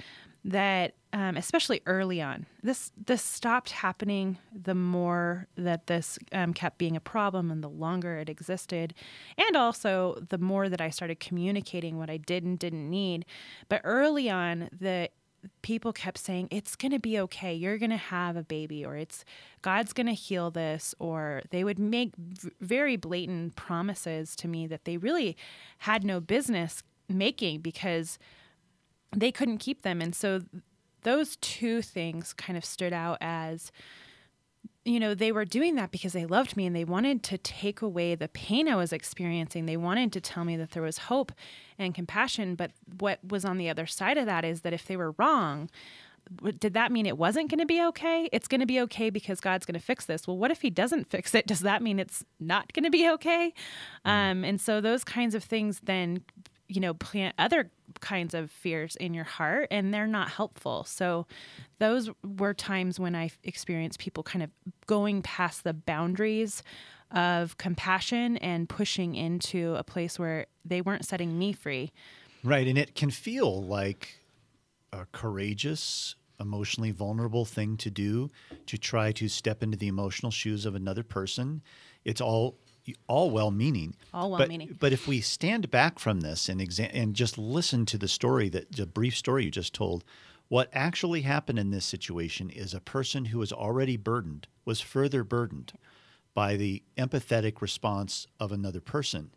that 0.45 0.93
um, 1.11 1.37
especially 1.37 1.81
early 1.85 2.21
on 2.21 2.45
this 2.61 2.91
this 3.05 3.23
stopped 3.23 3.71
happening 3.71 4.37
the 4.53 4.75
more 4.75 5.47
that 5.57 5.87
this 5.87 6.19
um, 6.31 6.53
kept 6.53 6.77
being 6.77 6.95
a 6.95 7.01
problem 7.01 7.49
and 7.49 7.63
the 7.63 7.69
longer 7.69 8.17
it 8.17 8.29
existed. 8.29 8.93
And 9.37 9.57
also 9.57 10.23
the 10.29 10.37
more 10.37 10.69
that 10.69 10.81
i 10.81 10.89
started 10.89 11.19
communicating 11.19 11.97
what 11.97 12.09
i 12.09 12.17
did 12.17 12.43
and 12.43 12.57
didn't 12.57 12.89
need. 12.89 13.25
But 13.67 13.81
early 13.83 14.29
on 14.29 14.69
the 14.77 15.09
people 15.61 15.93
kept 15.93 16.17
saying 16.17 16.49
it's 16.51 16.75
going 16.75 16.91
to 16.91 16.99
be 16.99 17.17
okay. 17.17 17.53
You're 17.53 17.77
going 17.77 17.91
to 17.91 17.97
have 17.97 18.35
a 18.35 18.43
baby 18.43 18.85
or 18.85 18.95
it's 18.97 19.23
god's 19.61 19.93
going 19.93 20.07
to 20.07 20.13
heal 20.13 20.51
this 20.51 20.93
or 20.99 21.41
they 21.49 21.63
would 21.63 21.79
make 21.79 22.15
v- 22.17 22.51
very 22.61 22.97
blatant 22.97 23.55
promises 23.55 24.35
to 24.37 24.47
me 24.47 24.67
that 24.67 24.85
they 24.85 24.97
really 24.97 25.35
had 25.79 26.03
no 26.03 26.19
business 26.19 26.83
making 27.07 27.61
because 27.61 28.19
they 29.15 29.31
couldn't 29.31 29.57
keep 29.57 29.81
them 29.81 30.01
and 30.01 30.15
so 30.15 30.41
those 31.03 31.37
two 31.37 31.81
things 31.81 32.33
kind 32.33 32.57
of 32.57 32.65
stood 32.65 32.93
out 32.93 33.17
as 33.21 33.71
you 34.85 34.99
know, 34.99 35.13
they 35.13 35.31
were 35.31 35.45
doing 35.45 35.75
that 35.75 35.91
because 35.91 36.13
they 36.13 36.25
loved 36.25 36.55
me 36.57 36.65
and 36.65 36.75
they 36.75 36.83
wanted 36.83 37.21
to 37.23 37.37
take 37.37 37.81
away 37.81 38.15
the 38.15 38.27
pain 38.27 38.67
I 38.67 38.75
was 38.75 38.93
experiencing. 38.93 39.65
They 39.65 39.77
wanted 39.77 40.11
to 40.13 40.21
tell 40.21 40.45
me 40.45 40.57
that 40.57 40.71
there 40.71 40.81
was 40.81 40.97
hope 40.97 41.31
and 41.77 41.93
compassion. 41.93 42.55
But 42.55 42.71
what 42.99 43.19
was 43.23 43.45
on 43.45 43.57
the 43.57 43.69
other 43.69 43.85
side 43.85 44.17
of 44.17 44.25
that 44.25 44.45
is 44.45 44.61
that 44.61 44.73
if 44.73 44.85
they 44.85 44.97
were 44.97 45.13
wrong, 45.17 45.69
did 46.59 46.73
that 46.73 46.91
mean 46.91 47.05
it 47.05 47.17
wasn't 47.17 47.49
going 47.49 47.59
to 47.59 47.65
be 47.65 47.83
okay? 47.83 48.29
It's 48.31 48.47
going 48.47 48.61
to 48.61 48.65
be 48.65 48.79
okay 48.81 49.09
because 49.09 49.39
God's 49.39 49.65
going 49.65 49.79
to 49.79 49.85
fix 49.85 50.05
this. 50.05 50.27
Well, 50.27 50.37
what 50.37 50.49
if 50.49 50.61
He 50.61 50.69
doesn't 50.69 51.07
fix 51.09 51.35
it? 51.35 51.45
Does 51.45 51.61
that 51.61 51.83
mean 51.83 51.99
it's 51.99 52.23
not 52.39 52.71
going 52.73 52.85
to 52.85 52.89
be 52.89 53.09
okay? 53.09 53.53
Mm. 54.05 54.09
Um, 54.09 54.43
and 54.43 54.61
so 54.61 54.81
those 54.81 55.03
kinds 55.03 55.35
of 55.35 55.43
things 55.43 55.81
then 55.83 56.23
you 56.67 56.79
know 56.79 56.93
plant 56.93 57.35
other 57.37 57.71
kinds 57.99 58.33
of 58.33 58.51
fears 58.51 58.95
in 58.95 59.13
your 59.13 59.23
heart 59.23 59.67
and 59.71 59.93
they're 59.93 60.07
not 60.07 60.29
helpful. 60.29 60.83
So 60.83 61.25
those 61.79 62.09
were 62.23 62.53
times 62.53 62.99
when 62.99 63.15
i 63.15 63.29
experienced 63.43 63.99
people 63.99 64.23
kind 64.23 64.43
of 64.43 64.49
going 64.85 65.21
past 65.21 65.63
the 65.63 65.73
boundaries 65.73 66.63
of 67.11 67.57
compassion 67.57 68.37
and 68.37 68.69
pushing 68.69 69.15
into 69.15 69.75
a 69.75 69.83
place 69.83 70.19
where 70.19 70.45
they 70.63 70.81
weren't 70.81 71.05
setting 71.05 71.37
me 71.37 71.53
free. 71.53 71.91
Right 72.43 72.67
and 72.67 72.77
it 72.77 72.95
can 72.95 73.09
feel 73.09 73.63
like 73.63 74.19
a 74.93 75.05
courageous 75.11 76.15
emotionally 76.39 76.91
vulnerable 76.91 77.45
thing 77.45 77.75
to 77.77 77.89
do 77.89 78.29
to 78.65 78.77
try 78.77 79.11
to 79.11 79.27
step 79.27 79.61
into 79.61 79.77
the 79.77 79.87
emotional 79.87 80.31
shoes 80.31 80.65
of 80.65 80.75
another 80.75 81.03
person. 81.03 81.61
It's 82.05 82.21
all 82.21 82.57
all 83.07 83.29
well 83.29 83.51
meaning. 83.51 83.95
All 84.13 84.31
well 84.31 84.39
but, 84.39 84.49
meaning. 84.49 84.77
But 84.79 84.93
if 84.93 85.07
we 85.07 85.21
stand 85.21 85.71
back 85.71 85.99
from 85.99 86.21
this 86.21 86.49
and 86.49 86.61
exa- 86.61 86.91
and 86.93 87.13
just 87.15 87.37
listen 87.37 87.85
to 87.87 87.97
the 87.97 88.07
story 88.07 88.49
that 88.49 88.71
the 88.71 88.85
brief 88.85 89.15
story 89.15 89.45
you 89.45 89.51
just 89.51 89.73
told, 89.73 90.03
what 90.47 90.69
actually 90.73 91.21
happened 91.21 91.59
in 91.59 91.71
this 91.71 91.85
situation 91.85 92.49
is 92.49 92.73
a 92.73 92.79
person 92.79 93.25
who 93.25 93.39
was 93.39 93.53
already 93.53 93.97
burdened 93.97 94.47
was 94.65 94.81
further 94.81 95.23
burdened 95.23 95.73
by 96.33 96.55
the 96.55 96.83
empathetic 96.97 97.61
response 97.61 98.27
of 98.39 98.51
another 98.51 98.81
person. 98.81 99.31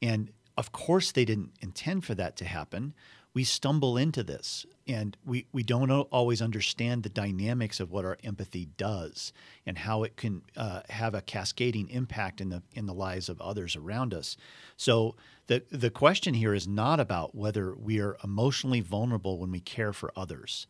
And 0.00 0.30
of 0.56 0.72
course, 0.72 1.12
they 1.12 1.24
didn't 1.24 1.52
intend 1.60 2.04
for 2.04 2.14
that 2.14 2.36
to 2.36 2.44
happen 2.44 2.94
we 3.34 3.42
stumble 3.42 3.96
into 3.96 4.22
this 4.22 4.64
and 4.86 5.16
we, 5.26 5.46
we 5.52 5.64
don't 5.64 5.90
always 5.90 6.40
understand 6.40 7.02
the 7.02 7.08
dynamics 7.08 7.80
of 7.80 7.90
what 7.90 8.04
our 8.04 8.16
empathy 8.22 8.68
does 8.76 9.32
and 9.66 9.78
how 9.78 10.04
it 10.04 10.16
can 10.16 10.42
uh, 10.56 10.82
have 10.88 11.14
a 11.14 11.20
cascading 11.20 11.88
impact 11.90 12.40
in 12.40 12.50
the 12.50 12.62
in 12.74 12.86
the 12.86 12.94
lives 12.94 13.28
of 13.28 13.40
others 13.40 13.74
around 13.74 14.14
us. 14.14 14.36
So 14.76 15.16
the 15.48 15.62
the 15.70 15.90
question 15.90 16.34
here 16.34 16.54
is 16.54 16.68
not 16.68 17.00
about 17.00 17.34
whether 17.34 17.74
we 17.74 18.00
are 18.00 18.16
emotionally 18.22 18.80
vulnerable 18.80 19.38
when 19.38 19.50
we 19.50 19.60
care 19.60 19.92
for 19.92 20.12
others. 20.14 20.68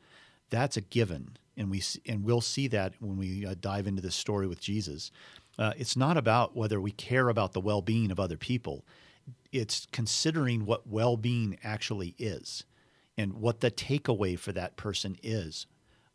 That's 0.49 0.77
a 0.77 0.81
given, 0.81 1.37
and 1.57 1.71
we 1.71 1.83
and 2.07 2.25
we'll 2.25 2.41
see 2.41 2.69
that 2.69 2.95
when 3.01 3.19
we 3.19 3.45
uh, 3.45 3.55
dive 3.61 3.87
into 3.87 4.03
this 4.03 4.17
story 4.17 4.47
with 4.47 4.61
Jesus. 4.61 5.11
Uh, 5.57 5.73
it's 5.77 5.97
not 5.97 6.17
about 6.17 6.57
whether 6.57 6.81
we 6.81 6.91
care 6.91 7.29
about 7.29 7.53
the 7.53 7.61
well-being 7.61 8.11
of 8.11 8.19
other 8.19 8.37
people 8.37 8.85
it's 9.53 9.87
considering 9.93 10.67
what 10.67 10.87
well-being 10.87 11.59
actually 11.63 12.15
is 12.19 12.65
and 13.17 13.35
what 13.35 13.61
the 13.61 13.71
takeaway 13.71 14.39
for 14.39 14.53
that 14.53 14.77
person 14.77 15.17
is 15.23 15.67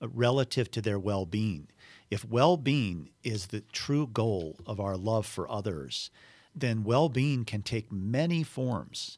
uh, 0.01 0.09
relative 0.09 0.69
to 0.71 0.81
their 0.81 0.99
well-being. 0.99 1.67
If 2.09 2.25
well-being 2.25 3.09
is 3.23 3.47
the 3.47 3.61
true 3.71 4.07
goal 4.07 4.57
of 4.65 4.79
our 4.79 4.97
love 4.97 5.25
for 5.25 5.49
others, 5.49 6.09
then 6.55 6.83
well-being 6.83 7.45
can 7.45 7.61
take 7.61 7.91
many 7.91 8.43
forms. 8.43 9.17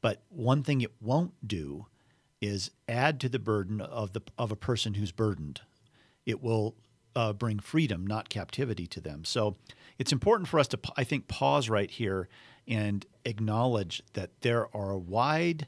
But 0.00 0.22
one 0.28 0.62
thing 0.62 0.80
it 0.80 0.92
won't 1.00 1.46
do 1.46 1.86
is 2.40 2.70
add 2.88 3.20
to 3.20 3.28
the 3.28 3.38
burden 3.38 3.80
of 3.80 4.12
the 4.12 4.22
of 4.36 4.52
a 4.52 4.56
person 4.56 4.94
who's 4.94 5.12
burdened. 5.12 5.60
It 6.24 6.42
will 6.42 6.74
uh, 7.14 7.32
bring 7.32 7.58
freedom, 7.58 8.06
not 8.06 8.28
captivity, 8.28 8.86
to 8.88 9.00
them. 9.00 9.24
So 9.24 9.56
it's 9.98 10.12
important 10.12 10.48
for 10.48 10.60
us 10.60 10.68
to, 10.68 10.78
I 10.96 11.04
think, 11.04 11.28
pause 11.28 11.70
right 11.70 11.90
here 11.90 12.28
and 12.68 13.06
acknowledge 13.24 14.02
that 14.14 14.30
there 14.40 14.74
are 14.74 14.96
wide 14.96 15.66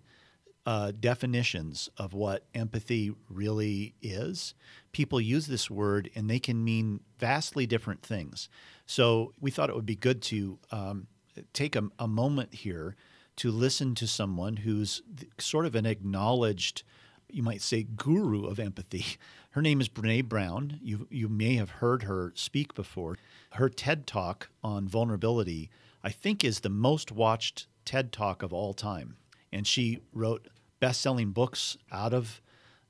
uh, 0.69 0.93
definitions 1.01 1.89
of 1.97 2.13
what 2.13 2.45
empathy 2.55 3.11
really 3.31 3.95
is. 4.03 4.55
People 4.93 5.19
use 5.19 5.47
this 5.47 5.71
word 5.71 6.11
and 6.15 6.29
they 6.29 6.39
can 6.39 6.63
mean 6.63 7.01
vastly 7.19 7.67
different 7.67 8.03
things. 8.03 8.51
So 8.85 9.33
we 9.41 9.51
thought 9.51 9.71
it 9.71 9.77
would 9.77 9.87
be 9.87 9.97
good 9.97 10.21
to 10.25 10.59
um, 10.71 11.07
take 11.55 11.75
a, 11.75 11.85
a, 11.99 12.07
moment 12.07 12.53
here 12.53 12.97
to 13.37 13.51
listen 13.51 13.95
to 13.95 14.07
someone 14.07 14.57
who's 14.57 15.01
sort 15.39 15.65
of 15.65 15.75
an 15.75 15.87
acknowledged, 15.87 16.83
you 17.31 17.43
might 17.43 17.63
say, 17.63 17.85
guru 17.85 18.45
of 18.45 18.59
empathy. 18.61 19.07
Her 19.53 19.63
name 19.63 19.81
is 19.81 19.89
Brene 19.89 20.29
Brown. 20.29 20.79
You, 20.83 21.07
you 21.11 21.31
may 21.31 21.55
have 21.55 21.71
heard 21.71 22.03
her 22.03 22.33
speak 22.37 22.75
before. 22.75 23.17
Her 23.53 23.71
TED 23.71 24.07
talk 24.07 24.51
on 24.63 24.87
vulnerability 24.87 25.71
I 26.03 26.11
think 26.11 26.45
is 26.45 26.61
the 26.61 26.69
most 26.69 27.13
watched 27.13 27.67
TED 27.85 28.13
Talk 28.13 28.43
of 28.43 28.53
all 28.53 28.75
time. 28.75 29.17
And 29.53 29.67
she 29.67 30.01
wrote 30.13 30.49
best 30.81 31.01
selling 31.01 31.31
books 31.31 31.77
out 31.91 32.13
of 32.13 32.41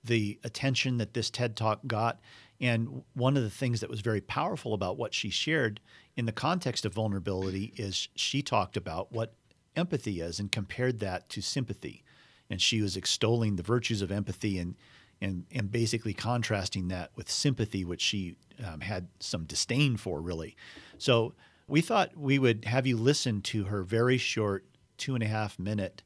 the 0.05 0.39
attention 0.45 0.99
that 0.99 1.15
this 1.15 1.31
TED 1.31 1.57
Talk 1.57 1.81
got. 1.87 2.21
And 2.61 3.03
one 3.15 3.37
of 3.37 3.43
the 3.43 3.51
things 3.51 3.81
that 3.81 3.91
was 3.91 4.01
very 4.01 4.21
powerful 4.21 4.75
about 4.75 4.99
what 4.99 5.15
she 5.15 5.31
shared 5.31 5.81
in 6.17 6.27
the 6.27 6.33
context 6.33 6.85
of 6.85 6.95
vulnerability 6.95 7.73
is 7.77 8.09
she 8.15 8.43
talked 8.43 8.77
about 8.77 9.13
what 9.13 9.35
empathy 9.77 10.21
is 10.21 10.41
and 10.41 10.51
compared 10.51 10.99
that 10.99 11.29
to 11.31 11.41
sympathy. 11.41 12.03
And 12.51 12.61
she 12.61 12.83
was 12.83 12.97
extolling 12.97 13.57
the 13.57 13.63
virtues 13.63 14.03
of 14.03 14.11
empathy 14.11 14.59
and 14.59 14.75
and, 15.21 15.47
and 15.51 15.71
basically 15.73 16.15
contrasting 16.15 16.89
that 16.89 17.11
with 17.17 17.29
sympathy, 17.29 17.85
which 17.85 18.01
she 18.01 18.37
um, 18.65 18.81
had 18.81 19.09
some 19.19 19.45
disdain 19.45 19.97
for, 19.97 20.21
really. 20.21 20.57
So 20.97 21.35
we 21.69 21.81
thought 21.83 22.17
we 22.17 22.39
would 22.39 22.65
have 22.65 22.87
you 22.87 22.97
listen 22.97 23.43
to 23.43 23.65
her 23.65 23.83
very 23.83 24.19
short 24.19 24.65
two 24.97 25.15
and 25.15 25.23
a 25.23 25.29
half 25.29 25.59
minute 25.59 26.03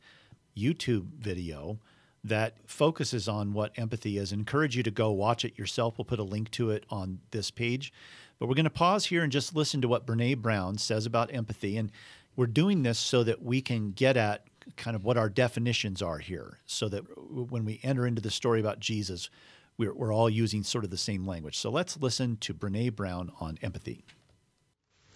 YouTube 0.57 1.07
video 1.19 1.79
that 2.25 2.57
focuses 2.67 3.29
on 3.29 3.53
what 3.53 3.73
empathy 3.77 4.19
is. 4.19 4.33
I 4.33 4.37
encourage 4.37 4.77
you 4.77 4.83
to 4.83 4.91
go 4.91 5.11
watch 5.11 5.45
it 5.45 5.59
yourself. 5.59 5.99
We'll 5.99 6.05
put 6.05 6.19
a 6.19 6.25
link 6.25 6.51
to 6.53 6.71
it 6.71 6.85
on 6.91 7.21
this 7.31 7.51
page. 7.51 7.93
But 8.39 8.49
we're 8.49 8.55
going 8.55 8.65
to 8.65 8.71
pause 8.71 9.07
here 9.07 9.23
and 9.23 9.33
just 9.33 9.57
listen 9.57 9.81
to 9.81 9.89
what 9.89 10.07
Brene 10.07 10.39
Brown 10.39 10.79
says 10.79 11.07
about 11.07 11.35
empathy. 11.35 11.77
And 11.77 11.91
we're 12.37 12.47
doing 12.47 12.83
this 12.83 12.99
so 12.99 13.25
that 13.25 13.43
we 13.43 13.61
can 13.61 13.93
get 13.93 14.17
at 14.17 14.47
kind 14.77 14.95
of 14.95 15.05
what 15.05 15.17
our 15.17 15.29
definitions 15.29 16.01
are 16.01 16.19
here, 16.19 16.59
so 16.67 16.89
that 16.89 17.03
when 17.29 17.65
we 17.65 17.81
enter 17.83 18.07
into 18.07 18.23
the 18.23 18.31
story 18.31 18.61
about 18.61 18.79
Jesus, 18.79 19.29
we're, 19.77 19.93
we're 19.93 20.15
all 20.15 20.31
using 20.31 20.63
sort 20.63 20.85
of 20.85 20.91
the 20.91 20.97
same 20.97 21.27
language. 21.27 21.59
So 21.59 21.71
let's 21.71 21.97
listen 21.97 22.37
to 22.39 22.55
Brene 22.55 22.95
Brown 22.95 23.33
on 23.41 23.59
empathy. 23.63 24.05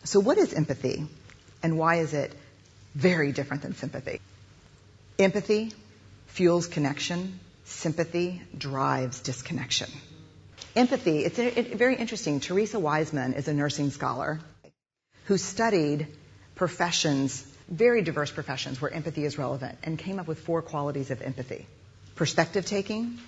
So, 0.05 0.21
what 0.21 0.39
is 0.39 0.53
empathy, 0.53 1.07
and 1.63 1.79
why 1.79 1.97
is 1.97 2.15
it 2.15 2.33
very 2.95 3.33
different 3.33 3.63
than 3.63 3.75
sympathy? 3.75 4.21
Empathy 5.19 5.73
fuels 6.27 6.67
connection, 6.67 7.41
sympathy 7.65 8.43
drives 8.57 9.21
disconnection. 9.21 9.91
Empathy, 10.75 11.25
it's 11.25 11.39
very 11.39 11.97
interesting. 11.97 12.41
Teresa 12.41 12.79
Wiseman 12.79 13.33
is 13.35 13.49
a 13.49 13.55
nursing 13.55 13.91
scholar 13.91 14.41
who 15.25 15.39
studied 15.39 16.07
professions, 16.55 17.45
very 17.69 18.03
diverse 18.03 18.31
professions 18.31 18.81
where 18.81 18.91
empathy 18.91 19.25
is 19.25 19.39
relevant, 19.39 19.79
and 19.83 19.99
came 19.99 20.19
up 20.19 20.27
with 20.27 20.39
four 20.39 20.63
qualities 20.63 21.11
of 21.11 21.23
empathy 21.23 21.67
perspective 22.15 22.65
taking, 22.65 23.19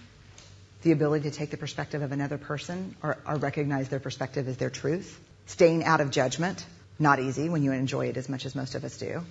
the 0.82 0.92
ability 0.92 1.30
to 1.30 1.36
take 1.36 1.50
the 1.50 1.56
perspective 1.56 2.02
of 2.02 2.12
another 2.12 2.38
person 2.38 2.96
or, 3.02 3.18
or 3.26 3.36
recognize 3.36 3.88
their 3.88 4.00
perspective 4.00 4.48
as 4.48 4.56
their 4.56 4.70
truth, 4.70 5.20
Staying 5.48 5.84
out 5.84 6.00
of 6.00 6.10
judgment, 6.10 6.64
not 6.98 7.18
easy 7.18 7.48
when 7.48 7.62
you 7.62 7.72
enjoy 7.72 8.06
it 8.06 8.16
as 8.16 8.28
much 8.28 8.46
as 8.46 8.54
most 8.54 8.74
of 8.74 8.84
us 8.84 8.96
do. 8.98 9.22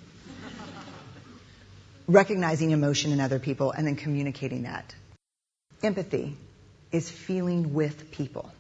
Recognizing 2.08 2.72
emotion 2.72 3.12
in 3.12 3.20
other 3.20 3.40
people 3.40 3.72
and 3.72 3.86
then 3.86 3.96
communicating 3.96 4.64
that. 4.64 4.96
Empathy 5.84 6.36
is 6.92 7.10
feeling 7.10 7.74
with 7.74 8.12
people. 8.12 8.52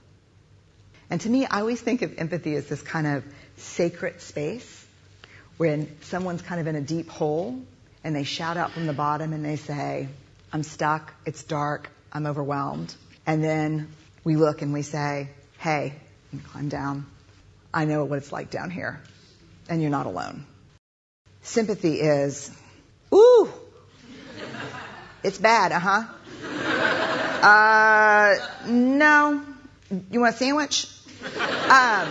And 1.10 1.20
to 1.22 1.30
me, 1.30 1.46
I 1.46 1.62
always 1.62 1.82
think 1.82 2.04
of 2.04 2.18
empathy 2.20 2.56
as 2.56 2.68
this 2.68 2.82
kind 2.82 3.08
of 3.08 3.24
sacred 3.58 4.22
space 4.22 4.86
when 5.58 5.90
someone's 6.02 6.44
kind 6.44 6.62
of 6.62 6.68
in 6.68 6.76
a 6.76 6.82
deep 6.82 7.10
hole 7.10 7.60
and 8.04 8.16
they 8.16 8.24
shout 8.24 8.58
out 8.58 8.72
from 8.72 8.86
the 8.86 8.94
bottom 8.94 9.34
and 9.34 9.44
they 9.44 9.56
say, 9.56 10.10
I'm 10.54 10.64
stuck, 10.64 11.14
it's 11.26 11.44
dark, 11.44 11.90
I'm 12.14 12.28
overwhelmed. 12.28 12.94
And 13.26 13.44
then 13.44 13.88
we 14.24 14.36
look 14.36 14.62
and 14.62 14.74
we 14.74 14.84
say, 14.84 15.30
hey, 15.58 15.94
climb 16.52 16.70
down. 16.70 17.06
I 17.78 17.86
know 17.86 18.06
what 18.06 18.18
it's 18.18 18.32
like 18.32 18.50
down 18.50 18.72
here, 18.72 19.00
and 19.70 19.84
you're 19.84 19.92
not 19.92 20.08
alone. 20.08 20.48
Sympathy 21.44 22.02
is, 22.02 22.50
ooh, 23.14 23.54
it's 25.22 25.38
bad, 25.38 25.72
uh-huh. 25.72 26.04
Uh, 27.48 28.38
no. 28.68 29.44
You 30.10 30.22
want 30.22 30.34
a 30.34 30.38
sandwich? 30.40 30.88
Um, 31.70 32.10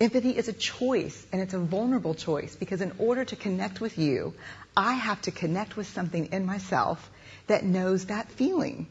empathy 0.00 0.36
is 0.36 0.48
a 0.48 0.54
choice, 0.54 1.24
and 1.32 1.40
it's 1.40 1.54
a 1.54 1.60
vulnerable 1.60 2.14
choice 2.14 2.56
because 2.56 2.80
in 2.80 2.90
order 2.98 3.24
to 3.24 3.36
connect 3.36 3.80
with 3.80 3.96
you, 3.96 4.34
I 4.76 4.94
have 4.94 5.22
to 5.22 5.30
connect 5.30 5.76
with 5.76 5.86
something 5.86 6.30
in 6.32 6.46
myself 6.46 7.08
that 7.46 7.62
knows 7.62 8.06
that 8.06 8.28
feeling. 8.32 8.88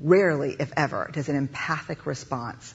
Rarely, 0.00 0.56
if 0.58 0.72
ever, 0.76 1.08
does 1.12 1.28
an 1.28 1.36
empathic 1.36 2.04
response 2.04 2.74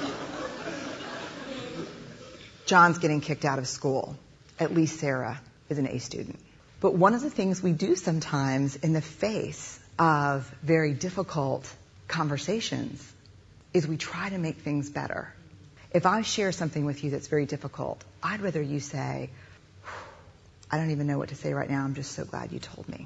John's 2.71 2.99
getting 2.99 3.19
kicked 3.19 3.43
out 3.43 3.59
of 3.59 3.67
school. 3.67 4.15
At 4.57 4.73
least 4.73 4.97
Sarah 5.01 5.41
is 5.67 5.77
an 5.77 5.87
A 5.87 5.99
student. 5.99 6.39
But 6.79 6.95
one 6.95 7.13
of 7.13 7.21
the 7.21 7.29
things 7.29 7.61
we 7.61 7.73
do 7.73 7.97
sometimes 7.97 8.77
in 8.77 8.93
the 8.93 9.01
face 9.01 9.77
of 9.99 10.49
very 10.63 10.93
difficult 10.93 11.69
conversations 12.07 13.05
is 13.73 13.85
we 13.85 13.97
try 13.97 14.29
to 14.29 14.37
make 14.37 14.59
things 14.59 14.89
better. 14.89 15.33
If 15.93 16.05
I 16.05 16.21
share 16.21 16.53
something 16.53 16.85
with 16.85 17.03
you 17.03 17.11
that's 17.11 17.27
very 17.27 17.45
difficult, 17.45 18.01
I'd 18.23 18.39
rather 18.39 18.61
you 18.61 18.79
say, 18.79 19.31
I 20.71 20.77
don't 20.77 20.91
even 20.91 21.07
know 21.07 21.17
what 21.17 21.27
to 21.27 21.35
say 21.35 21.53
right 21.53 21.69
now. 21.69 21.83
I'm 21.83 21.93
just 21.93 22.13
so 22.13 22.23
glad 22.23 22.53
you 22.53 22.59
told 22.59 22.87
me. 22.87 23.05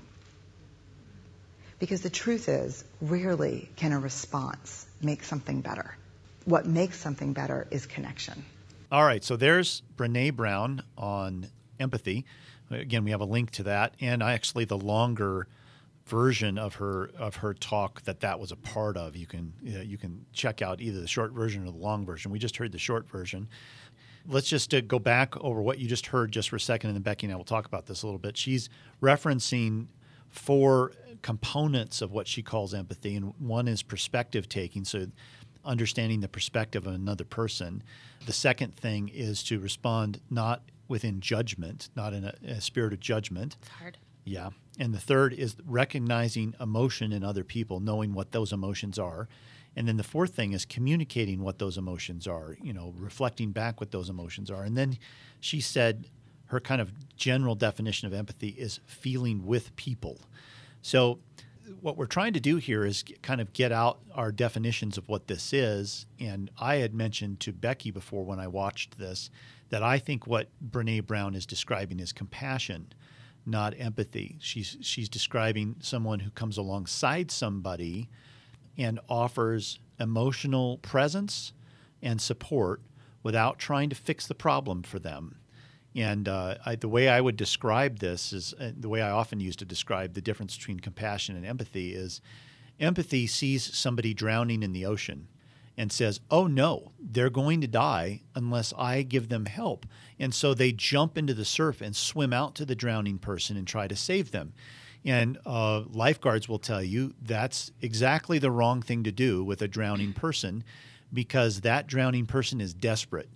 Because 1.80 2.02
the 2.02 2.12
truth 2.12 2.50
is, 2.50 2.84
rarely 3.02 3.68
can 3.78 3.94
a 3.94 4.00
response 4.00 4.86
make 5.02 5.24
something 5.24 5.62
better. 5.62 5.98
What 6.44 6.68
makes 6.68 7.00
something 7.00 7.34
better 7.34 7.66
is 7.72 7.88
connection. 7.88 8.46
All 8.92 9.04
right, 9.04 9.24
so 9.24 9.36
there's 9.36 9.82
Brene 9.96 10.36
Brown 10.36 10.84
on 10.98 11.48
empathy. 11.80 12.26
Again, 12.70 13.04
we 13.04 13.12
have 13.12 13.22
a 13.22 13.26
link 13.26 13.52
to 13.52 13.64
that, 13.64 13.96
and 14.00 14.22
actually 14.22 14.66
the 14.66 14.78
longer 14.78 15.48
version 16.06 16.60
of 16.60 16.76
her 16.76 17.10
of 17.18 17.38
her 17.38 17.56
talk 17.56 18.04
that 18.04 18.20
that 18.20 18.40
was 18.40 18.52
a 18.52 18.56
part 18.56 18.96
of. 18.96 19.16
You 19.16 19.26
can 19.26 19.54
you 19.62 19.98
can 19.98 20.26
check 20.34 20.62
out 20.62 20.82
either 20.82 21.02
the 21.02 21.08
short 21.08 21.32
version 21.32 21.64
or 21.64 21.72
the 21.72 21.78
long 21.78 22.06
version. 22.06 22.32
We 22.32 22.38
just 22.38 22.58
heard 22.58 22.72
the 22.72 22.78
short 22.78 23.10
version. 23.10 23.48
Let's 24.28 24.48
just 24.48 24.74
uh, 24.74 24.82
go 24.82 25.00
back 25.00 25.36
over 25.38 25.62
what 25.62 25.80
you 25.80 25.88
just 25.88 26.08
heard 26.08 26.32
just 26.32 26.50
for 26.50 26.56
a 26.56 26.60
second, 26.60 26.90
and 26.92 26.96
then 26.96 27.04
Becky 27.04 27.26
and 27.26 27.34
I 27.34 27.38
will 27.38 27.44
talk 27.44 27.66
about 27.66 27.88
this 27.88 28.04
a 28.04 28.08
little 28.08 28.20
bit. 28.20 28.38
She's 28.38 28.70
referencing 29.02 29.88
four 30.30 30.92
components 31.22 32.02
of 32.02 32.12
what 32.12 32.28
she 32.28 32.44
calls 32.44 32.74
empathy, 32.74 33.16
and 33.16 33.34
one 33.40 33.68
is 33.68 33.82
perspective 33.82 34.48
taking. 34.48 34.84
So 34.84 35.08
understanding 35.66 36.22
the 36.22 36.28
perspective 36.28 36.86
of 36.86 36.94
another 36.94 37.26
person. 37.26 37.84
The 38.26 38.34
second 38.34 38.76
thing 38.76 39.10
is 39.10 39.44
to 39.44 39.60
respond 39.60 40.22
not 40.30 40.62
within 40.88 41.20
judgment, 41.20 41.90
not 41.96 42.14
in 42.14 42.26
a, 42.26 42.34
a 42.48 42.62
spirit 42.62 42.94
of 42.94 43.00
judgment. 43.00 43.58
It's 43.62 43.70
hard. 43.70 43.98
Yeah. 44.24 44.50
And 44.80 44.94
the 44.94 45.00
third 45.00 45.34
is 45.34 45.56
recognizing 45.66 46.54
emotion 46.60 47.12
in 47.12 47.24
other 47.24 47.44
people, 47.44 47.80
knowing 47.80 48.14
what 48.14 48.32
those 48.32 48.52
emotions 48.52 49.00
are. 49.00 49.28
And 49.76 49.88
then 49.88 49.98
the 49.98 50.04
fourth 50.04 50.34
thing 50.34 50.54
is 50.54 50.66
communicating 50.66 51.42
what 51.42 51.60
those 51.60 51.78
emotions 51.78 52.28
are, 52.28 52.58
you 52.62 52.74
know, 52.74 52.94
reflecting 52.98 53.52
back 53.52 53.80
what 53.80 53.92
those 53.92 54.10
emotions 54.10 54.50
are. 54.50 54.64
And 54.64 54.78
then 54.78 54.98
she 55.40 55.60
said 55.62 56.08
her 56.48 56.60
kind 56.60 56.82
of 56.82 56.92
general 57.16 57.56
definition 57.56 58.08
of 58.08 58.14
empathy 58.14 58.50
is 58.50 58.80
feeling 58.86 59.46
with 59.46 59.76
people. 59.76 60.20
So 60.82 61.20
what 61.82 61.98
we're 61.98 62.06
trying 62.06 62.34
to 62.34 62.40
do 62.40 62.58
here 62.58 62.86
is 62.86 63.04
kind 63.22 63.42
of 63.42 63.54
get 63.54 63.72
out 63.72 64.00
our 64.14 64.32
definitions 64.32 64.98
of 64.98 65.08
what 65.08 65.28
this 65.28 65.54
is. 65.54 66.06
And 66.20 66.50
I 66.60 66.76
had 66.76 66.94
mentioned 66.94 67.40
to 67.42 67.54
Becky 67.54 67.92
before 67.92 68.24
when 68.24 68.40
I 68.40 68.48
watched 68.48 68.98
this 68.98 69.30
that 69.70 69.84
I 69.84 70.00
think 70.00 70.28
what 70.28 70.50
Brene 70.64 71.06
Brown 71.06 71.36
is 71.36 71.46
describing 71.46 72.00
is 72.00 72.12
compassion, 72.12 72.94
not 73.46 73.74
empathy. 73.78 74.38
She's 74.40 74.78
she's 74.82 75.10
describing 75.10 75.76
someone 75.80 76.20
who 76.20 76.30
comes 76.32 76.58
alongside 76.58 77.32
somebody 77.32 78.10
and 78.78 79.00
offers 79.10 79.80
emotional 80.00 80.78
presence 80.80 81.54
and 82.02 82.22
support 82.22 82.82
without 83.24 83.58
trying 83.58 83.90
to 83.90 83.96
fix 83.96 84.28
the 84.28 84.36
problem 84.36 84.84
for 84.84 85.00
them. 85.00 85.38
And 85.96 86.28
uh, 86.28 86.56
I, 86.66 86.76
the 86.76 86.90
way 86.90 87.08
I 87.08 87.22
would 87.22 87.38
describe 87.38 88.00
this 88.00 88.34
is 88.34 88.54
uh, 88.60 88.72
the 88.78 88.90
way 88.90 89.02
I 89.02 89.12
often 89.12 89.40
use 89.40 89.56
to 89.58 89.66
describe 89.66 90.14
the 90.14 90.22
difference 90.22 90.58
between 90.58 90.82
compassion 90.82 91.38
and 91.38 91.46
empathy 91.46 91.96
is 91.96 92.22
empathy 92.80 93.26
sees 93.28 93.74
somebody 93.74 94.14
drowning 94.14 94.62
in 94.62 94.74
the 94.74 94.86
ocean 94.86 95.30
and 95.78 95.92
says, 95.92 96.20
Oh 96.30 96.48
no, 96.48 96.92
they're 97.00 97.30
going 97.30 97.62
to 97.62 97.68
die 97.68 98.22
unless 98.36 98.74
I 98.78 99.04
give 99.04 99.30
them 99.30 99.46
help. 99.46 99.86
And 100.20 100.34
so 100.34 100.54
they 100.54 100.74
jump 100.74 101.18
into 101.18 101.34
the 101.34 101.46
surf 101.46 101.80
and 101.82 101.96
swim 101.96 102.34
out 102.34 102.56
to 102.56 102.66
the 102.66 102.76
drowning 102.76 103.18
person 103.18 103.56
and 103.56 103.66
try 103.66 103.88
to 103.88 103.96
save 103.96 104.32
them. 104.32 104.54
And 105.06 105.38
uh, 105.46 105.84
lifeguards 105.90 106.50
will 106.50 106.60
tell 106.60 106.84
you 106.84 107.14
that's 107.22 107.72
exactly 107.82 108.40
the 108.40 108.52
wrong 108.52 108.82
thing 108.82 109.04
to 109.04 109.12
do 109.12 109.44
with 109.44 109.62
a 109.62 109.68
drowning 109.68 110.14
person 110.14 110.64
because 111.14 111.62
that 111.62 111.88
drowning 111.88 112.26
person 112.26 112.60
is 112.60 112.74
desperate 112.74 113.30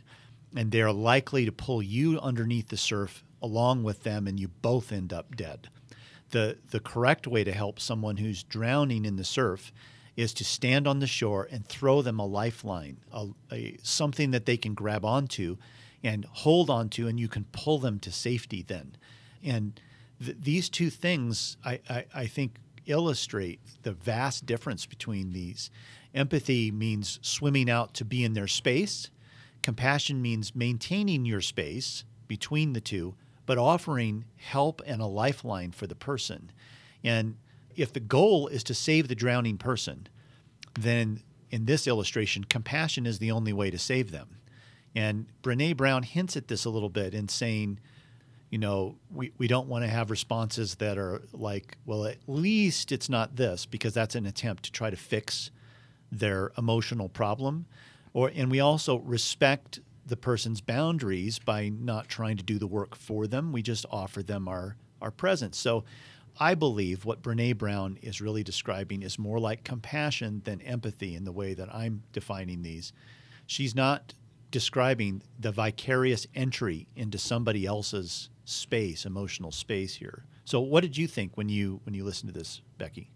and 0.55 0.71
they're 0.71 0.91
likely 0.91 1.45
to 1.45 1.51
pull 1.51 1.81
you 1.81 2.19
underneath 2.19 2.69
the 2.69 2.77
surf 2.77 3.23
along 3.41 3.83
with 3.83 4.03
them 4.03 4.27
and 4.27 4.39
you 4.39 4.47
both 4.47 4.91
end 4.91 5.13
up 5.13 5.35
dead. 5.35 5.69
The, 6.31 6.57
the 6.71 6.79
correct 6.79 7.27
way 7.27 7.43
to 7.43 7.51
help 7.51 7.79
someone 7.79 8.17
who's 8.17 8.43
drowning 8.43 9.05
in 9.05 9.15
the 9.15 9.23
surf 9.23 9.71
is 10.15 10.33
to 10.33 10.43
stand 10.43 10.87
on 10.87 10.99
the 10.99 11.07
shore 11.07 11.47
and 11.49 11.65
throw 11.65 12.01
them 12.01 12.19
a 12.19 12.25
lifeline, 12.25 12.97
a, 13.11 13.27
a, 13.51 13.77
something 13.83 14.31
that 14.31 14.45
they 14.45 14.57
can 14.57 14.73
grab 14.73 15.05
onto 15.05 15.57
and 16.03 16.25
hold 16.25 16.69
onto, 16.69 17.07
and 17.07 17.19
you 17.19 17.27
can 17.27 17.45
pull 17.51 17.79
them 17.79 17.99
to 17.99 18.11
safety 18.11 18.61
then. 18.61 18.95
And 19.43 19.79
th- 20.23 20.37
these 20.39 20.69
two 20.69 20.89
things, 20.89 21.57
I, 21.63 21.79
I, 21.89 22.05
I 22.13 22.25
think, 22.25 22.57
illustrate 22.85 23.59
the 23.83 23.91
vast 23.91 24.45
difference 24.45 24.85
between 24.85 25.31
these. 25.31 25.69
Empathy 26.13 26.71
means 26.71 27.19
swimming 27.21 27.69
out 27.69 27.93
to 27.95 28.05
be 28.05 28.23
in 28.23 28.33
their 28.33 28.47
space. 28.47 29.09
Compassion 29.69 30.19
means 30.19 30.55
maintaining 30.55 31.25
your 31.25 31.41
space 31.41 32.03
between 32.27 32.73
the 32.73 32.81
two, 32.81 33.13
but 33.45 33.59
offering 33.59 34.25
help 34.35 34.81
and 34.83 34.99
a 34.99 35.05
lifeline 35.05 35.71
for 35.71 35.85
the 35.85 35.93
person. 35.93 36.51
And 37.03 37.37
if 37.75 37.93
the 37.93 37.99
goal 37.99 38.47
is 38.47 38.63
to 38.63 38.73
save 38.73 39.07
the 39.07 39.13
drowning 39.13 39.59
person, 39.59 40.07
then 40.73 41.21
in 41.51 41.65
this 41.65 41.85
illustration, 41.85 42.45
compassion 42.45 43.05
is 43.05 43.19
the 43.19 43.29
only 43.29 43.53
way 43.53 43.69
to 43.69 43.77
save 43.77 44.09
them. 44.09 44.37
And 44.95 45.27
Brene 45.43 45.77
Brown 45.77 46.01
hints 46.01 46.35
at 46.35 46.47
this 46.47 46.65
a 46.65 46.71
little 46.71 46.89
bit 46.89 47.13
in 47.13 47.27
saying, 47.27 47.79
you 48.49 48.57
know, 48.57 48.95
we, 49.13 49.33
we 49.37 49.47
don't 49.47 49.67
want 49.67 49.85
to 49.85 49.87
have 49.87 50.09
responses 50.09 50.73
that 50.77 50.97
are 50.97 51.21
like, 51.31 51.77
well, 51.85 52.07
at 52.07 52.17
least 52.25 52.91
it's 52.91 53.07
not 53.07 53.35
this, 53.35 53.67
because 53.67 53.93
that's 53.93 54.15
an 54.15 54.25
attempt 54.25 54.63
to 54.63 54.71
try 54.71 54.89
to 54.89 54.97
fix 54.97 55.51
their 56.11 56.51
emotional 56.57 57.07
problem. 57.07 57.67
Or 58.13 58.31
and 58.33 58.49
we 58.49 58.59
also 58.59 58.99
respect 58.99 59.79
the 60.05 60.17
person's 60.17 60.61
boundaries 60.61 61.39
by 61.39 61.69
not 61.69 62.09
trying 62.09 62.37
to 62.37 62.43
do 62.43 62.57
the 62.57 62.67
work 62.67 62.95
for 62.95 63.27
them. 63.27 63.51
We 63.51 63.61
just 63.61 63.85
offer 63.91 64.23
them 64.23 64.47
our, 64.47 64.75
our 65.01 65.11
presence. 65.11 65.57
So 65.57 65.85
I 66.39 66.55
believe 66.55 67.05
what 67.05 67.21
Brene 67.21 67.57
Brown 67.57 67.97
is 68.01 68.21
really 68.21 68.43
describing 68.43 69.03
is 69.03 69.19
more 69.19 69.39
like 69.39 69.63
compassion 69.63 70.41
than 70.45 70.61
empathy 70.61 71.15
in 71.15 71.25
the 71.25 71.31
way 71.31 71.53
that 71.53 71.73
I'm 71.73 72.03
defining 72.11 72.63
these. 72.63 72.91
She's 73.45 73.75
not 73.75 74.13
describing 74.51 75.21
the 75.39 75.51
vicarious 75.51 76.25
entry 76.33 76.87
into 76.95 77.17
somebody 77.17 77.65
else's 77.65 78.29
space, 78.45 79.05
emotional 79.05 79.51
space 79.51 79.95
here. 79.95 80.25
So 80.43 80.59
what 80.59 80.81
did 80.81 80.97
you 80.97 81.07
think 81.07 81.37
when 81.37 81.49
you 81.49 81.81
when 81.83 81.93
you 81.93 82.03
listened 82.03 82.33
to 82.33 82.39
this, 82.39 82.61
Becky? 82.77 83.11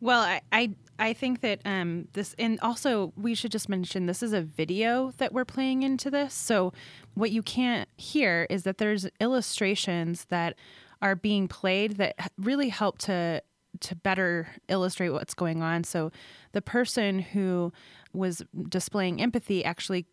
Well, 0.00 0.20
I, 0.20 0.40
I 0.52 0.74
I 0.98 1.12
think 1.12 1.40
that 1.42 1.60
um, 1.64 2.08
this, 2.14 2.34
and 2.38 2.58
also 2.60 3.12
we 3.16 3.34
should 3.34 3.52
just 3.52 3.68
mention 3.68 4.06
this 4.06 4.22
is 4.22 4.32
a 4.32 4.40
video 4.40 5.12
that 5.18 5.32
we're 5.32 5.44
playing 5.44 5.82
into 5.82 6.10
this. 6.10 6.32
So 6.32 6.72
what 7.14 7.30
you 7.30 7.42
can't 7.42 7.88
hear 7.96 8.46
is 8.48 8.62
that 8.62 8.78
there's 8.78 9.06
illustrations 9.20 10.26
that 10.26 10.54
are 11.02 11.14
being 11.14 11.48
played 11.48 11.96
that 11.96 12.32
really 12.38 12.70
help 12.70 12.98
to 12.98 13.42
to 13.80 13.94
better 13.94 14.48
illustrate 14.68 15.10
what's 15.10 15.34
going 15.34 15.62
on. 15.62 15.84
So 15.84 16.10
the 16.52 16.62
person 16.62 17.18
who 17.18 17.72
was 18.14 18.42
displaying 18.70 19.20
empathy 19.20 19.62
actually 19.62 20.06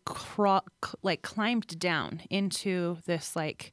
like 1.02 1.22
climbed 1.22 1.78
down 1.78 2.20
into 2.28 2.98
this 3.06 3.34
like 3.34 3.72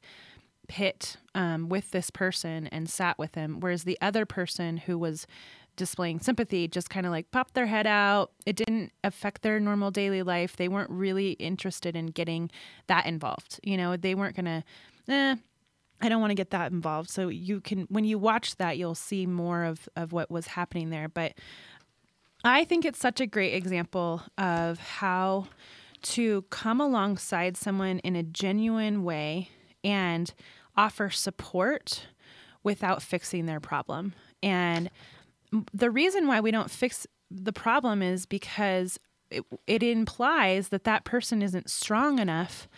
pit 0.68 1.18
um, 1.34 1.68
with 1.68 1.90
this 1.90 2.08
person 2.08 2.68
and 2.68 2.88
sat 2.88 3.18
with 3.18 3.34
him, 3.34 3.60
whereas 3.60 3.84
the 3.84 3.98
other 4.00 4.24
person 4.24 4.78
who 4.78 4.96
was 4.96 5.26
displaying 5.76 6.20
sympathy 6.20 6.68
just 6.68 6.90
kind 6.90 7.06
of 7.06 7.12
like 7.12 7.30
popped 7.30 7.54
their 7.54 7.66
head 7.66 7.86
out. 7.86 8.30
It 8.46 8.56
didn't 8.56 8.92
affect 9.04 9.42
their 9.42 9.58
normal 9.58 9.90
daily 9.90 10.22
life. 10.22 10.56
They 10.56 10.68
weren't 10.68 10.90
really 10.90 11.32
interested 11.32 11.96
in 11.96 12.06
getting 12.06 12.50
that 12.86 13.06
involved. 13.06 13.60
You 13.62 13.76
know, 13.76 13.96
they 13.96 14.14
weren't 14.14 14.36
going 14.36 14.44
to, 14.46 14.64
eh, 15.12 15.36
I 16.00 16.08
don't 16.08 16.20
want 16.20 16.30
to 16.30 16.36
get 16.36 16.50
that 16.50 16.72
involved. 16.72 17.10
So 17.10 17.28
you 17.28 17.60
can, 17.60 17.86
when 17.88 18.04
you 18.04 18.18
watch 18.18 18.56
that, 18.56 18.76
you'll 18.76 18.94
see 18.94 19.26
more 19.26 19.64
of, 19.64 19.88
of 19.96 20.12
what 20.12 20.30
was 20.30 20.48
happening 20.48 20.90
there. 20.90 21.08
But 21.08 21.34
I 22.44 22.64
think 22.64 22.84
it's 22.84 22.98
such 22.98 23.20
a 23.20 23.26
great 23.26 23.54
example 23.54 24.22
of 24.36 24.78
how 24.78 25.46
to 26.02 26.42
come 26.50 26.80
alongside 26.80 27.56
someone 27.56 28.00
in 28.00 28.16
a 28.16 28.22
genuine 28.22 29.04
way 29.04 29.50
and 29.84 30.32
offer 30.76 31.10
support 31.10 32.06
without 32.62 33.02
fixing 33.02 33.46
their 33.46 33.60
problem. 33.60 34.14
And 34.42 34.90
the 35.72 35.90
reason 35.90 36.26
why 36.26 36.40
we 36.40 36.50
don't 36.50 36.70
fix 36.70 37.06
the 37.30 37.52
problem 37.52 38.02
is 38.02 38.26
because 38.26 38.98
it, 39.30 39.44
it 39.66 39.82
implies 39.82 40.68
that 40.68 40.84
that 40.84 41.04
person 41.04 41.42
isn't 41.42 41.70
strong 41.70 42.18
enough 42.18 42.68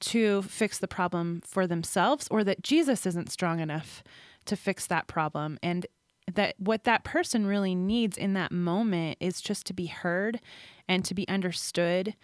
to 0.00 0.42
fix 0.42 0.78
the 0.78 0.88
problem 0.88 1.40
for 1.44 1.66
themselves 1.66 2.28
or 2.30 2.42
that 2.44 2.62
Jesus 2.62 3.06
isn't 3.06 3.30
strong 3.30 3.60
enough 3.60 4.02
to 4.46 4.56
fix 4.56 4.86
that 4.86 5.06
problem. 5.06 5.58
And 5.62 5.86
that 6.32 6.54
what 6.58 6.84
that 6.84 7.04
person 7.04 7.46
really 7.46 7.74
needs 7.74 8.16
in 8.16 8.32
that 8.34 8.52
moment 8.52 9.18
is 9.20 9.40
just 9.40 9.66
to 9.66 9.72
be 9.72 9.86
heard 9.86 10.40
and 10.88 11.04
to 11.04 11.14
be 11.14 11.28
understood 11.28 12.14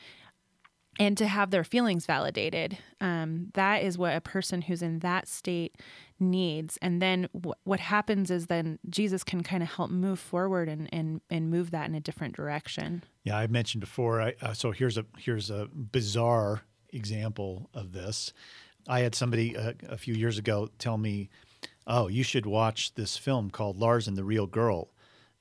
and 0.98 1.16
to 1.16 1.28
have 1.28 1.50
their 1.50 1.64
feelings 1.64 2.06
validated. 2.06 2.78
Um, 3.00 3.50
that 3.54 3.82
is 3.82 3.96
what 3.96 4.16
a 4.16 4.20
person 4.20 4.62
who's 4.62 4.82
in 4.82 4.98
that 5.00 5.28
state 5.28 5.76
needs. 6.18 6.76
And 6.82 7.00
then 7.00 7.28
w- 7.32 7.54
what 7.64 7.80
happens 7.80 8.30
is 8.30 8.46
then 8.46 8.78
Jesus 8.90 9.22
can 9.22 9.42
kind 9.42 9.62
of 9.62 9.70
help 9.70 9.90
move 9.90 10.18
forward 10.18 10.68
and, 10.68 10.92
and, 10.92 11.20
and 11.30 11.50
move 11.50 11.70
that 11.70 11.88
in 11.88 11.94
a 11.94 12.00
different 12.00 12.34
direction. 12.34 13.04
Yeah, 13.22 13.38
I 13.38 13.46
mentioned 13.46 13.80
before. 13.80 14.20
I, 14.20 14.34
uh, 14.42 14.54
so 14.54 14.72
here's 14.72 14.98
a 14.98 15.04
here's 15.18 15.50
a 15.50 15.68
bizarre 15.72 16.62
example 16.90 17.70
of 17.74 17.92
this. 17.92 18.32
I 18.88 19.00
had 19.00 19.14
somebody 19.14 19.56
uh, 19.56 19.74
a 19.88 19.98
few 19.98 20.14
years 20.14 20.38
ago 20.38 20.70
tell 20.78 20.96
me, 20.96 21.28
"Oh, 21.86 22.08
you 22.08 22.22
should 22.22 22.46
watch 22.46 22.94
this 22.94 23.16
film 23.16 23.50
called 23.50 23.76
Lars 23.76 24.08
and 24.08 24.16
the 24.16 24.24
Real 24.24 24.46
Girl," 24.46 24.88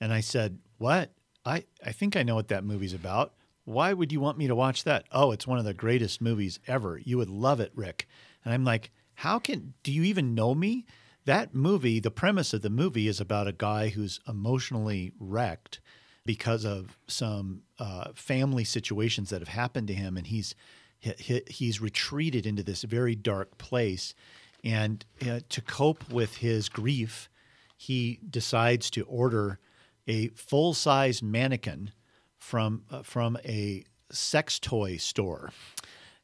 and 0.01 0.11
I 0.11 0.19
said, 0.19 0.59
"What? 0.77 1.11
I 1.45 1.63
I 1.85 1.93
think 1.93 2.15
I 2.15 2.23
know 2.23 2.35
what 2.35 2.49
that 2.49 2.65
movie's 2.65 2.93
about." 2.93 3.33
Why 3.67 3.91
would 3.91 4.13
you 4.13 4.21
want 4.21 4.37
me 4.37 4.47
to 4.47 4.55
watch 4.55 4.85
that? 4.85 5.03
Oh, 5.11 5.33
it's 5.33 5.45
one 5.45 5.59
of 5.59 5.65
the 5.65 5.73
greatest 5.73 6.21
movies 6.21 6.57
ever. 6.67 7.01
You 7.03 7.17
would 7.17 7.29
love 7.29 7.59
it, 7.59 7.73
Rick. 7.75 8.07
And 8.45 8.53
I'm 8.53 8.63
like, 8.63 8.91
how 9.15 9.39
can, 9.39 9.73
do 9.83 9.91
you 9.91 10.03
even 10.03 10.33
know 10.33 10.55
me? 10.55 10.85
That 11.25 11.53
movie, 11.53 11.99
the 11.99 12.09
premise 12.09 12.53
of 12.53 12.61
the 12.61 12.69
movie 12.69 13.09
is 13.09 13.19
about 13.19 13.45
a 13.45 13.51
guy 13.51 13.89
who's 13.89 14.21
emotionally 14.25 15.11
wrecked 15.19 15.81
because 16.25 16.63
of 16.63 16.97
some 17.07 17.63
uh, 17.77 18.11
family 18.15 18.63
situations 18.63 19.31
that 19.31 19.41
have 19.41 19.49
happened 19.49 19.89
to 19.89 19.93
him. 19.93 20.15
And 20.15 20.27
he's, 20.27 20.55
he, 20.99 21.41
he's 21.47 21.81
retreated 21.81 22.45
into 22.45 22.63
this 22.63 22.83
very 22.83 23.15
dark 23.15 23.57
place. 23.57 24.13
And 24.63 25.03
uh, 25.29 25.41
to 25.49 25.61
cope 25.61 26.09
with 26.09 26.37
his 26.37 26.69
grief, 26.69 27.29
he 27.75 28.21
decides 28.29 28.89
to 28.91 29.01
order 29.07 29.59
a 30.07 30.29
full 30.29 30.73
size 30.73 31.21
mannequin 31.21 31.91
from 32.47 32.83
uh, 32.89 33.03
from 33.03 33.37
a 33.43 33.83
sex 34.09 34.57
toy 34.57 34.95
store. 34.95 35.51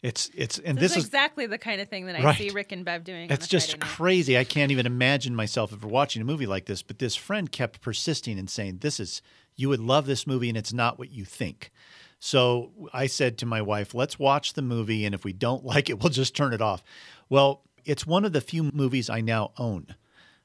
It's 0.02 0.32
it's 0.34 0.58
and 0.58 0.78
this, 0.78 0.94
this 0.94 0.98
is 0.98 1.06
exactly 1.06 1.48
the 1.48 1.58
kind 1.58 1.82
of 1.82 1.90
thing 1.90 2.06
that 2.06 2.16
I 2.16 2.24
right. 2.24 2.38
see 2.38 2.50
Rick 2.50 2.72
and 2.72 2.86
Bev 2.86 3.04
doing. 3.04 3.30
It's 3.30 3.48
just 3.48 3.80
crazy. 3.80 4.38
I 4.38 4.46
can't 4.46 4.72
even 4.72 4.86
imagine 4.86 5.36
myself 5.36 5.74
ever 5.74 5.88
watching 5.88 6.22
a 6.22 6.26
movie 6.26 6.46
like 6.46 6.66
this. 6.66 6.82
But 6.82 7.00
this 7.00 7.16
friend 7.16 7.52
kept 7.52 7.82
persisting 7.82 8.40
and 8.40 8.50
saying, 8.50 8.80
"This 8.80 9.00
is 9.00 9.22
you 9.56 9.70
would 9.70 9.82
love 9.82 10.06
this 10.06 10.26
movie, 10.26 10.50
and 10.50 10.58
it's 10.58 10.74
not 10.74 10.98
what 10.98 11.12
you 11.12 11.26
think." 11.26 11.72
So 12.20 12.72
I 12.94 13.08
said 13.08 13.38
to 13.40 13.46
my 13.46 13.62
wife, 13.62 13.94
"Let's 13.94 14.18
watch 14.18 14.54
the 14.54 14.62
movie, 14.62 15.06
and 15.06 15.14
if 15.14 15.26
we 15.26 15.34
don't 15.34 15.66
like 15.74 15.90
it, 15.90 16.02
we'll 16.02 16.10
just 16.10 16.36
turn 16.36 16.54
it 16.54 16.62
off." 16.62 16.84
Well, 17.30 17.64
it's 17.84 18.08
one 18.08 18.24
of 18.24 18.32
the 18.32 18.42
few 18.42 18.72
movies 18.74 19.10
I 19.10 19.20
now 19.20 19.52
own. 19.58 19.96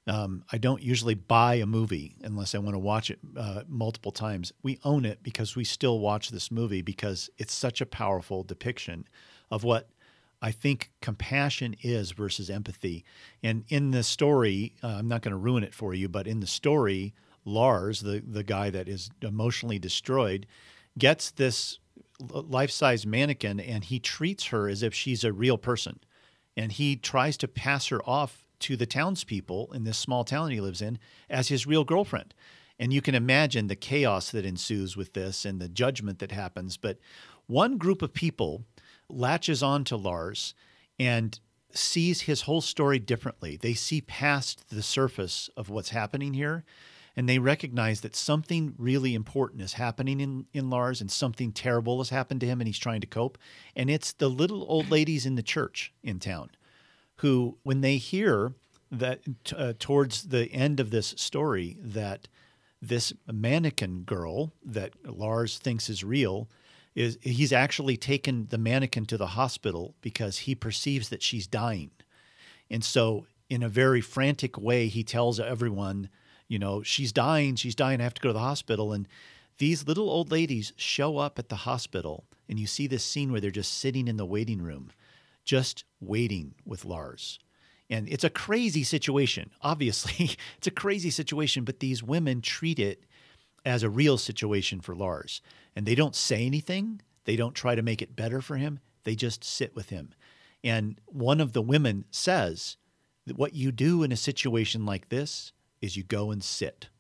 Um, 0.08 0.42
I 0.50 0.58
don't 0.58 0.82
usually 0.82 1.14
buy 1.14 1.56
a 1.56 1.66
movie 1.66 2.16
unless 2.22 2.54
I 2.54 2.58
want 2.58 2.74
to 2.74 2.78
watch 2.78 3.10
it 3.10 3.18
uh, 3.36 3.62
multiple 3.68 4.10
times. 4.10 4.52
We 4.62 4.78
own 4.82 5.04
it 5.04 5.22
because 5.22 5.54
we 5.54 5.64
still 5.64 5.98
watch 5.98 6.30
this 6.30 6.50
movie 6.50 6.80
because 6.80 7.28
it's 7.36 7.52
such 7.52 7.80
a 7.82 7.86
powerful 7.86 8.42
depiction 8.42 9.06
of 9.50 9.64
what 9.64 9.90
I 10.40 10.50
think 10.50 10.92
compassion 11.02 11.76
is 11.82 12.12
versus 12.12 12.48
empathy. 12.48 13.04
And 13.42 13.64
in 13.68 13.90
the 13.90 14.02
story, 14.02 14.74
uh, 14.82 14.88
I'm 14.98 15.08
not 15.08 15.22
going 15.22 15.32
to 15.32 15.38
ruin 15.38 15.62
it 15.62 15.74
for 15.74 15.92
you, 15.92 16.08
but 16.08 16.26
in 16.26 16.40
the 16.40 16.46
story, 16.46 17.12
Lars, 17.44 18.00
the, 18.00 18.22
the 18.26 18.44
guy 18.44 18.70
that 18.70 18.88
is 18.88 19.10
emotionally 19.20 19.78
destroyed, 19.78 20.46
gets 20.96 21.30
this 21.30 21.78
life 22.20 22.70
size 22.70 23.04
mannequin 23.06 23.60
and 23.60 23.84
he 23.84 23.98
treats 24.00 24.46
her 24.46 24.68
as 24.68 24.82
if 24.82 24.94
she's 24.94 25.22
a 25.22 25.32
real 25.32 25.58
person. 25.58 26.00
And 26.56 26.72
he 26.72 26.96
tries 26.96 27.36
to 27.38 27.48
pass 27.48 27.88
her 27.88 28.02
off 28.08 28.47
to 28.60 28.76
the 28.76 28.86
townspeople 28.86 29.72
in 29.72 29.84
this 29.84 29.98
small 29.98 30.24
town 30.24 30.50
he 30.50 30.60
lives 30.60 30.82
in 30.82 30.98
as 31.28 31.48
his 31.48 31.66
real 31.66 31.84
girlfriend. 31.84 32.34
And 32.78 32.92
you 32.92 33.02
can 33.02 33.14
imagine 33.14 33.66
the 33.66 33.76
chaos 33.76 34.30
that 34.30 34.44
ensues 34.44 34.96
with 34.96 35.12
this 35.12 35.44
and 35.44 35.60
the 35.60 35.68
judgment 35.68 36.20
that 36.20 36.32
happens. 36.32 36.76
But 36.76 36.98
one 37.46 37.76
group 37.76 38.02
of 38.02 38.14
people 38.14 38.64
latches 39.08 39.62
on 39.62 39.84
to 39.84 39.96
Lars 39.96 40.54
and 40.98 41.38
sees 41.72 42.22
his 42.22 42.42
whole 42.42 42.60
story 42.60 42.98
differently. 42.98 43.56
They 43.56 43.74
see 43.74 44.00
past 44.00 44.70
the 44.70 44.82
surface 44.82 45.50
of 45.56 45.68
what's 45.68 45.90
happening 45.90 46.34
here 46.34 46.64
and 47.18 47.28
they 47.28 47.40
recognize 47.40 48.02
that 48.02 48.14
something 48.14 48.76
really 48.78 49.12
important 49.12 49.60
is 49.60 49.72
happening 49.72 50.20
in, 50.20 50.46
in 50.52 50.70
Lars 50.70 51.00
and 51.00 51.10
something 51.10 51.50
terrible 51.50 51.98
has 51.98 52.10
happened 52.10 52.40
to 52.42 52.46
him 52.46 52.60
and 52.60 52.68
he's 52.68 52.78
trying 52.78 53.00
to 53.00 53.08
cope. 53.08 53.36
And 53.74 53.90
it's 53.90 54.12
the 54.12 54.30
little 54.30 54.64
old 54.68 54.88
ladies 54.88 55.26
in 55.26 55.34
the 55.34 55.42
church 55.42 55.92
in 56.00 56.20
town 56.20 56.50
who, 57.18 57.56
when 57.62 57.80
they 57.80 57.96
hear 57.96 58.52
that 58.90 59.20
uh, 59.56 59.72
towards 59.78 60.28
the 60.28 60.50
end 60.52 60.80
of 60.80 60.90
this 60.90 61.14
story, 61.16 61.76
that 61.80 62.28
this 62.80 63.12
mannequin 63.30 64.02
girl 64.02 64.52
that 64.64 64.92
Lars 65.04 65.58
thinks 65.58 65.88
is 65.88 66.04
real 66.04 66.48
is 66.94 67.18
he's 67.20 67.52
actually 67.52 67.96
taken 67.96 68.46
the 68.50 68.58
mannequin 68.58 69.04
to 69.06 69.16
the 69.16 69.28
hospital 69.28 69.94
because 70.00 70.38
he 70.38 70.54
perceives 70.54 71.08
that 71.08 71.22
she's 71.22 71.46
dying. 71.46 71.90
And 72.70 72.84
so 72.84 73.26
in 73.48 73.62
a 73.62 73.68
very 73.68 74.00
frantic 74.00 74.58
way 74.58 74.88
he 74.88 75.02
tells 75.02 75.40
everyone, 75.40 76.08
you 76.48 76.58
know, 76.58 76.82
she's 76.82 77.12
dying, 77.12 77.56
she's 77.56 77.74
dying, 77.74 78.00
I 78.00 78.04
have 78.04 78.14
to 78.14 78.22
go 78.22 78.30
to 78.30 78.34
the 78.34 78.38
hospital 78.40 78.92
and 78.92 79.08
these 79.58 79.86
little 79.86 80.08
old 80.08 80.30
ladies 80.30 80.72
show 80.76 81.18
up 81.18 81.38
at 81.38 81.48
the 81.48 81.56
hospital 81.56 82.24
and 82.48 82.58
you 82.60 82.66
see 82.66 82.86
this 82.86 83.04
scene 83.04 83.32
where 83.32 83.40
they're 83.40 83.50
just 83.50 83.76
sitting 83.76 84.06
in 84.06 84.16
the 84.16 84.26
waiting 84.26 84.62
room 84.62 84.90
just 85.48 85.84
waiting 85.98 86.54
with 86.66 86.84
Lars. 86.84 87.38
And 87.88 88.06
it's 88.06 88.22
a 88.22 88.28
crazy 88.28 88.84
situation. 88.84 89.50
Obviously, 89.62 90.36
it's 90.58 90.66
a 90.66 90.70
crazy 90.70 91.08
situation, 91.08 91.64
but 91.64 91.80
these 91.80 92.02
women 92.02 92.42
treat 92.42 92.78
it 92.78 93.04
as 93.64 93.82
a 93.82 93.88
real 93.88 94.18
situation 94.18 94.80
for 94.82 94.94
Lars. 94.94 95.40
And 95.74 95.86
they 95.86 95.94
don't 95.94 96.14
say 96.14 96.44
anything, 96.44 97.00
they 97.24 97.34
don't 97.34 97.54
try 97.54 97.74
to 97.74 97.82
make 97.82 98.02
it 98.02 98.14
better 98.14 98.42
for 98.42 98.56
him, 98.56 98.78
they 99.04 99.14
just 99.14 99.42
sit 99.42 99.74
with 99.74 99.88
him. 99.88 100.10
And 100.62 101.00
one 101.06 101.40
of 101.40 101.54
the 101.54 101.62
women 101.62 102.04
says 102.10 102.76
that 103.26 103.38
what 103.38 103.54
you 103.54 103.72
do 103.72 104.02
in 104.02 104.12
a 104.12 104.16
situation 104.16 104.84
like 104.84 105.08
this 105.08 105.52
is 105.80 105.96
you 105.96 106.02
go 106.02 106.30
and 106.30 106.44
sit. 106.44 106.90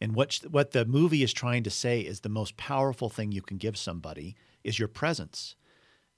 And 0.00 0.16
what, 0.16 0.40
what 0.50 0.72
the 0.72 0.84
movie 0.84 1.22
is 1.22 1.32
trying 1.32 1.62
to 1.62 1.70
say 1.70 2.00
is 2.00 2.20
the 2.20 2.28
most 2.28 2.56
powerful 2.56 3.08
thing 3.08 3.30
you 3.30 3.42
can 3.42 3.58
give 3.58 3.76
somebody 3.76 4.34
is 4.64 4.76
your 4.76 4.88
presence. 4.88 5.54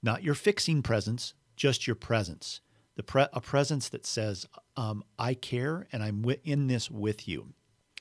Not 0.01 0.23
your 0.23 0.33
fixing 0.33 0.81
presence, 0.81 1.35
just 1.59 1.85
your 1.85 1.95
presence. 1.95 2.61
The 2.95 3.03
pre- 3.03 3.27
a 3.33 3.41
presence 3.41 3.89
that 3.89 4.05
says, 4.05 4.47
um, 4.75 5.03
I 5.19 5.33
care 5.35 5.87
and 5.91 6.01
I'm 6.01 6.25
in 6.43 6.67
this 6.67 6.89
with 6.89 7.27
you. 7.27 7.53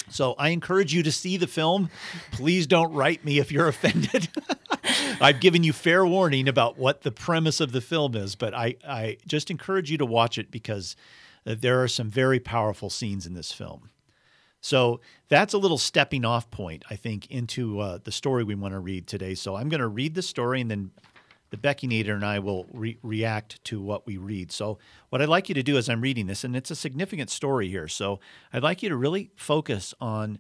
So 0.09 0.35
I 0.39 0.51
encourage 0.51 0.95
you 0.95 1.03
to 1.03 1.13
see 1.13 1.37
the 1.37 1.47
film. 1.47 1.91
Please 2.33 2.67
don't 2.67 2.93
write 2.95 3.25
me 3.25 3.39
if 3.39 3.53
you're 3.53 3.69
offended. 3.75 4.29
I've 5.21 5.41
given 5.41 5.65
you 5.65 5.73
fair 5.73 6.07
warning 6.07 6.49
about 6.49 6.79
what 6.79 7.03
the 7.03 7.11
premise 7.11 7.61
of 7.61 7.73
the 7.73 7.81
film 7.81 8.15
is, 8.15 8.37
but 8.37 8.55
I, 8.55 8.77
I 8.87 9.19
just 9.27 9.51
encourage 9.51 9.91
you 9.91 9.99
to 9.99 10.07
watch 10.07 10.39
it 10.39 10.51
because 10.51 10.97
uh, 11.45 11.57
there 11.59 11.83
are 11.83 11.89
some 11.89 12.11
very 12.11 12.39
powerful 12.41 12.89
scenes 12.89 13.27
in 13.27 13.35
this 13.35 13.53
film. 13.53 13.91
So 14.61 15.01
that's 15.29 15.55
a 15.55 15.59
little 15.59 15.79
stepping 15.79 16.25
off 16.25 16.51
point, 16.51 16.85
I 16.91 16.97
think, 16.97 17.31
into 17.31 17.81
uh, 17.81 17.99
the 18.03 18.13
story 18.13 18.45
we 18.45 18.55
want 18.55 18.75
to 18.75 18.81
read 18.81 19.07
today. 19.07 19.35
So 19.35 19.57
I'm 19.57 19.69
going 19.69 19.81
to 19.81 19.89
read 19.89 20.15
the 20.15 20.23
story 20.23 20.61
and 20.61 20.71
then 20.71 20.91
the 21.51 21.57
Becky 21.57 21.89
Nader 21.89 22.15
and 22.15 22.25
I 22.25 22.39
will 22.39 22.67
re- 22.73 22.99
react 23.03 23.63
to 23.65 23.81
what 23.81 24.07
we 24.07 24.17
read. 24.17 24.53
So, 24.53 24.79
what 25.09 25.23
I'd 25.23 25.29
like 25.29 25.49
you 25.49 25.55
to 25.55 25.63
do 25.63 25.77
as 25.77 25.89
I'm 25.89 26.01
reading 26.01 26.27
this, 26.27 26.45
and 26.45 26.55
it's 26.55 26.71
a 26.71 26.77
significant 26.77 27.31
story 27.31 27.69
here, 27.69 27.89
so 27.89 28.21
I'd 28.53 28.63
like 28.63 28.83
you 28.83 28.89
to 28.89 28.97
really 28.97 29.31
focus 29.37 29.95
on 30.01 30.39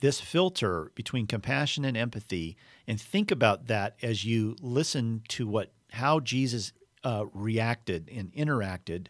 this 0.00 0.20
filter 0.20 0.90
between 0.94 1.26
compassion 1.26 1.84
and 1.84 1.96
empathy, 1.96 2.56
and 2.86 3.00
think 3.00 3.30
about 3.30 3.66
that 3.66 3.96
as 4.02 4.24
you 4.24 4.56
listen 4.60 5.22
to 5.28 5.46
what 5.46 5.72
how 5.92 6.20
Jesus 6.20 6.72
uh, 7.04 7.24
reacted 7.32 8.08
and 8.14 8.32
interacted 8.32 9.06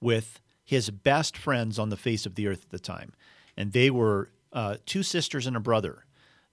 with 0.00 0.40
his 0.64 0.90
best 0.90 1.36
friends 1.36 1.78
on 1.78 1.90
the 1.90 1.96
face 1.96 2.26
of 2.26 2.34
the 2.34 2.46
earth 2.46 2.64
at 2.64 2.70
the 2.70 2.78
time, 2.78 3.12
and 3.56 3.72
they 3.72 3.90
were 3.90 4.30
uh, 4.52 4.76
two 4.84 5.02
sisters 5.02 5.46
and 5.46 5.56
a 5.56 5.60
brother. 5.60 6.04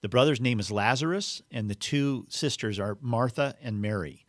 The 0.02 0.08
brother's 0.08 0.40
name 0.40 0.60
is 0.60 0.70
Lazarus, 0.70 1.42
and 1.50 1.68
the 1.68 1.74
two 1.74 2.24
sisters 2.30 2.78
are 2.78 2.96
Martha 3.02 3.54
and 3.62 3.82
Mary. 3.82 4.24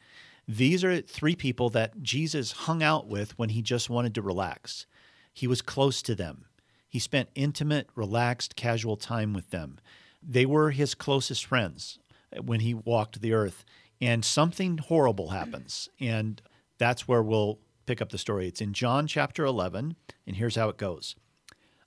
These 0.58 0.84
are 0.84 0.99
three 0.99 1.38
people 1.38 1.70
that 1.70 2.02
Jesus 2.04 2.52
hung 2.52 2.84
out 2.84 3.08
with 3.08 3.39
when 3.39 3.49
he 3.49 3.62
just 3.62 3.89
wanted 3.89 4.14
to 4.16 4.22
relax. 4.22 4.86
He 5.32 5.47
was 5.47 5.62
close 5.62 6.02
to 6.02 6.14
them. 6.14 6.43
He 6.89 6.99
spent 6.99 7.30
intimate, 7.36 7.88
relaxed, 7.95 8.58
casual 8.58 8.97
time 8.97 9.32
with 9.32 9.52
them. 9.52 9.80
They 10.22 10.45
were 10.45 10.72
his 10.72 10.93
closest 10.93 11.45
friends 11.45 11.99
when 12.43 12.60
he 12.60 12.74
walked 12.74 13.22
the 13.22 13.32
earth. 13.32 13.64
And 14.02 14.26
something 14.26 14.78
horrible 14.78 15.30
happens. 15.30 15.88
And 16.02 16.41
that's 16.78 17.08
where 17.08 17.24
we'll 17.24 17.60
pick 17.86 18.02
up 18.02 18.10
the 18.10 18.18
story. 18.18 18.49
It's 18.49 18.60
in 18.60 18.74
John 18.74 19.08
chapter 19.08 19.45
11, 19.45 19.95
and 20.28 20.36
here's 20.36 20.58
how 20.58 20.68
it 20.68 20.78
goes 20.78 21.16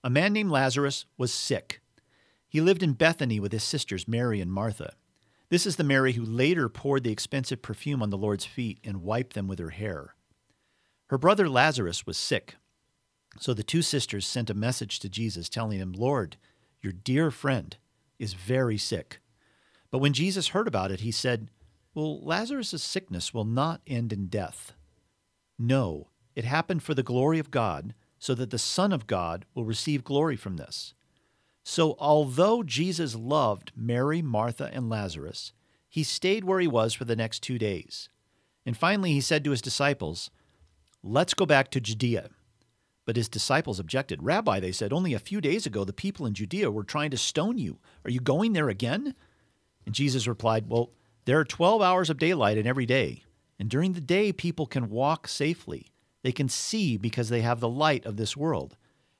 A 0.02 0.08
man 0.08 0.32
named 0.32 0.50
Lazarus 0.50 1.04
was 1.18 1.34
sick. 1.34 1.82
He 2.48 2.62
lived 2.62 2.82
in 2.82 2.94
Bethany 2.94 3.38
with 3.38 3.52
his 3.52 3.62
sisters, 3.62 4.08
Mary 4.08 4.40
and 4.40 4.50
Martha. 4.50 4.94
This 5.50 5.66
is 5.66 5.76
the 5.76 5.84
Mary 5.84 6.12
who 6.12 6.24
later 6.24 6.68
poured 6.68 7.04
the 7.04 7.12
expensive 7.12 7.62
perfume 7.62 8.02
on 8.02 8.10
the 8.10 8.18
Lord's 8.18 8.44
feet 8.44 8.78
and 8.82 9.02
wiped 9.02 9.34
them 9.34 9.46
with 9.46 9.58
her 9.58 9.70
hair. 9.70 10.14
Her 11.08 11.18
brother 11.18 11.48
Lazarus 11.48 12.06
was 12.06 12.16
sick. 12.16 12.56
So 13.38 13.52
the 13.52 13.62
two 13.62 13.82
sisters 13.82 14.26
sent 14.26 14.50
a 14.50 14.54
message 14.54 15.00
to 15.00 15.08
Jesus 15.08 15.48
telling 15.48 15.78
him, 15.78 15.92
Lord, 15.92 16.36
your 16.80 16.92
dear 16.92 17.30
friend 17.30 17.76
is 18.18 18.34
very 18.34 18.78
sick. 18.78 19.20
But 19.90 19.98
when 19.98 20.12
Jesus 20.12 20.48
heard 20.48 20.66
about 20.66 20.90
it, 20.90 21.00
he 21.00 21.10
said, 21.10 21.48
Well, 21.94 22.24
Lazarus' 22.24 22.82
sickness 22.82 23.34
will 23.34 23.44
not 23.44 23.80
end 23.86 24.12
in 24.12 24.26
death. 24.26 24.72
No, 25.58 26.08
it 26.34 26.44
happened 26.44 26.82
for 26.82 26.94
the 26.94 27.02
glory 27.02 27.38
of 27.38 27.50
God, 27.50 27.94
so 28.18 28.34
that 28.34 28.50
the 28.50 28.58
Son 28.58 28.92
of 28.92 29.06
God 29.06 29.44
will 29.54 29.64
receive 29.64 30.02
glory 30.02 30.36
from 30.36 30.56
this. 30.56 30.94
So, 31.66 31.96
although 31.98 32.62
Jesus 32.62 33.14
loved 33.14 33.72
Mary, 33.74 34.20
Martha, 34.20 34.70
and 34.72 34.90
Lazarus, 34.90 35.52
he 35.88 36.02
stayed 36.02 36.44
where 36.44 36.60
he 36.60 36.68
was 36.68 36.92
for 36.92 37.06
the 37.06 37.16
next 37.16 37.42
two 37.42 37.58
days. 37.58 38.10
And 38.66 38.76
finally, 38.76 39.12
he 39.12 39.22
said 39.22 39.42
to 39.44 39.50
his 39.50 39.62
disciples, 39.62 40.30
Let's 41.02 41.32
go 41.32 41.46
back 41.46 41.70
to 41.70 41.80
Judea. 41.80 42.28
But 43.06 43.16
his 43.16 43.30
disciples 43.30 43.80
objected. 43.80 44.22
Rabbi, 44.22 44.60
they 44.60 44.72
said, 44.72 44.92
only 44.92 45.14
a 45.14 45.18
few 45.18 45.40
days 45.40 45.66
ago 45.66 45.84
the 45.84 45.92
people 45.92 46.26
in 46.26 46.34
Judea 46.34 46.70
were 46.70 46.84
trying 46.84 47.10
to 47.10 47.18
stone 47.18 47.58
you. 47.58 47.78
Are 48.04 48.10
you 48.10 48.20
going 48.20 48.52
there 48.52 48.68
again? 48.68 49.14
And 49.86 49.94
Jesus 49.94 50.26
replied, 50.26 50.68
Well, 50.68 50.90
there 51.24 51.38
are 51.38 51.44
12 51.44 51.80
hours 51.80 52.10
of 52.10 52.18
daylight 52.18 52.58
in 52.58 52.66
every 52.66 52.86
day. 52.86 53.24
And 53.58 53.70
during 53.70 53.92
the 53.92 54.00
day, 54.00 54.32
people 54.32 54.66
can 54.66 54.90
walk 54.90 55.28
safely. 55.28 55.92
They 56.22 56.32
can 56.32 56.48
see 56.48 56.96
because 56.96 57.28
they 57.30 57.42
have 57.42 57.60
the 57.60 57.68
light 57.68 58.04
of 58.04 58.16
this 58.16 58.36
world 58.36 58.76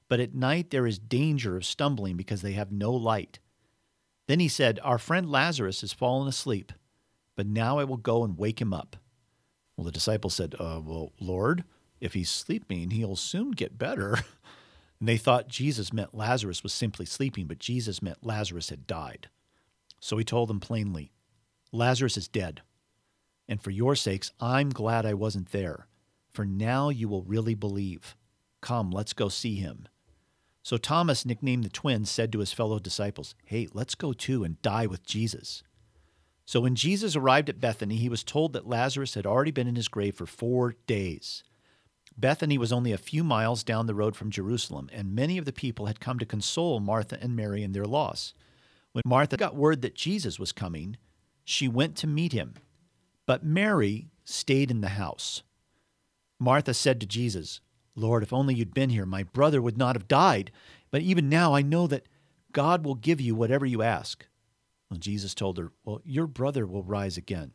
but 0.09 0.21
at 0.21 0.35
night 0.35 0.71
there 0.71 0.87
is 0.87 0.99
danger 0.99 1.57
of 1.57 1.65
stumbling 1.65 2.17
because 2.17 2.43
they 2.43 2.53
have 2.53 2.73
no 2.73 2.93
light. 2.93 3.39
Then 4.27 4.41
he 4.41 4.49
said, 4.49 4.81
Our 4.83 4.99
friend 4.99 5.31
Lazarus 5.31 5.81
has 5.83 5.93
fallen 5.93 6.29
asleep, 6.29 6.73
but 7.37 7.47
now 7.47 7.79
I 7.79 7.85
will 7.85 7.97
go 7.97 8.25
and 8.25 8.39
wake 8.39 8.61
him 8.61 8.73
up. 8.73 8.97
Well, 9.77 9.85
the 9.85 9.93
disciples 9.93 10.35
said, 10.35 10.55
uh, 10.59 10.81
Well, 10.85 11.13
Lord, 11.21 11.65
if 12.01 12.15
he's 12.15 12.31
sleeping, 12.31 12.91
he'll 12.91 13.17
soon 13.17 13.53
get 13.53 13.79
better. 13.79 14.19
And 15.01 15.09
they 15.09 15.19
thought 15.19 15.49
Jesus 15.49 15.93
meant 15.93 16.15
Lazarus 16.15 16.63
was 16.63 16.73
simply 16.73 17.05
sleeping, 17.05 17.47
but 17.47 17.59
Jesus 17.59 18.01
meant 18.01 18.25
Lazarus 18.25 18.71
had 18.71 18.87
died. 18.87 19.29
So 20.01 20.17
he 20.17 20.25
told 20.25 20.49
them 20.49 20.61
plainly, 20.61 21.13
Lazarus 21.73 22.17
is 22.17 22.27
dead. 22.27 22.63
And 23.47 23.61
for 23.61 23.71
your 23.71 23.97
sakes, 23.97 24.31
I'm 24.41 24.71
glad 24.71 25.05
I 25.05 25.13
wasn't 25.13 25.51
there, 25.53 25.89
for 26.33 26.47
now 26.47 26.89
you 26.89 27.09
will 27.09 27.23
really 27.23 27.55
believe. 27.55 28.17
Come, 28.63 28.91
let's 28.91 29.13
go 29.13 29.29
see 29.29 29.57
him. 29.57 29.89
So 30.65 30.79
Thomas, 30.79 31.27
nicknamed 31.27 31.63
the 31.63 31.69
twin, 31.69 32.07
said 32.07 32.33
to 32.33 32.39
his 32.39 32.55
fellow 32.55 32.79
disciples, 32.79 33.35
Hey, 33.45 33.69
let's 33.75 33.95
go 33.95 34.15
too 34.15 34.45
and 34.45 34.61
die 34.63 34.87
with 34.87 35.05
Jesus. 35.05 35.63
So 36.47 36.63
when 36.63 36.75
Jesus 36.75 37.15
arrived 37.15 37.51
at 37.51 37.61
Bethany, 37.61 37.97
he 37.97 38.09
was 38.09 38.25
told 38.25 38.55
that 38.55 38.67
Lazarus 38.67 39.13
had 39.13 39.27
already 39.27 39.51
been 39.51 39.69
in 39.69 39.77
his 39.77 39.89
grave 39.89 40.15
for 40.15 40.25
four 40.25 40.75
days. 40.87 41.45
Bethany 42.17 42.57
was 42.57 42.73
only 42.73 42.93
a 42.93 42.99
few 42.99 43.23
miles 43.23 43.63
down 43.63 43.87
the 43.87 43.95
road 43.95 44.17
from 44.17 44.31
Jerusalem, 44.31 44.89
and 44.91 45.15
many 45.15 45.37
of 45.37 45.45
the 45.45 45.53
people 45.53 45.85
had 45.85 46.01
come 46.01 46.19
to 46.19 46.25
console 46.27 46.81
Martha 46.81 47.19
and 47.21 47.37
Mary 47.37 47.63
in 47.63 47.73
their 47.73 47.85
loss. 47.85 48.33
When 48.93 49.03
Martha 49.05 49.37
got 49.37 49.57
word 49.57 49.83
that 49.83 49.95
Jesus 49.95 50.39
was 50.39 50.53
coming, 50.53 50.97
she 51.45 51.69
went 51.69 51.95
to 51.97 52.07
meet 52.07 52.33
him. 52.33 52.55
But 53.27 53.45
Mary 53.45 54.09
stayed 54.25 54.71
in 54.71 54.81
the 54.81 54.89
house. 54.91 55.43
Martha 56.41 56.73
said 56.73 57.01
to 57.01 57.07
Jesus, 57.07 57.61
Lord, 57.97 58.23
if 58.23 58.33
only 58.33 58.55
you'd 58.55 58.75
been 58.75 58.91
here, 58.91 59.07
my 59.07 59.23
brother 59.23 59.63
would 59.63 59.79
not 59.79 59.97
have 59.97 60.09
died. 60.09 60.51
But 60.91 61.03
even 61.03 61.29
now 61.29 61.55
I 61.55 61.63
know 61.63 61.87
that 61.87 62.09
God 62.53 62.85
will 62.85 62.95
give 62.95 63.21
you 63.21 63.35
whatever 63.35 63.67
you 63.67 63.83
ask. 63.83 64.27
Well, 64.91 64.99
Jesus 64.99 65.35
told 65.35 65.59
her, 65.59 65.73
Well, 65.85 66.01
your 66.05 66.27
brother 66.27 66.67
will 66.67 66.83
rise 66.83 67.17
again. 67.17 67.53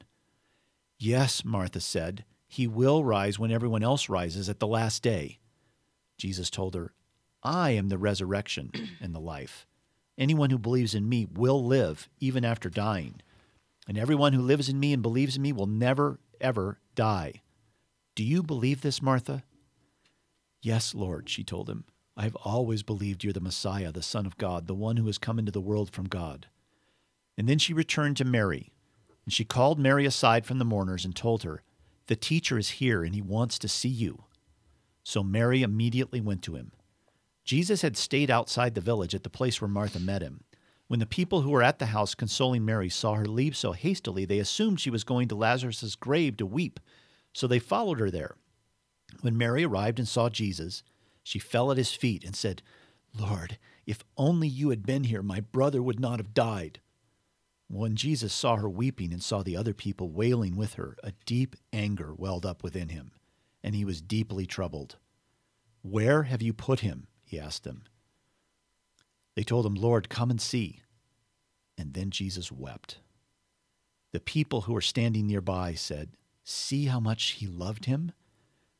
Yes, 0.98 1.46
Martha 1.46 1.80
said, 1.80 2.26
He 2.48 2.68
will 2.68 3.04
rise 3.04 3.40
when 3.40 3.52
everyone 3.52 3.84
else 3.84 4.10
rises 4.10 4.50
at 4.50 4.60
the 4.60 4.68
last 4.68 5.02
day. 5.04 5.40
Jesus 6.18 6.50
told 6.50 6.76
her, 6.76 6.94
I 7.42 7.72
am 7.72 7.88
the 7.88 7.98
resurrection 7.98 8.72
and 9.02 9.16
the 9.16 9.20
life. 9.20 9.66
Anyone 10.18 10.50
who 10.50 10.60
believes 10.60 10.94
in 10.94 11.08
me 11.08 11.26
will 11.26 11.64
live 11.66 12.10
even 12.20 12.44
after 12.44 12.70
dying. 12.70 13.22
And 13.88 13.98
everyone 13.98 14.34
who 14.34 14.42
lives 14.42 14.68
in 14.68 14.80
me 14.80 14.92
and 14.92 15.02
believes 15.02 15.38
in 15.38 15.42
me 15.42 15.54
will 15.54 15.66
never, 15.66 16.20
ever 16.42 16.80
die. 16.94 17.42
Do 18.16 18.24
you 18.24 18.44
believe 18.44 18.82
this, 18.82 19.02
Martha? 19.02 19.44
Yes, 20.62 20.94
Lord, 20.94 21.30
she 21.30 21.44
told 21.44 21.70
him. 21.70 21.86
I 22.18 22.24
have 22.24 22.36
always 22.36 22.84
believed 22.84 23.24
you're 23.24 23.32
the 23.32 23.40
Messiah, 23.40 23.92
the 23.92 24.02
Son 24.02 24.26
of 24.26 24.38
God, 24.38 24.68
the 24.68 24.74
one 24.74 24.98
who 24.98 25.06
has 25.06 25.18
come 25.18 25.40
into 25.40 25.52
the 25.52 25.62
world 25.62 25.90
from 25.90 26.06
God. 26.08 26.48
And 27.38 27.48
then 27.48 27.58
she 27.58 27.74
returned 27.74 28.18
to 28.18 28.26
Mary, 28.26 28.72
and 29.24 29.34
she 29.34 29.46
called 29.46 29.80
Mary 29.80 30.06
aside 30.06 30.46
from 30.46 30.58
the 30.58 30.66
mourners 30.66 31.06
and 31.06 31.16
told 31.16 31.44
her, 31.44 31.62
The 32.08 32.18
teacher 32.18 32.58
is 32.58 32.72
here, 32.72 33.04
and 33.04 33.16
he 33.16 33.22
wants 33.22 33.58
to 33.60 33.70
see 33.70 33.88
you. 33.88 34.26
So 35.04 35.24
Mary 35.24 35.64
immediately 35.64 36.20
went 36.20 36.42
to 36.44 36.56
him. 36.56 36.74
Jesus 37.46 37.82
had 37.82 37.96
stayed 37.96 38.30
outside 38.30 38.76
the 38.76 38.82
village 38.82 39.16
at 39.16 39.24
the 39.24 39.30
place 39.30 39.62
where 39.62 39.70
Martha 39.70 40.00
met 40.00 40.22
him. 40.22 40.44
When 40.88 41.00
the 41.00 41.06
people 41.06 41.42
who 41.42 41.52
were 41.52 41.64
at 41.64 41.80
the 41.80 41.88
house 41.88 42.16
consoling 42.16 42.66
Mary 42.66 42.90
saw 42.90 43.14
her 43.14 43.26
leave 43.26 43.56
so 43.56 43.72
hastily, 43.72 44.26
they 44.26 44.40
assumed 44.40 44.80
she 44.80 44.90
was 44.90 45.04
going 45.04 45.30
to 45.30 45.36
Lazarus' 45.36 45.96
grave 45.96 46.36
to 46.38 46.46
weep. 46.46 46.80
So 47.34 47.48
they 47.48 47.60
followed 47.60 48.00
her 48.00 48.12
there. 48.12 48.36
When 49.22 49.38
Mary 49.38 49.64
arrived 49.64 50.00
and 50.00 50.08
saw 50.08 50.30
Jesus, 50.30 50.84
she 51.24 51.40
fell 51.40 51.72
at 51.72 51.78
his 51.78 51.92
feet 51.92 52.24
and 52.24 52.36
said, 52.36 52.62
Lord, 53.18 53.58
if 53.86 54.04
only 54.18 54.48
you 54.48 54.70
had 54.70 54.86
been 54.86 55.06
here, 55.06 55.24
my 55.24 55.40
brother 55.40 55.82
would 55.82 56.00
not 56.00 56.20
have 56.20 56.34
died. 56.34 56.80
When 57.68 57.96
Jesus 57.96 58.34
saw 58.34 58.56
her 58.56 58.70
weeping 58.70 59.14
and 59.14 59.22
saw 59.22 59.44
the 59.44 59.56
other 59.56 59.74
people 59.74 60.10
wailing 60.10 60.56
with 60.56 60.74
her, 60.74 60.96
a 61.04 61.14
deep 61.26 61.56
anger 61.72 62.14
welled 62.14 62.46
up 62.46 62.64
within 62.64 62.90
him, 62.90 63.12
and 63.64 63.76
he 63.76 63.86
was 63.86 64.02
deeply 64.02 64.46
troubled. 64.46 64.98
Where 65.82 66.24
have 66.24 66.42
you 66.42 66.54
put 66.54 66.80
him? 66.80 67.08
he 67.26 67.40
asked 67.40 67.64
them. 67.64 67.84
They 69.36 69.44
told 69.44 69.66
him, 69.66 69.76
Lord, 69.76 70.10
come 70.10 70.32
and 70.32 70.42
see. 70.42 70.82
And 71.78 71.94
then 71.94 72.10
Jesus 72.10 72.52
wept. 72.52 73.00
The 74.12 74.20
people 74.20 74.62
who 74.62 74.74
were 74.74 74.82
standing 74.82 75.28
nearby 75.28 75.76
said, 75.76 76.10
See 76.44 76.86
how 76.86 77.00
much 77.00 77.32
he 77.32 77.48
loved 77.48 77.86
him? 77.86 78.12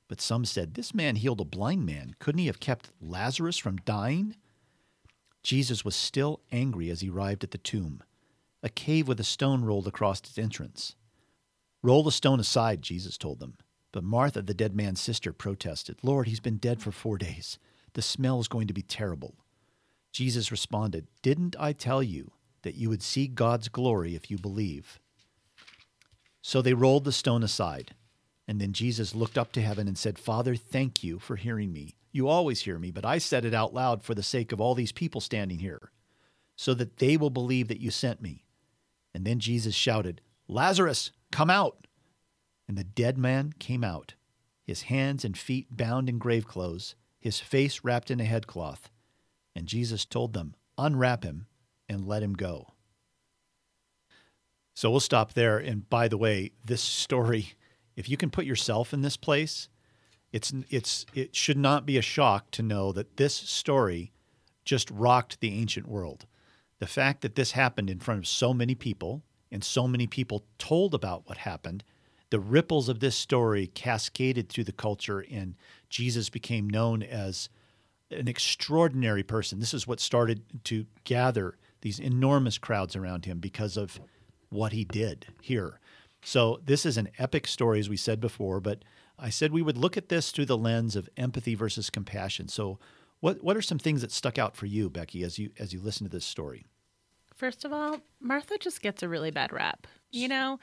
But 0.10 0.20
some 0.20 0.44
said, 0.44 0.74
This 0.74 0.94
man 0.94 1.16
healed 1.16 1.40
a 1.40 1.46
blind 1.46 1.86
man. 1.86 2.16
Couldn't 2.20 2.40
he 2.40 2.48
have 2.48 2.60
kept 2.60 2.90
Lazarus 3.00 3.58
from 3.58 3.78
dying? 3.78 4.36
Jesus 5.44 5.86
was 5.86 5.96
still 5.96 6.42
angry 6.52 6.90
as 6.90 7.00
he 7.00 7.10
arrived 7.10 7.46
at 7.46 7.52
the 7.52 7.58
tomb, 7.58 8.04
a 8.62 8.68
cave 8.68 9.08
with 9.08 9.20
a 9.22 9.24
stone 9.24 9.64
rolled 9.64 9.88
across 9.88 10.20
its 10.20 10.38
entrance. 10.38 10.96
Roll 11.82 12.04
the 12.04 12.12
stone 12.12 12.40
aside, 12.42 12.82
Jesus 12.82 13.18
told 13.18 13.40
them. 13.40 13.56
But 13.92 14.04
Martha, 14.04 14.42
the 14.42 14.54
dead 14.54 14.76
man's 14.76 15.00
sister, 15.00 15.32
protested, 15.32 16.00
Lord, 16.04 16.28
he's 16.28 16.42
been 16.42 16.58
dead 16.58 16.82
for 16.82 16.92
four 16.92 17.18
days. 17.18 17.58
The 17.94 18.02
smell 18.02 18.40
is 18.40 18.48
going 18.48 18.68
to 18.68 18.74
be 18.74 18.82
terrible. 18.82 19.36
Jesus 20.12 20.52
responded, 20.52 21.08
Didn't 21.22 21.56
I 21.60 21.72
tell 21.72 22.04
you 22.04 22.32
that 22.64 22.76
you 22.76 22.90
would 22.90 23.04
see 23.04 23.28
God's 23.28 23.70
glory 23.70 24.16
if 24.16 24.30
you 24.30 24.38
believe? 24.38 25.00
So 26.42 26.62
they 26.62 26.74
rolled 26.74 27.06
the 27.06 27.12
stone 27.12 27.44
aside. 27.44 27.96
And 28.50 28.60
then 28.60 28.74
Jesus 28.74 29.14
looked 29.14 29.38
up 29.38 29.52
to 29.52 29.62
heaven 29.62 29.88
and 29.88 29.96
said, 29.96 30.18
Father, 30.18 30.56
thank 30.56 31.04
you 31.04 31.20
for 31.20 31.36
hearing 31.36 31.72
me. 31.72 31.94
You 32.12 32.28
always 32.28 32.62
hear 32.62 32.80
me, 32.80 32.90
but 32.90 33.06
I 33.06 33.20
said 33.20 33.46
it 33.46 33.54
out 33.54 33.76
loud 33.76 34.02
for 34.02 34.16
the 34.16 34.24
sake 34.24 34.52
of 34.52 34.60
all 34.60 34.74
these 34.74 34.92
people 34.92 35.22
standing 35.22 35.60
here, 35.60 35.92
so 36.56 36.74
that 36.74 36.98
they 36.98 37.16
will 37.16 37.30
believe 37.30 37.68
that 37.68 37.80
you 37.80 37.92
sent 37.92 38.24
me. 38.24 38.46
And 39.14 39.24
then 39.24 39.40
Jesus 39.40 39.76
shouted, 39.76 40.22
Lazarus, 40.48 41.12
come 41.32 41.52
out. 41.52 41.86
And 42.68 42.76
the 42.76 42.84
dead 42.84 43.20
man 43.20 43.54
came 43.60 43.84
out, 43.84 44.16
his 44.64 44.82
hands 44.82 45.24
and 45.24 45.38
feet 45.38 45.68
bound 45.70 46.10
in 46.10 46.18
grave 46.18 46.48
clothes, 46.48 46.96
his 47.20 47.40
face 47.40 47.82
wrapped 47.84 48.10
in 48.10 48.20
a 48.20 48.26
headcloth. 48.26 48.90
And 49.56 49.68
Jesus 49.68 50.06
told 50.06 50.34
them, 50.34 50.56
Unwrap 50.76 51.24
him 51.24 51.46
and 51.88 52.04
let 52.04 52.24
him 52.24 52.34
go. 52.34 52.74
So 54.74 54.90
we'll 54.90 55.02
stop 55.02 55.34
there. 55.34 55.60
And 55.60 55.88
by 55.88 56.08
the 56.08 56.18
way, 56.18 56.54
this 56.66 56.82
story, 56.82 57.54
if 58.00 58.08
you 58.08 58.16
can 58.16 58.30
put 58.30 58.46
yourself 58.46 58.94
in 58.94 59.02
this 59.02 59.18
place, 59.18 59.68
it's 60.32 60.54
it's 60.70 61.06
it 61.14 61.36
should 61.36 61.58
not 61.58 61.86
be 61.86 61.98
a 61.98 62.02
shock 62.02 62.50
to 62.52 62.64
know 62.64 62.94
that 62.94 63.18
this 63.18 63.36
story 63.36 64.14
just 64.64 64.90
rocked 64.90 65.42
the 65.42 65.52
ancient 65.52 65.86
world. 65.86 66.26
The 66.80 66.88
fact 66.88 67.22
that 67.22 67.36
this 67.36 67.52
happened 67.52 67.90
in 67.90 68.00
front 68.00 68.20
of 68.20 68.28
so 68.28 68.54
many 68.54 68.74
people 68.74 69.22
and 69.52 69.62
so 69.62 69.86
many 69.86 70.08
people 70.08 70.46
told 70.58 70.94
about 70.94 71.28
what 71.28 71.40
happened, 71.40 71.84
the 72.30 72.40
ripples 72.40 72.88
of 72.88 73.02
this 73.02 73.18
story 73.18 73.68
cascaded 73.68 74.48
through 74.48 74.64
the 74.64 74.72
culture 74.72 75.26
and 75.30 75.56
Jesus 75.90 76.30
became 76.30 76.70
known 76.70 77.04
as 77.04 77.50
an 78.12 78.30
extraordinary 78.30 79.24
person. 79.24 79.60
This 79.60 79.74
is 79.74 79.88
what 79.88 80.00
started 80.00 80.42
to 80.66 80.86
gather 81.04 81.58
these 81.82 82.00
enormous 82.00 82.58
crowds 82.58 82.96
around 82.96 83.26
him 83.26 83.40
because 83.40 83.76
of 83.76 84.00
what 84.50 84.72
he 84.72 84.86
did 84.86 85.28
here. 85.42 85.82
So, 86.24 86.60
this 86.64 86.86
is 86.86 86.98
an 86.98 87.10
epic 87.18 87.48
story, 87.48 87.80
as 87.80 87.90
we 87.90 87.98
said 87.98 88.20
before, 88.20 88.60
but 88.60 88.84
I 89.18 89.30
said 89.30 89.52
we 89.52 89.62
would 89.62 89.78
look 89.78 89.98
at 89.98 90.10
this 90.10 90.32
through 90.32 90.46
the 90.46 90.58
lens 90.58 90.96
of 90.96 91.10
empathy 91.18 91.56
versus 91.56 91.90
compassion. 91.90 92.48
So, 92.48 92.80
what, 93.20 93.44
what 93.44 93.58
are 93.58 93.62
some 93.62 93.80
things 93.80 94.02
that 94.02 94.12
stuck 94.12 94.38
out 94.38 94.56
for 94.56 94.66
you, 94.66 94.90
Becky, 94.90 95.24
as 95.24 95.38
you 95.40 95.52
as 95.60 95.74
you 95.74 95.82
listen 95.82 96.06
to 96.06 96.12
this 96.12 96.26
story? 96.26 96.66
First 97.36 97.64
of 97.64 97.72
all, 97.72 98.02
Martha 98.20 98.58
just 98.58 98.82
gets 98.82 99.02
a 99.02 99.08
really 99.08 99.32
bad 99.32 99.54
rap. 99.54 99.88
You 100.12 100.28
know, 100.28 100.60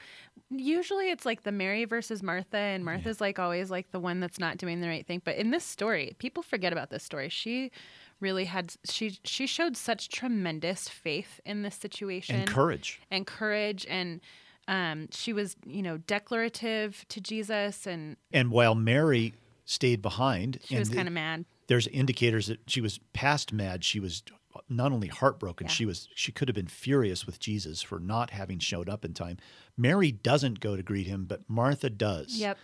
usually 0.51 1.09
it's 1.09 1.25
like 1.25 1.41
the 1.41 1.51
Mary 1.51 1.85
versus 1.85 2.21
Martha, 2.21 2.57
and 2.57 2.85
Martha's 2.85 3.17
yeah. 3.19 3.27
like 3.27 3.39
always 3.39 3.71
like 3.71 3.91
the 3.91 3.99
one 3.99 4.19
that's 4.19 4.39
not 4.39 4.57
doing 4.57 4.81
the 4.81 4.87
right 4.87 5.05
thing. 5.05 5.21
But 5.23 5.37
in 5.37 5.49
this 5.49 5.63
story, 5.63 6.15
people 6.19 6.43
forget 6.43 6.71
about 6.71 6.91
this 6.91 7.03
story. 7.03 7.29
She 7.29 7.71
really 8.19 8.45
had 8.45 8.75
she 8.83 9.17
she 9.23 9.47
showed 9.47 9.75
such 9.77 10.09
tremendous 10.09 10.87
faith 10.89 11.39
in 11.45 11.61
this 11.61 11.75
situation 11.75 12.35
and 12.35 12.47
courage 12.47 13.01
and 13.09 13.25
courage 13.25 13.85
and 13.89 14.21
um, 14.67 15.07
she 15.11 15.33
was 15.33 15.55
you 15.65 15.81
know 15.81 15.97
declarative 15.97 17.05
to 17.09 17.21
Jesus 17.21 17.87
and 17.87 18.17
and 18.31 18.51
while 18.51 18.75
Mary 18.75 19.33
stayed 19.65 20.01
behind, 20.01 20.59
she 20.63 20.77
was 20.77 20.89
kind 20.89 21.07
of 21.07 21.13
mad. 21.13 21.45
There's 21.67 21.87
indicators 21.87 22.47
that 22.47 22.59
she 22.67 22.81
was 22.81 22.99
past 23.13 23.51
mad. 23.51 23.83
She 23.83 23.99
was 23.99 24.23
not 24.69 24.91
only 24.91 25.07
heartbroken, 25.07 25.67
yeah. 25.67 25.73
she 25.73 25.85
was 25.85 26.07
she 26.15 26.31
could 26.31 26.47
have 26.47 26.55
been 26.55 26.67
furious 26.67 27.25
with 27.25 27.39
Jesus 27.39 27.81
for 27.81 27.99
not 27.99 28.31
having 28.31 28.59
showed 28.59 28.89
up 28.89 29.05
in 29.05 29.13
time. 29.13 29.37
Mary 29.77 30.11
doesn't 30.11 30.59
go 30.59 30.75
to 30.75 30.83
greet 30.83 31.07
him, 31.07 31.25
but 31.25 31.41
Martha 31.47 31.89
does. 31.89 32.37
Yep. 32.37 32.57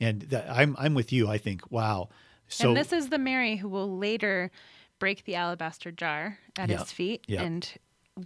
And 0.00 0.22
that, 0.22 0.48
I'm 0.50 0.76
I'm 0.78 0.94
with 0.94 1.12
you. 1.12 1.28
I 1.28 1.38
think 1.38 1.70
wow. 1.70 2.08
So 2.48 2.68
and 2.68 2.76
this 2.76 2.92
is 2.92 3.08
the 3.08 3.18
Mary 3.18 3.56
who 3.56 3.68
will 3.68 3.96
later 3.96 4.50
break 4.98 5.24
the 5.24 5.34
alabaster 5.34 5.90
jar 5.90 6.38
at 6.58 6.68
yep. 6.68 6.80
his 6.80 6.92
feet 6.92 7.24
yep. 7.26 7.40
and 7.40 7.68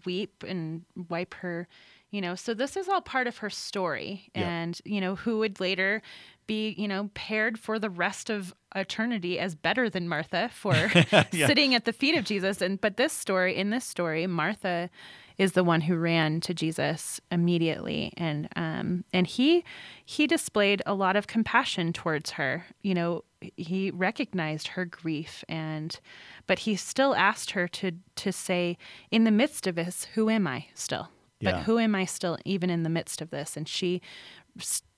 weep 0.04 0.44
and 0.46 0.84
wipe 1.08 1.34
her 1.34 1.68
you 2.10 2.20
know 2.20 2.34
so 2.34 2.54
this 2.54 2.76
is 2.76 2.88
all 2.88 3.00
part 3.00 3.26
of 3.26 3.38
her 3.38 3.50
story 3.50 4.30
and 4.34 4.80
you 4.84 5.00
know 5.00 5.16
who 5.16 5.38
would 5.38 5.60
later 5.60 6.02
be 6.46 6.74
you 6.78 6.86
know 6.88 7.10
paired 7.14 7.58
for 7.58 7.78
the 7.78 7.90
rest 7.90 8.30
of 8.30 8.54
eternity 8.74 9.38
as 9.38 9.54
better 9.54 9.88
than 9.88 10.08
martha 10.08 10.50
for 10.52 10.74
yeah. 11.12 11.24
sitting 11.46 11.74
at 11.74 11.84
the 11.84 11.92
feet 11.92 12.16
of 12.16 12.24
jesus. 12.24 12.60
And 12.60 12.80
but 12.80 12.96
this 12.96 13.12
story 13.12 13.56
in 13.56 13.70
this 13.70 13.84
story 13.84 14.26
martha 14.26 14.90
is 15.38 15.52
the 15.52 15.64
one 15.64 15.82
who 15.82 15.96
ran 15.96 16.40
to 16.40 16.54
jesus 16.54 17.20
immediately. 17.30 18.12
And 18.16 18.48
um 18.56 19.04
and 19.12 19.26
he 19.26 19.64
he 20.04 20.26
displayed 20.26 20.82
a 20.86 20.94
lot 20.94 21.16
of 21.16 21.26
compassion 21.26 21.92
towards 21.92 22.32
her. 22.32 22.66
You 22.82 22.94
know 22.94 23.24
he 23.56 23.90
recognized 23.90 24.68
her 24.68 24.84
grief 24.84 25.44
and 25.48 25.98
but 26.46 26.60
he 26.60 26.76
still 26.76 27.14
asked 27.14 27.52
her 27.52 27.66
to 27.68 27.92
to 28.16 28.32
say 28.32 28.76
in 29.10 29.24
the 29.24 29.30
midst 29.30 29.66
of 29.66 29.74
this 29.74 30.06
who 30.14 30.30
am 30.30 30.46
i 30.46 30.66
still 30.74 31.10
but 31.40 31.62
who 31.62 31.78
am 31.78 31.94
I 31.94 32.04
still 32.04 32.38
even 32.44 32.70
in 32.70 32.82
the 32.82 32.88
midst 32.88 33.20
of 33.20 33.30
this? 33.30 33.56
And 33.56 33.68
she 33.68 34.00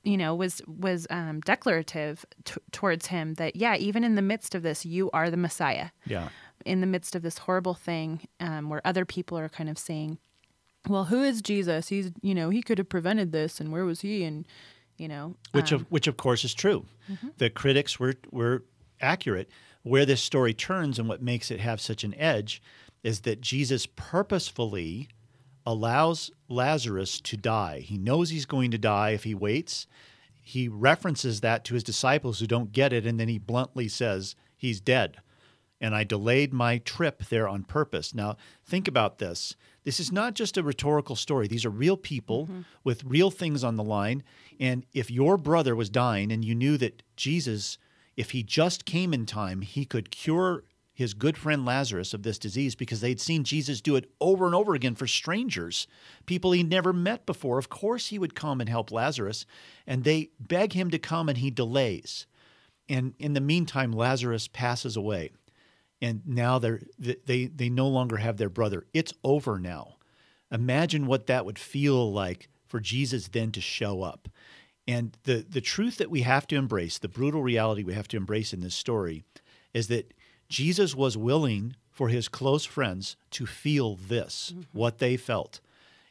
you 0.04 0.16
know 0.16 0.34
was 0.34 0.62
was 0.66 1.06
um, 1.10 1.40
declarative 1.40 2.24
t- 2.44 2.60
towards 2.72 3.06
him 3.06 3.34
that 3.34 3.56
yeah 3.56 3.76
even 3.76 4.04
in 4.04 4.14
the 4.14 4.22
midst 4.22 4.54
of 4.54 4.62
this 4.62 4.86
you 4.86 5.10
are 5.12 5.30
the 5.30 5.36
messiah. 5.36 5.90
Yeah. 6.06 6.28
In 6.64 6.80
the 6.80 6.86
midst 6.86 7.14
of 7.14 7.22
this 7.22 7.38
horrible 7.38 7.74
thing 7.74 8.26
um, 8.40 8.68
where 8.68 8.80
other 8.84 9.04
people 9.04 9.38
are 9.38 9.48
kind 9.48 9.68
of 9.68 9.78
saying 9.78 10.18
well 10.88 11.04
who 11.04 11.22
is 11.22 11.42
jesus? 11.42 11.88
He's 11.88 12.10
you 12.22 12.34
know 12.34 12.50
he 12.50 12.62
could 12.62 12.78
have 12.78 12.88
prevented 12.88 13.32
this 13.32 13.60
and 13.60 13.72
where 13.72 13.84
was 13.84 14.00
he? 14.00 14.24
And 14.24 14.46
you 14.96 15.08
know 15.08 15.34
which 15.52 15.72
um, 15.72 15.80
of 15.80 15.86
which 15.90 16.06
of 16.06 16.16
course 16.16 16.44
is 16.44 16.54
true. 16.54 16.86
Mm-hmm. 17.10 17.28
the 17.38 17.50
critics 17.50 17.98
were 17.98 18.14
were 18.30 18.64
accurate. 19.00 19.48
Where 19.82 20.04
this 20.04 20.20
story 20.20 20.52
turns 20.52 20.98
and 20.98 21.08
what 21.08 21.22
makes 21.22 21.50
it 21.50 21.60
have 21.60 21.80
such 21.80 22.04
an 22.04 22.14
edge 22.14 22.62
is 23.02 23.20
that 23.20 23.40
jesus 23.40 23.86
purposefully 23.86 25.08
allows 25.68 26.30
Lazarus 26.48 27.20
to 27.20 27.36
die. 27.36 27.80
He 27.80 27.98
knows 27.98 28.30
he's 28.30 28.46
going 28.46 28.70
to 28.70 28.78
die 28.78 29.10
if 29.10 29.24
he 29.24 29.34
waits. 29.34 29.86
He 30.40 30.66
references 30.66 31.42
that 31.42 31.62
to 31.66 31.74
his 31.74 31.84
disciples 31.84 32.40
who 32.40 32.46
don't 32.46 32.72
get 32.72 32.94
it, 32.94 33.04
and 33.04 33.20
then 33.20 33.28
he 33.28 33.38
bluntly 33.38 33.86
says, 33.86 34.34
He's 34.56 34.80
dead. 34.80 35.18
And 35.78 35.94
I 35.94 36.04
delayed 36.04 36.54
my 36.54 36.78
trip 36.78 37.22
there 37.26 37.46
on 37.46 37.64
purpose. 37.64 38.14
Now, 38.14 38.38
think 38.64 38.88
about 38.88 39.18
this. 39.18 39.56
This 39.84 40.00
is 40.00 40.10
not 40.10 40.34
just 40.34 40.56
a 40.56 40.62
rhetorical 40.62 41.16
story. 41.16 41.46
These 41.46 41.66
are 41.66 41.70
real 41.70 41.98
people 41.98 42.46
mm-hmm. 42.46 42.62
with 42.82 43.04
real 43.04 43.30
things 43.30 43.62
on 43.62 43.76
the 43.76 43.84
line. 43.84 44.24
And 44.58 44.86
if 44.94 45.10
your 45.10 45.36
brother 45.36 45.76
was 45.76 45.90
dying 45.90 46.32
and 46.32 46.44
you 46.44 46.54
knew 46.54 46.78
that 46.78 47.02
Jesus, 47.14 47.76
if 48.16 48.30
he 48.30 48.42
just 48.42 48.86
came 48.86 49.12
in 49.12 49.26
time, 49.26 49.60
he 49.60 49.84
could 49.84 50.10
cure 50.10 50.64
his 50.98 51.14
good 51.14 51.38
friend 51.38 51.64
Lazarus 51.64 52.12
of 52.12 52.24
this 52.24 52.40
disease 52.40 52.74
because 52.74 53.00
they'd 53.00 53.20
seen 53.20 53.44
Jesus 53.44 53.80
do 53.80 53.94
it 53.94 54.10
over 54.20 54.46
and 54.46 54.54
over 54.54 54.74
again 54.74 54.96
for 54.96 55.06
strangers, 55.06 55.86
people 56.26 56.50
he'd 56.50 56.68
never 56.68 56.92
met 56.92 57.24
before. 57.24 57.56
Of 57.56 57.68
course, 57.68 58.08
he 58.08 58.18
would 58.18 58.34
come 58.34 58.60
and 58.60 58.68
help 58.68 58.90
Lazarus, 58.90 59.46
and 59.86 60.02
they 60.02 60.30
beg 60.40 60.72
him 60.72 60.90
to 60.90 60.98
come, 60.98 61.28
and 61.28 61.38
he 61.38 61.52
delays. 61.52 62.26
And 62.88 63.14
in 63.20 63.34
the 63.34 63.40
meantime, 63.40 63.92
Lazarus 63.92 64.48
passes 64.48 64.96
away, 64.96 65.30
and 66.02 66.22
now 66.26 66.58
they're, 66.58 66.80
they 66.98 67.46
they 67.46 67.68
no 67.68 67.86
longer 67.86 68.16
have 68.16 68.36
their 68.36 68.50
brother. 68.50 68.84
It's 68.92 69.14
over 69.22 69.60
now. 69.60 69.98
Imagine 70.50 71.06
what 71.06 71.28
that 71.28 71.46
would 71.46 71.60
feel 71.60 72.12
like 72.12 72.48
for 72.66 72.80
Jesus 72.80 73.28
then 73.28 73.52
to 73.52 73.60
show 73.60 74.02
up. 74.02 74.28
And 74.88 75.16
the 75.22 75.46
the 75.48 75.60
truth 75.60 75.98
that 75.98 76.10
we 76.10 76.22
have 76.22 76.48
to 76.48 76.56
embrace, 76.56 76.98
the 76.98 77.06
brutal 77.06 77.44
reality 77.44 77.84
we 77.84 77.94
have 77.94 78.08
to 78.08 78.16
embrace 78.16 78.52
in 78.52 78.62
this 78.62 78.74
story, 78.74 79.22
is 79.72 79.86
that 79.86 80.12
Jesus 80.48 80.94
was 80.94 81.16
willing 81.16 81.76
for 81.90 82.08
his 82.08 82.28
close 82.28 82.64
friends 82.64 83.16
to 83.32 83.46
feel 83.46 83.96
this, 83.96 84.52
mm-hmm. 84.52 84.62
what 84.72 84.98
they 84.98 85.16
felt. 85.16 85.60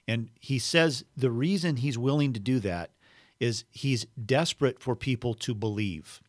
And 0.07 0.29
he 0.39 0.59
says 0.59 1.03
the 1.15 1.31
reason 1.31 1.77
he's 1.77 1.97
willing 1.97 2.33
to 2.33 2.39
do 2.39 2.59
that 2.59 2.91
is 3.39 3.65
he's 3.71 4.05
desperate 4.23 4.79
for 4.79 4.95
people 4.95 5.33
to 5.33 5.53
believe. 5.53 6.21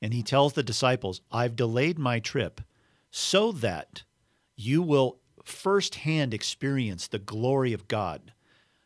And 0.00 0.12
he 0.12 0.22
tells 0.22 0.52
the 0.52 0.62
disciples, 0.62 1.20
I've 1.30 1.56
delayed 1.56 1.98
my 1.98 2.18
trip 2.18 2.60
so 3.10 3.52
that 3.52 4.02
you 4.56 4.82
will 4.82 5.18
firsthand 5.44 6.34
experience 6.34 7.06
the 7.06 7.18
glory 7.18 7.72
of 7.72 7.88
God. 7.88 8.32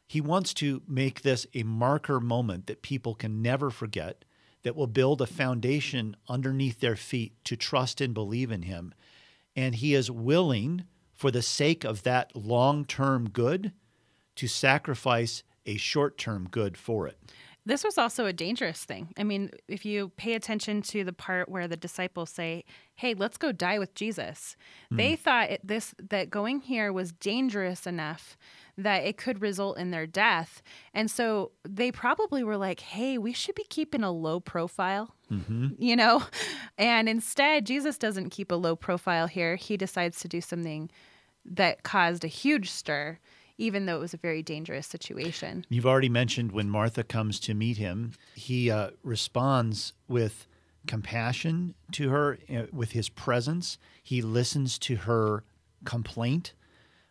He 0.07 0.21
wants 0.21 0.55
to 0.55 0.83
make 0.87 1.23
this 1.23 1.47
a 1.55 1.63
marker 1.63 2.21
moment 2.21 2.67
that 2.67 2.83
people 2.83 3.15
can 3.15 3.43
never 3.43 3.71
forget 3.71 4.25
that 4.67 4.75
will 4.75 4.89
build 4.89 5.23
a 5.23 5.27
foundation 5.29 6.17
underneath 6.29 6.81
their 6.81 6.97
feet 6.97 7.33
to 7.45 7.57
trust 7.57 8.01
and 8.01 8.13
believe 8.13 8.51
in 8.51 8.63
Him. 8.63 8.93
And 9.55 9.77
He 9.77 9.95
is 9.95 10.11
willing, 10.11 10.83
for 11.15 11.31
the 11.31 11.41
sake 11.41 11.85
of 11.85 12.03
that 12.03 12.35
long 12.35 12.85
term 12.85 13.31
good, 13.31 13.71
to 14.35 14.49
sacrifice 14.49 15.45
a 15.67 15.77
short 15.77 16.19
term 16.19 16.49
good 16.51 16.77
for 16.77 17.07
it. 17.07 17.17
This 17.67 17.85
was 17.85 17.99
also 17.99 18.27
a 18.27 18.33
dangerous 18.33 18.85
thing. 18.85 19.13
I 19.19 19.25
mean, 19.25 19.51
if 19.67 19.85
you 19.85 20.11
pay 20.17 20.35
attention 20.35 20.83
to 20.83 21.05
the 21.05 21.13
part 21.13 21.49
where 21.49 21.69
the 21.69 21.77
disciples 21.77 22.31
say, 22.31 22.65
"Hey, 22.95 23.13
let's 23.13 23.37
go 23.37 23.53
die 23.53 23.79
with 23.79 23.95
Jesus," 23.95 24.57
mm. 24.91 24.97
they 24.97 25.17
thought 25.17 25.51
it, 25.51 25.61
this 25.63 25.95
that 25.99 26.31
going 26.31 26.61
here 26.61 26.93
was 26.93 27.13
dangerous 27.13 27.87
enough 27.87 28.39
that 28.79 29.05
it 29.05 29.17
could 29.17 29.41
result 29.41 29.79
in 29.79 29.91
their 29.91 30.07
death. 30.07 30.63
And 30.93 31.11
so 31.11 31.53
they 31.67 31.91
probably 31.91 32.45
were 32.45 32.57
like, 32.59 32.81
hey, 32.81 33.17
we 33.17 33.33
should 33.33 33.55
be 33.55 33.65
keeping 33.69 34.03
a 34.03 34.11
low 34.11 34.39
profile, 34.39 35.15
mm-hmm. 35.31 35.69
you 35.79 35.97
know? 35.97 36.23
And 36.79 37.09
instead, 37.09 37.65
Jesus 37.65 37.97
doesn't 37.97 38.31
keep 38.31 38.53
a 38.53 38.55
low 38.55 38.77
profile 38.77 39.29
here. 39.29 39.57
He 39.57 39.79
decides 39.79 40.21
to 40.21 40.29
do 40.29 40.43
something 40.43 40.91
that 41.47 41.83
caused 41.85 42.23
a 42.23 42.29
huge 42.29 42.71
stir 42.71 43.19
even 43.59 43.87
though 43.87 43.97
it 43.97 44.01
was 44.01 44.15
a 44.15 44.19
very 44.19 44.43
dangerous 44.43 44.87
situation. 44.87 45.65
You've 45.69 45.87
already 45.87 46.09
mentioned 46.09 46.53
when 46.53 46.69
Martha 46.69 47.03
comes 47.03 47.41
to 47.41 47.55
meet 47.55 47.79
him, 47.79 48.13
he 48.35 48.71
uh, 48.71 48.91
responds 49.03 49.93
with 50.09 50.47
compassion 50.87 51.75
to 51.93 52.11
her, 52.11 52.39
uh, 52.55 52.63
with 52.73 52.93
his 52.93 53.09
presence. 53.09 53.79
He 54.03 54.23
listens 54.23 54.79
to 54.81 54.97
her 54.97 55.45
complaint 55.85 56.53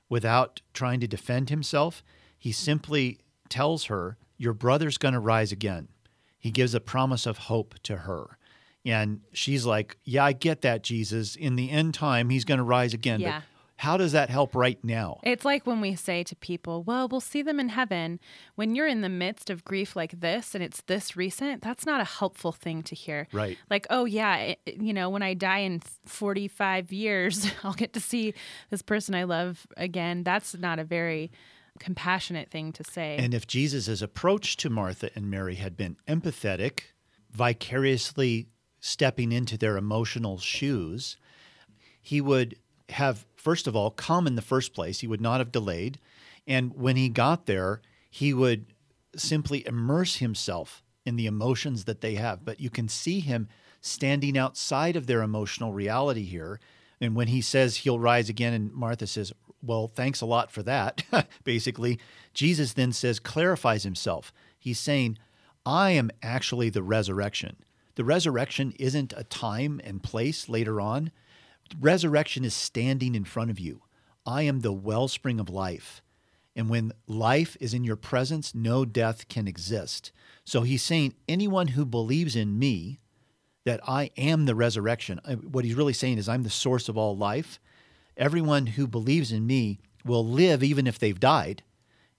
without 0.09 0.61
trying 0.73 0.99
to 0.99 1.07
defend 1.07 1.49
himself. 1.49 2.03
He 2.37 2.51
simply 2.51 3.19
tells 3.49 3.85
her, 3.85 4.17
Your 4.37 4.53
brother's 4.53 4.97
going 4.97 5.13
to 5.13 5.19
rise 5.19 5.51
again. 5.51 5.89
He 6.37 6.51
gives 6.51 6.75
a 6.75 6.79
promise 6.79 7.25
of 7.25 7.37
hope 7.39 7.75
to 7.83 7.97
her. 7.97 8.37
And 8.85 9.21
she's 9.33 9.65
like, 9.65 9.97
Yeah, 10.03 10.25
I 10.25 10.33
get 10.33 10.61
that, 10.61 10.83
Jesus. 10.83 11.35
In 11.35 11.55
the 11.55 11.71
end 11.71 11.93
time, 11.95 12.29
he's 12.29 12.45
going 12.45 12.59
to 12.59 12.63
rise 12.63 12.93
again. 12.93 13.19
Yeah. 13.19 13.41
But 13.41 13.54
how 13.77 13.97
does 13.97 14.13
that 14.13 14.29
help 14.29 14.55
right 14.55 14.81
now? 14.83 15.19
It's 15.23 15.43
like 15.43 15.67
when 15.67 15.81
we 15.81 15.95
say 15.95 16.23
to 16.23 16.35
people, 16.35 16.83
well, 16.83 17.07
we'll 17.07 17.19
see 17.19 17.41
them 17.41 17.59
in 17.59 17.69
heaven. 17.69 18.19
When 18.55 18.73
you're 18.73 18.87
in 18.87 19.01
the 19.01 19.09
midst 19.09 19.49
of 19.49 19.65
grief 19.65 19.95
like 19.95 20.19
this 20.21 20.55
and 20.55 20.63
it's 20.63 20.81
this 20.83 21.17
recent, 21.17 21.61
that's 21.61 21.85
not 21.85 21.99
a 21.99 22.05
helpful 22.05 22.53
thing 22.53 22.83
to 22.83 22.95
hear. 22.95 23.27
Right. 23.33 23.57
Like, 23.69 23.85
oh, 23.89 24.05
yeah, 24.05 24.37
it, 24.37 24.59
you 24.65 24.93
know, 24.93 25.09
when 25.09 25.23
I 25.23 25.33
die 25.33 25.59
in 25.59 25.81
45 26.05 26.93
years, 26.93 27.51
I'll 27.63 27.73
get 27.73 27.93
to 27.93 27.99
see 27.99 28.33
this 28.69 28.81
person 28.81 29.13
I 29.13 29.23
love 29.23 29.67
again. 29.75 30.23
That's 30.23 30.55
not 30.55 30.79
a 30.79 30.85
very 30.85 31.31
compassionate 31.79 32.49
thing 32.49 32.71
to 32.73 32.83
say. 32.83 33.17
And 33.19 33.33
if 33.33 33.47
Jesus' 33.47 34.01
approach 34.01 34.57
to 34.57 34.69
Martha 34.69 35.09
and 35.15 35.29
Mary 35.29 35.55
had 35.55 35.75
been 35.75 35.97
empathetic, 36.07 36.81
vicariously 37.31 38.47
stepping 38.79 39.31
into 39.31 39.57
their 39.57 39.77
emotional 39.77 40.37
shoes, 40.37 41.17
he 42.01 42.21
would 42.21 42.55
have, 42.89 43.25
first 43.45 43.67
of 43.67 43.75
all, 43.75 43.91
come 43.91 44.25
in 44.25 44.33
the 44.33 44.41
first 44.41 44.73
place. 44.73 45.01
He 45.01 45.07
would 45.07 45.21
not 45.21 45.39
have 45.39 45.51
delayed. 45.51 45.99
And 46.47 46.73
when 46.73 46.95
he 46.95 47.09
got 47.09 47.45
there, 47.45 47.79
he 48.09 48.33
would 48.33 48.65
simply 49.15 49.65
immerse 49.67 50.15
himself 50.15 50.81
in 51.05 51.15
the 51.15 51.27
emotions 51.27 51.85
that 51.85 52.01
they 52.01 52.15
have. 52.15 52.43
But 52.43 52.59
you 52.59 52.71
can 52.71 52.89
see 52.89 53.19
him 53.19 53.47
standing 53.81 54.35
outside 54.35 54.95
of 54.95 55.05
their 55.05 55.21
emotional 55.21 55.73
reality 55.73 56.23
here. 56.23 56.59
And 56.99 57.15
when 57.15 57.27
he 57.27 57.39
says 57.39 57.77
he'll 57.77 57.99
rise 57.99 58.29
again, 58.29 58.51
and 58.51 58.73
Martha 58.73 59.05
says, 59.05 59.31
Well, 59.61 59.91
thanks 59.93 60.21
a 60.21 60.25
lot 60.25 60.49
for 60.49 60.63
that, 60.63 61.03
basically, 61.43 61.99
Jesus 62.33 62.73
then 62.73 62.93
says, 62.93 63.19
clarifies 63.19 63.83
himself. 63.83 64.33
He's 64.57 64.79
saying, 64.79 65.19
I 65.67 65.91
am 65.91 66.09
actually 66.23 66.71
the 66.71 66.81
resurrection. 66.81 67.57
The 67.93 68.03
resurrection 68.03 68.73
isn't 68.79 69.13
a 69.15 69.23
time 69.23 69.79
and 69.83 70.01
place 70.01 70.49
later 70.49 70.81
on. 70.81 71.11
Resurrection 71.79 72.45
is 72.45 72.53
standing 72.53 73.15
in 73.15 73.25
front 73.25 73.49
of 73.51 73.59
you. 73.59 73.81
I 74.25 74.43
am 74.43 74.61
the 74.61 74.73
wellspring 74.73 75.39
of 75.39 75.49
life. 75.49 76.01
And 76.55 76.69
when 76.69 76.93
life 77.07 77.57
is 77.59 77.73
in 77.73 77.83
your 77.83 77.97
presence, 77.97 78.55
no 78.55 78.85
death 78.85 79.27
can 79.27 79.47
exist. 79.47 80.11
So 80.45 80.61
he's 80.61 80.83
saying, 80.83 81.15
anyone 81.27 81.69
who 81.69 81.85
believes 81.85 82.35
in 82.35 82.57
me, 82.57 82.99
that 83.65 83.81
I 83.87 84.11
am 84.15 84.45
the 84.45 84.55
resurrection, 84.55 85.19
uh, 85.25 85.35
what 85.35 85.65
he's 85.65 85.75
really 85.75 85.93
saying 85.93 86.17
is, 86.17 86.29
I'm 86.29 86.43
the 86.43 86.49
source 86.49 86.87
of 86.87 86.97
all 86.97 87.17
life. 87.17 87.59
Everyone 88.15 88.67
who 88.67 88.87
believes 88.87 89.31
in 89.31 89.45
me 89.45 89.79
will 90.05 90.25
live 90.25 90.63
even 90.63 90.87
if 90.87 90.99
they've 90.99 91.19
died. 91.19 91.63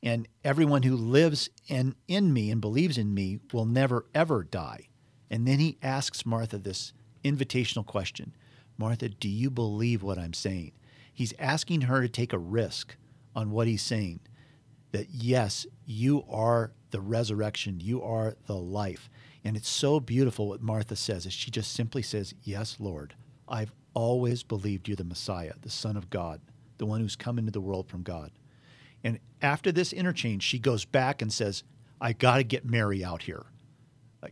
And 0.02 0.28
everyone 0.44 0.82
who 0.82 0.96
lives 0.96 1.48
in, 1.68 1.94
in 2.06 2.32
me 2.32 2.50
and 2.50 2.60
believes 2.60 2.98
in 2.98 3.14
me 3.14 3.38
will 3.52 3.64
never, 3.64 4.06
ever 4.14 4.42
die. 4.44 4.88
And 5.30 5.46
then 5.46 5.58
he 5.58 5.78
asks 5.82 6.26
Martha 6.26 6.58
this 6.58 6.92
invitational 7.24 7.86
question 7.86 8.34
Martha, 8.78 9.08
do 9.08 9.28
you 9.28 9.50
believe 9.50 10.02
what 10.02 10.18
I'm 10.18 10.34
saying? 10.34 10.72
He's 11.12 11.34
asking 11.38 11.82
her 11.82 12.02
to 12.02 12.08
take 12.08 12.32
a 12.32 12.38
risk 12.38 12.96
on 13.34 13.50
what 13.50 13.66
he's 13.66 13.82
saying 13.82 14.20
that 14.92 15.10
yes, 15.10 15.66
you 15.84 16.24
are 16.28 16.72
the 16.90 17.00
resurrection, 17.00 17.80
you 17.80 18.02
are 18.02 18.34
the 18.46 18.56
life. 18.56 19.10
And 19.44 19.56
it's 19.56 19.68
so 19.68 20.00
beautiful 20.00 20.48
what 20.48 20.62
Martha 20.62 20.96
says 20.96 21.26
is 21.26 21.32
she 21.32 21.50
just 21.50 21.72
simply 21.72 22.02
says, 22.02 22.34
"Yes, 22.42 22.76
Lord. 22.78 23.14
I've 23.48 23.72
always 23.94 24.42
believed 24.42 24.88
you're 24.88 24.96
the 24.96 25.04
Messiah, 25.04 25.54
the 25.60 25.70
Son 25.70 25.96
of 25.96 26.10
God, 26.10 26.40
the 26.78 26.86
one 26.86 27.00
who's 27.00 27.16
come 27.16 27.38
into 27.38 27.50
the 27.50 27.60
world 27.60 27.88
from 27.88 28.02
God." 28.02 28.32
And 29.04 29.20
after 29.42 29.70
this 29.70 29.92
interchange, 29.92 30.42
she 30.42 30.58
goes 30.58 30.84
back 30.84 31.20
and 31.20 31.32
says, 31.32 31.62
"I 32.00 32.12
got 32.12 32.38
to 32.38 32.44
get 32.44 32.64
Mary 32.64 33.04
out 33.04 33.22
here. 33.22 33.46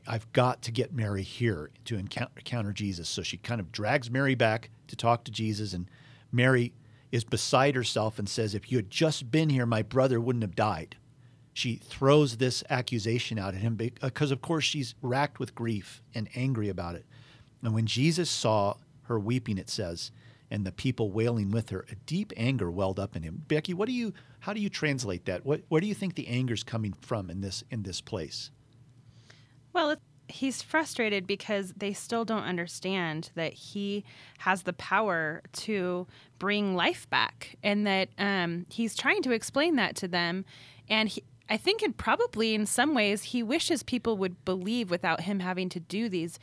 I've 0.06 0.32
got 0.32 0.62
to 0.62 0.72
get 0.72 0.92
Mary 0.92 1.22
here 1.22 1.70
to 1.84 1.96
encounter 1.96 2.72
Jesus." 2.72 3.08
So 3.08 3.22
she 3.22 3.36
kind 3.36 3.60
of 3.60 3.70
drags 3.72 4.10
Mary 4.10 4.34
back 4.34 4.70
to 4.88 4.96
talk 4.96 5.24
to 5.24 5.30
Jesus 5.30 5.72
and 5.72 5.88
Mary 6.34 6.72
is 7.12 7.22
beside 7.22 7.76
herself 7.76 8.18
and 8.18 8.28
says, 8.28 8.54
If 8.56 8.72
you 8.72 8.78
had 8.78 8.90
just 8.90 9.30
been 9.30 9.48
here, 9.48 9.66
my 9.66 9.82
brother 9.82 10.20
wouldn't 10.20 10.42
have 10.42 10.56
died. 10.56 10.96
She 11.52 11.76
throws 11.76 12.36
this 12.36 12.64
accusation 12.68 13.38
out 13.38 13.54
at 13.54 13.60
him 13.60 13.76
because, 13.76 14.32
uh, 14.32 14.34
of 14.34 14.42
course, 14.42 14.64
she's 14.64 14.96
racked 15.00 15.38
with 15.38 15.54
grief 15.54 16.02
and 16.12 16.28
angry 16.34 16.68
about 16.68 16.96
it. 16.96 17.06
And 17.62 17.72
when 17.72 17.86
Jesus 17.86 18.28
saw 18.28 18.74
her 19.02 19.20
weeping, 19.20 19.58
it 19.58 19.70
says, 19.70 20.10
and 20.50 20.66
the 20.66 20.72
people 20.72 21.12
wailing 21.12 21.52
with 21.52 21.70
her, 21.70 21.86
a 21.88 21.94
deep 22.06 22.32
anger 22.36 22.68
welled 22.68 22.98
up 22.98 23.14
in 23.14 23.22
him. 23.22 23.44
Becky, 23.46 23.74
what 23.74 23.86
do 23.86 23.92
you, 23.92 24.12
how 24.40 24.52
do 24.52 24.60
you 24.60 24.68
translate 24.68 25.24
that? 25.26 25.46
What, 25.46 25.62
where 25.68 25.80
do 25.80 25.86
you 25.86 25.94
think 25.94 26.16
the 26.16 26.26
anger 26.26 26.54
is 26.54 26.64
coming 26.64 26.94
from 27.00 27.30
in 27.30 27.40
this, 27.40 27.62
in 27.70 27.84
this 27.84 28.00
place? 28.00 28.50
Well, 29.74 29.96
he's 30.28 30.62
frustrated 30.62 31.26
because 31.26 31.74
they 31.76 31.92
still 31.92 32.24
don't 32.24 32.44
understand 32.44 33.30
that 33.34 33.52
he 33.52 34.04
has 34.38 34.62
the 34.62 34.72
power 34.72 35.42
to 35.52 36.06
bring 36.38 36.74
life 36.74 37.08
back 37.10 37.56
and 37.62 37.86
that 37.86 38.08
um, 38.18 38.64
he's 38.70 38.96
trying 38.96 39.22
to 39.22 39.32
explain 39.32 39.76
that 39.76 39.96
to 39.96 40.08
them. 40.08 40.46
And 40.88 41.08
he, 41.10 41.22
i 41.50 41.58
think 41.58 41.82
it 41.82 41.98
probably 41.98 42.54
in 42.54 42.64
some 42.64 42.94
ways 42.94 43.22
he 43.24 43.42
wishes 43.42 43.82
people 43.82 44.16
would 44.16 44.42
believe 44.46 44.90
without 44.90 45.20
him 45.20 45.40
having 45.40 45.68
to 45.68 45.78
do 45.78 46.08
these 46.08 46.38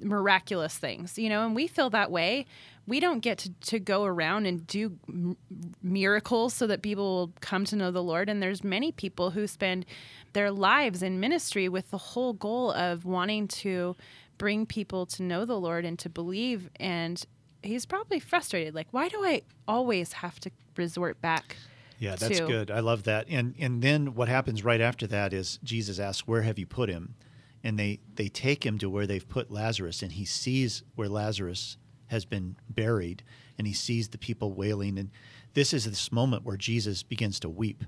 miraculous 0.00 0.78
things 0.78 1.18
you 1.18 1.28
know 1.28 1.44
and 1.44 1.54
we 1.54 1.66
feel 1.66 1.90
that 1.90 2.10
way. 2.10 2.46
We 2.86 3.00
don't 3.00 3.20
get 3.20 3.36
to, 3.38 3.50
to 3.50 3.78
go 3.78 4.04
around 4.04 4.46
and 4.46 4.66
do 4.66 4.96
m- 5.10 5.36
miracles 5.82 6.54
so 6.54 6.66
that 6.68 6.80
people 6.80 7.04
will 7.04 7.32
come 7.42 7.66
to 7.66 7.76
know 7.76 7.90
the 7.90 8.02
lord. 8.02 8.30
And 8.30 8.42
there's 8.42 8.64
many 8.64 8.92
people 8.92 9.32
who 9.32 9.46
spend 9.46 9.84
their 10.32 10.50
lives 10.50 11.02
in 11.02 11.20
ministry 11.20 11.68
with 11.68 11.90
the 11.90 11.98
whole 11.98 12.32
goal 12.32 12.72
of 12.72 13.04
wanting 13.04 13.48
to 13.48 13.96
bring 14.36 14.66
people 14.66 15.04
to 15.06 15.22
know 15.22 15.44
the 15.44 15.58
lord 15.58 15.84
and 15.84 15.98
to 15.98 16.08
believe. 16.08 16.70
And 16.76 17.24
he's 17.62 17.86
probably 17.86 18.20
frustrated. 18.20 18.74
Like 18.74 18.88
why 18.92 19.08
do 19.08 19.24
i 19.24 19.42
always 19.66 20.12
have 20.12 20.38
to 20.40 20.50
resort 20.76 21.20
back 21.20 21.56
yeah 21.98 22.14
that's 22.14 22.38
to- 22.38 22.46
good. 22.46 22.70
I 22.70 22.80
love 22.80 23.02
that. 23.04 23.26
And 23.28 23.54
and 23.58 23.82
then 23.82 24.14
what 24.14 24.28
happens 24.28 24.64
right 24.64 24.80
after 24.80 25.06
that 25.08 25.32
is 25.32 25.58
jesus 25.64 25.98
asks 25.98 26.26
where 26.28 26.42
have 26.42 26.58
you 26.58 26.66
put 26.66 26.88
him? 26.88 27.14
And 27.64 27.76
they 27.78 27.98
they 28.14 28.28
take 28.28 28.64
him 28.64 28.78
to 28.78 28.88
where 28.88 29.06
they've 29.06 29.28
put 29.28 29.50
lazarus 29.50 30.02
and 30.02 30.12
he 30.12 30.24
sees 30.24 30.82
where 30.94 31.08
lazarus 31.08 31.76
has 32.06 32.24
been 32.24 32.56
buried 32.70 33.22
and 33.58 33.66
he 33.66 33.72
sees 33.72 34.08
the 34.08 34.18
people 34.18 34.52
wailing. 34.52 34.98
And 34.98 35.10
this 35.54 35.74
is 35.74 35.84
this 35.84 36.12
moment 36.12 36.44
where 36.44 36.56
jesus 36.56 37.02
begins 37.02 37.40
to 37.40 37.48
weep 37.48 37.82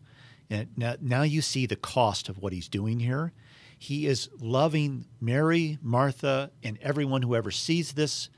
and 0.50 0.68
now, 0.76 0.96
now 1.00 1.22
you 1.22 1.40
see 1.40 1.66
the 1.66 1.76
cost 1.76 2.28
of 2.28 2.38
what 2.38 2.52
he's 2.52 2.68
doing 2.68 3.00
here. 3.00 3.32
He 3.78 4.06
is 4.06 4.28
loving 4.38 5.06
mary 5.20 5.78
martha 5.80 6.50
and 6.62 6.78
everyone 6.82 7.22
who 7.22 7.34
ever 7.34 7.50
sees 7.50 7.92
this 7.92 8.28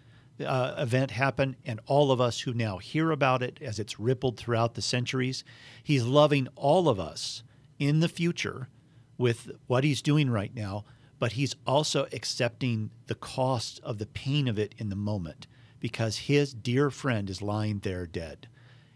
uh, 0.44 0.74
event 0.78 1.10
happen 1.10 1.56
and 1.64 1.80
all 1.86 2.12
of 2.12 2.20
us 2.20 2.40
who 2.40 2.52
now 2.52 2.78
hear 2.78 3.10
about 3.10 3.42
it 3.42 3.58
as 3.60 3.78
it's 3.78 3.98
rippled 3.98 4.36
throughout 4.36 4.74
the 4.74 4.82
centuries. 4.82 5.42
He's 5.82 6.04
loving 6.04 6.48
all 6.54 6.88
of 6.88 7.00
us 7.00 7.42
in 7.78 8.00
the 8.00 8.08
future 8.08 8.68
with 9.18 9.50
what 9.66 9.84
he's 9.84 10.02
doing 10.02 10.30
right 10.30 10.54
now 10.54 10.84
but 11.22 11.34
he's 11.34 11.54
also 11.68 12.08
accepting 12.12 12.90
the 13.06 13.14
cost 13.14 13.78
of 13.84 13.98
the 13.98 14.06
pain 14.06 14.48
of 14.48 14.58
it 14.58 14.74
in 14.76 14.88
the 14.88 14.96
moment 14.96 15.46
because 15.78 16.16
his 16.18 16.52
dear 16.52 16.90
friend 16.90 17.30
is 17.30 17.40
lying 17.40 17.78
there 17.78 18.08
dead 18.08 18.48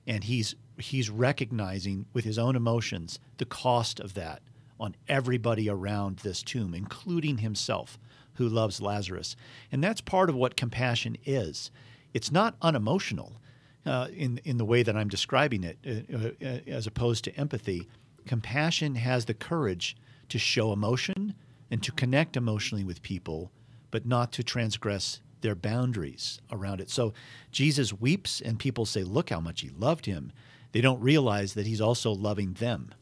and 0.09 0.25
he's 0.25 0.57
he's 0.79 1.11
recognizing 1.11 2.07
with 2.13 2.25
his 2.25 2.39
own 2.39 2.57
emotions 2.57 3.19
the 3.39 3.45
cost 3.45 4.01
of 4.01 4.15
that 4.15 4.43
on 4.79 4.95
everybody 5.09 5.69
around 5.69 6.19
this 6.19 6.43
tomb 6.43 6.75
including 6.75 7.39
himself 7.39 7.99
who 8.35 8.49
loves 8.49 8.81
Lazarus 8.81 9.37
and 9.73 9.83
that's 9.83 10.01
part 10.01 10.29
of 10.29 10.37
what 10.37 10.57
compassion 10.57 11.17
is 11.25 11.71
it's 12.13 12.31
not 12.33 12.57
unemotional 12.63 13.41
uh, 13.85 14.09
in 14.15 14.39
in 14.45 14.59
the 14.59 14.65
way 14.65 14.83
that 14.83 14.97
I'm 14.97 15.09
describing 15.09 15.65
it 15.65 15.79
uh, 15.87 16.45
uh, 16.45 16.59
as 16.67 16.87
opposed 16.87 17.25
to 17.25 17.37
empathy 17.37 17.89
compassion 18.27 18.97
has 18.97 19.25
the 19.25 19.35
courage 19.35 19.97
to 20.29 20.39
show 20.39 20.73
emotion 20.73 21.35
and 21.71 21.83
to 21.83 21.93
connect 21.93 22.37
emotionally 22.37 22.85
with 22.85 23.03
people 23.03 23.51
but 23.91 24.05
not 24.05 24.33
to 24.33 24.43
transgress 24.43 25.21
their 25.41 25.55
boundaries 25.55 26.41
around 26.51 26.81
it. 26.81 26.91
So 26.91 27.13
Jesus 27.53 27.93
weeps, 27.93 28.41
and 28.41 28.59
people 28.59 28.87
say, 28.87 29.03
Look 29.03 29.31
how 29.31 29.41
much 29.41 29.61
he 29.61 29.71
loved 29.71 30.07
him. 30.07 30.33
They 30.77 30.83
don't 30.83 31.01
realize 31.01 31.55
that 31.55 31.67
he's 31.67 31.81
also 31.81 32.13
loving 32.13 32.53
them. 32.53 32.93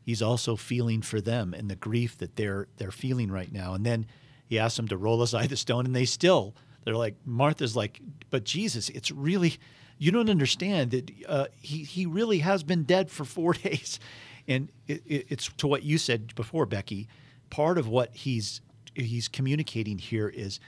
He's 0.00 0.22
also 0.22 0.54
feeling 0.54 1.02
for 1.02 1.20
them 1.20 1.52
and 1.52 1.68
the 1.68 1.74
grief 1.74 2.16
that 2.18 2.36
they're 2.36 2.68
they're 2.76 2.92
feeling 2.92 3.28
right 3.28 3.50
now. 3.50 3.74
And 3.74 3.84
then 3.84 4.06
he 4.46 4.56
asks 4.56 4.76
them 4.76 4.86
to 4.86 4.96
roll 4.96 5.20
aside 5.20 5.48
the 5.48 5.56
stone, 5.56 5.84
and 5.84 5.96
they 5.96 6.04
still 6.04 6.54
They're 6.84 6.94
like, 6.94 7.16
Martha's 7.24 7.74
like, 7.74 8.00
but 8.30 8.44
Jesus, 8.44 8.88
it's 8.88 9.10
really, 9.10 9.56
you 9.98 10.12
don't 10.12 10.30
understand 10.30 10.92
that 10.92 11.10
uh, 11.28 11.46
he, 11.60 11.78
he 11.82 12.06
really 12.06 12.38
has 12.38 12.62
been 12.62 12.84
dead 12.84 13.10
for 13.10 13.24
four 13.24 13.52
days. 13.64 13.98
And 14.46 14.70
it, 14.86 15.02
it, 15.04 15.26
it's 15.28 15.48
to 15.56 15.66
what 15.66 15.82
you 15.82 15.98
said 15.98 16.36
before, 16.36 16.66
Becky. 16.66 17.08
Part 17.50 17.78
of 17.78 17.88
what 17.88 18.14
he's 18.14 18.60
he's 18.94 19.26
communicating 19.26 19.98
here 19.98 20.28
is, 20.28 20.60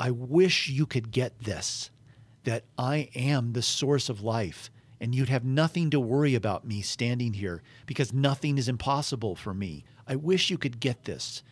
I 0.00 0.10
wish 0.10 0.68
you 0.68 0.84
could 0.84 1.12
get 1.12 1.38
this, 1.44 1.92
that 2.42 2.64
I 2.76 3.08
am 3.14 3.52
the 3.52 3.62
source 3.62 4.08
of 4.08 4.20
life, 4.20 4.68
and 5.00 5.14
you'd 5.14 5.28
have 5.28 5.44
nothing 5.44 5.90
to 5.90 6.00
worry 6.00 6.34
about 6.34 6.66
me 6.66 6.82
standing 6.82 7.34
here 7.34 7.62
because 7.86 8.12
nothing 8.12 8.58
is 8.58 8.68
impossible 8.68 9.36
for 9.36 9.54
me. 9.54 9.84
I 10.06 10.16
wish 10.16 10.50
you 10.50 10.58
could 10.58 10.80
get 10.80 11.04
this, 11.04 11.42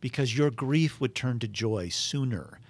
because 0.00 0.36
your 0.36 0.50
grief 0.50 1.00
would 1.00 1.14
turn 1.14 1.38
to 1.40 1.48
joy 1.48 1.88
sooner. 1.88 2.60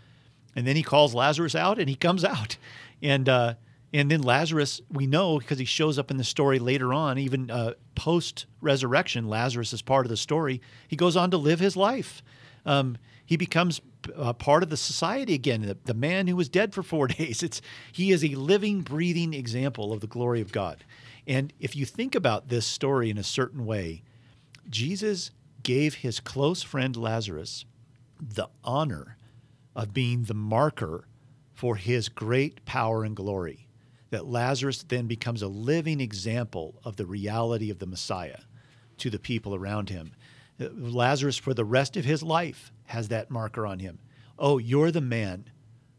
And 0.55 0.67
then 0.67 0.77
he 0.77 0.83
calls 0.83 1.15
Lazarus 1.15 1.55
out, 1.55 1.79
and 1.79 1.89
he 1.89 1.97
comes 1.97 2.25
out, 2.25 2.57
and. 3.03 3.29
Uh, 3.29 3.55
and 3.93 4.11
then 4.11 4.21
Lazarus, 4.21 4.81
we 4.91 5.07
know 5.07 5.39
because 5.39 5.59
he 5.59 5.65
shows 5.65 5.99
up 5.99 6.11
in 6.11 6.17
the 6.17 6.25
story 6.25 6.59
later 6.59 6.93
on, 6.93 7.19
even 7.19 7.51
uh, 7.51 7.75
post 7.95 8.45
resurrection, 8.61 9.29
Lazarus 9.29 9.73
is 9.73 9.81
part 9.81 10.05
of 10.05 10.11
the 10.11 10.17
story. 10.17 10.61
He 10.89 10.97
goes 10.97 11.17
on 11.17 11.31
to 11.31 11.39
live 11.39 11.61
his 11.61 11.77
life. 11.77 12.23
Um, 12.67 12.99
he 13.25 13.37
becomes 13.37 13.81
uh, 14.15 14.33
part 14.33 14.63
of 14.63 14.71
the 14.71 14.77
society 14.77 15.35
again. 15.35 15.63
The, 15.63 15.77
the, 15.85 15.95
man 15.95 16.27
who 16.27 16.37
was 16.37 16.49
dead 16.49 16.75
for 16.75 16.83
four 16.83 17.07
days. 17.09 17.43
It's 17.43 17.61
he 17.93 18.13
is 18.13 18.25
a 18.25 18.35
living, 18.35 18.83
breathing 18.83 19.35
example 19.35 19.93
of 19.93 20.01
the 20.01 20.07
glory 20.07 20.41
of 20.41 20.53
God. 20.53 20.85
And 21.27 21.53
if 21.59 21.75
you 21.75 21.85
think 21.85 22.15
about 22.15 22.49
this 22.49 22.67
story 22.67 23.11
in 23.11 23.19
a 23.19 23.25
certain 23.25 23.67
way, 23.67 24.03
Jesus 24.69 25.31
gave 25.63 25.97
his 25.97 26.21
close 26.21 26.63
friend 26.63 26.97
Lazarus 26.97 27.65
the 28.21 28.49
honor 28.63 29.17
of 29.75 29.93
being 29.93 30.25
the 30.25 30.35
marker 30.35 31.07
for 31.53 31.77
his 31.77 32.09
great 32.09 32.65
power 32.65 33.03
and 33.05 33.17
glory 33.17 33.67
that 34.11 34.27
Lazarus 34.27 34.85
then 34.85 35.07
becomes 35.07 35.43
a 35.43 35.49
living 35.49 36.01
example 36.01 36.81
of 36.85 36.97
the 36.97 37.07
reality 37.07 37.71
of 37.71 37.79
the 37.79 37.87
Messiah 37.87 38.41
to 38.99 39.11
the 39.11 39.19
people 39.19 39.55
around 39.55 39.91
him. 39.91 40.13
Lazarus, 40.59 41.37
for 41.37 41.53
the 41.53 41.65
rest 41.65 41.97
of 41.97 42.05
his 42.05 42.23
life, 42.23 42.73
has 42.87 43.09
that 43.09 43.31
marker 43.31 43.67
on 43.67 43.79
him. 43.79 43.99
Oh, 44.39 44.59
you're 44.59 44.91
the 44.91 45.01
man 45.01 45.51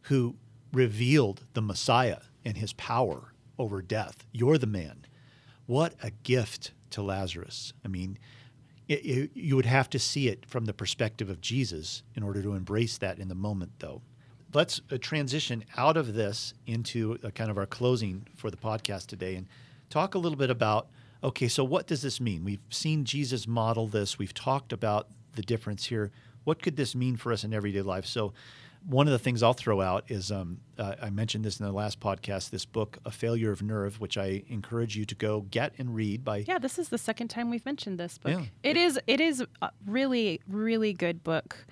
who 0.04 0.36
revealed 0.72 1.46
the 1.54 1.62
Messiah 1.62 2.20
and 2.46 2.58
his 2.58 2.74
power 2.74 3.34
over 3.58 3.82
death. 3.82 4.26
You're 4.32 4.58
the 4.58 4.68
man. 4.68 5.06
What 5.66 5.96
a 6.02 6.12
gift 6.12 6.72
to 6.92 7.02
Lazarus. 7.02 7.74
I 7.84 7.88
mean, 7.88 8.18
it, 8.88 9.06
it, 9.06 9.32
you 9.34 9.56
would 9.56 9.66
have 9.66 9.90
to 9.90 10.00
see 10.00 10.28
it 10.28 10.46
from 10.46 10.66
the 10.66 10.74
perspective 10.74 11.30
of 11.30 11.42
Jesus 11.42 12.04
in 12.16 12.24
order 12.24 12.42
to 12.42 12.54
embrace 12.54 12.98
that 13.00 13.20
in 13.20 13.28
the 13.28 13.36
moment, 13.36 13.72
though 13.80 14.02
let's 14.54 14.82
uh, 14.92 14.98
transition 15.00 15.64
out 15.76 15.98
of 15.98 16.14
this 16.14 16.54
into 16.66 17.18
kind 17.36 17.52
of 17.52 17.58
our 17.58 17.66
closing 17.66 18.26
for 18.36 18.50
the 18.50 18.58
podcast 18.58 19.08
today 19.08 19.36
and 19.36 19.48
talk 19.90 20.16
a 20.16 20.20
little 20.20 20.38
bit 20.38 20.50
about 20.50 20.88
okay, 21.24 21.48
so 21.48 21.64
what 21.64 21.88
does 21.88 22.04
this 22.04 22.22
mean? 22.22 22.44
We've 22.44 22.62
seen 22.70 23.04
Jesus 23.04 23.48
model 23.48 23.88
this, 23.88 24.20
we've 24.20 24.34
talked 24.34 24.72
about 24.72 25.08
the 25.34 25.42
difference 25.42 25.86
here. 25.86 26.12
What 26.48 26.62
could 26.62 26.78
this 26.78 26.96
mean 26.96 27.18
for 27.18 27.34
us 27.34 27.44
in 27.44 27.54
everyday 27.54 27.82
life? 27.82 28.06
So, 28.06 28.32
one 28.86 29.06
of 29.06 29.12
the 29.12 29.20
things 29.20 29.44
I'll 29.44 29.52
throw 29.52 29.82
out 29.82 30.06
is 30.08 30.32
um, 30.32 30.62
uh, 30.78 30.96
I 31.02 31.10
mentioned 31.10 31.44
this 31.44 31.60
in 31.60 31.66
the 31.66 31.74
last 31.74 32.00
podcast. 32.00 32.52
This 32.52 32.64
book, 32.64 33.00
A 33.04 33.12
Failure 33.12 33.52
of 33.52 33.62
Nerve, 33.62 34.00
which 34.00 34.18
I 34.18 34.46
encourage 34.48 34.96
you 34.96 35.04
to 35.04 35.16
go 35.16 35.42
get 35.42 35.74
and 35.78 35.94
read. 35.94 36.24
By 36.24 36.46
yeah, 36.48 36.58
this 36.58 36.80
is 36.80 36.88
the 36.88 36.98
second 36.98 37.28
time 37.28 37.50
we've 37.50 37.66
mentioned 37.66 38.00
this 38.00 38.18
book. 38.18 38.32
Yeah. 38.32 38.46
It 38.64 38.78
is 38.78 38.98
it 39.08 39.20
is 39.20 39.44
a 39.62 39.72
really 39.86 40.40
really 40.48 40.94
good 40.94 41.22
book. 41.22 41.66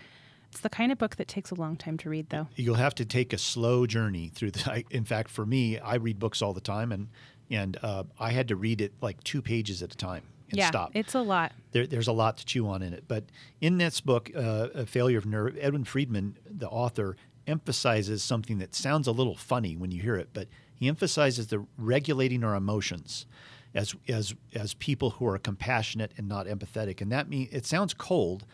It's 0.52 0.60
the 0.60 0.70
kind 0.70 0.92
of 0.92 0.98
book 0.98 1.16
that 1.16 1.30
takes 1.30 1.52
a 1.52 1.56
long 1.56 1.78
time 1.78 1.98
to 2.00 2.10
read, 2.10 2.30
though. 2.30 2.50
You'll 2.58 2.76
have 2.76 2.96
to 2.96 3.06
take 3.06 3.32
a 3.32 3.38
slow 3.38 3.86
journey 3.88 4.30
through 4.36 4.52
the. 4.52 4.84
In 4.92 5.06
fact, 5.06 5.30
for 5.30 5.46
me, 5.46 5.80
I 5.80 5.96
read 5.96 6.20
books 6.20 6.42
all 6.42 6.52
the 6.54 6.60
time, 6.60 6.92
and 6.92 7.08
and 7.50 7.78
uh, 7.82 8.04
I 8.20 8.32
had 8.32 8.50
to 8.50 8.58
read 8.58 8.82
it 8.82 8.92
like 9.02 9.24
two 9.24 9.42
pages 9.42 9.82
at 9.82 9.94
a 9.94 9.98
time 9.98 10.24
and 10.56 10.60
yeah, 10.60 10.70
stop. 10.70 10.92
It's 10.94 11.14
a 11.14 11.22
lot. 11.22 11.52
There, 11.72 11.86
there's 11.86 12.08
a 12.08 12.14
lot 12.14 12.38
to 12.38 12.46
chew 12.46 12.68
on 12.68 12.82
in 12.82 12.94
it. 12.94 13.04
But 13.08 13.26
in 13.62 13.78
this 13.78 14.00
book, 14.02 14.32
uh, 14.36 14.70
A 14.74 14.86
Failure 14.86 15.18
of 15.18 15.26
Nerve, 15.26 15.58
Edwin 15.60 15.84
Friedman, 15.84 16.38
the 16.50 16.70
author, 16.70 17.18
emphasizes 17.48 18.24
something 18.24 18.58
that 18.60 18.74
sounds 18.74 19.08
a 19.08 19.12
little 19.12 19.36
funny 19.36 19.76
when 19.76 19.92
you 19.92 20.02
hear 20.02 20.16
it, 20.16 20.30
but 20.34 20.48
he 20.74 20.88
emphasizes 20.88 21.48
the 21.48 21.66
regulating 21.78 22.44
our 22.44 22.56
emotions 22.56 23.26
as 23.74 23.94
as 24.08 24.34
as 24.56 24.74
people 24.76 25.12
who 25.12 25.28
are 25.28 25.38
compassionate 25.38 26.12
and 26.18 26.28
not 26.28 26.48
empathetic. 26.48 27.02
And 27.02 27.12
that 27.12 27.30
mean 27.30 27.50
it 27.52 27.66
sounds 27.66 27.94
cold, 27.94 28.46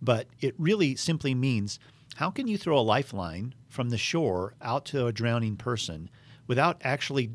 but 0.00 0.26
it 0.40 0.54
really 0.58 0.96
simply 0.96 1.34
means 1.34 1.78
how 2.16 2.30
can 2.30 2.48
you 2.48 2.58
throw 2.58 2.78
a 2.78 2.80
lifeline 2.80 3.54
from 3.68 3.90
the 3.90 3.98
shore 3.98 4.54
out 4.60 4.84
to 4.86 5.06
a 5.06 5.12
drowning 5.12 5.56
person 5.56 6.10
without 6.46 6.80
actually 6.82 7.30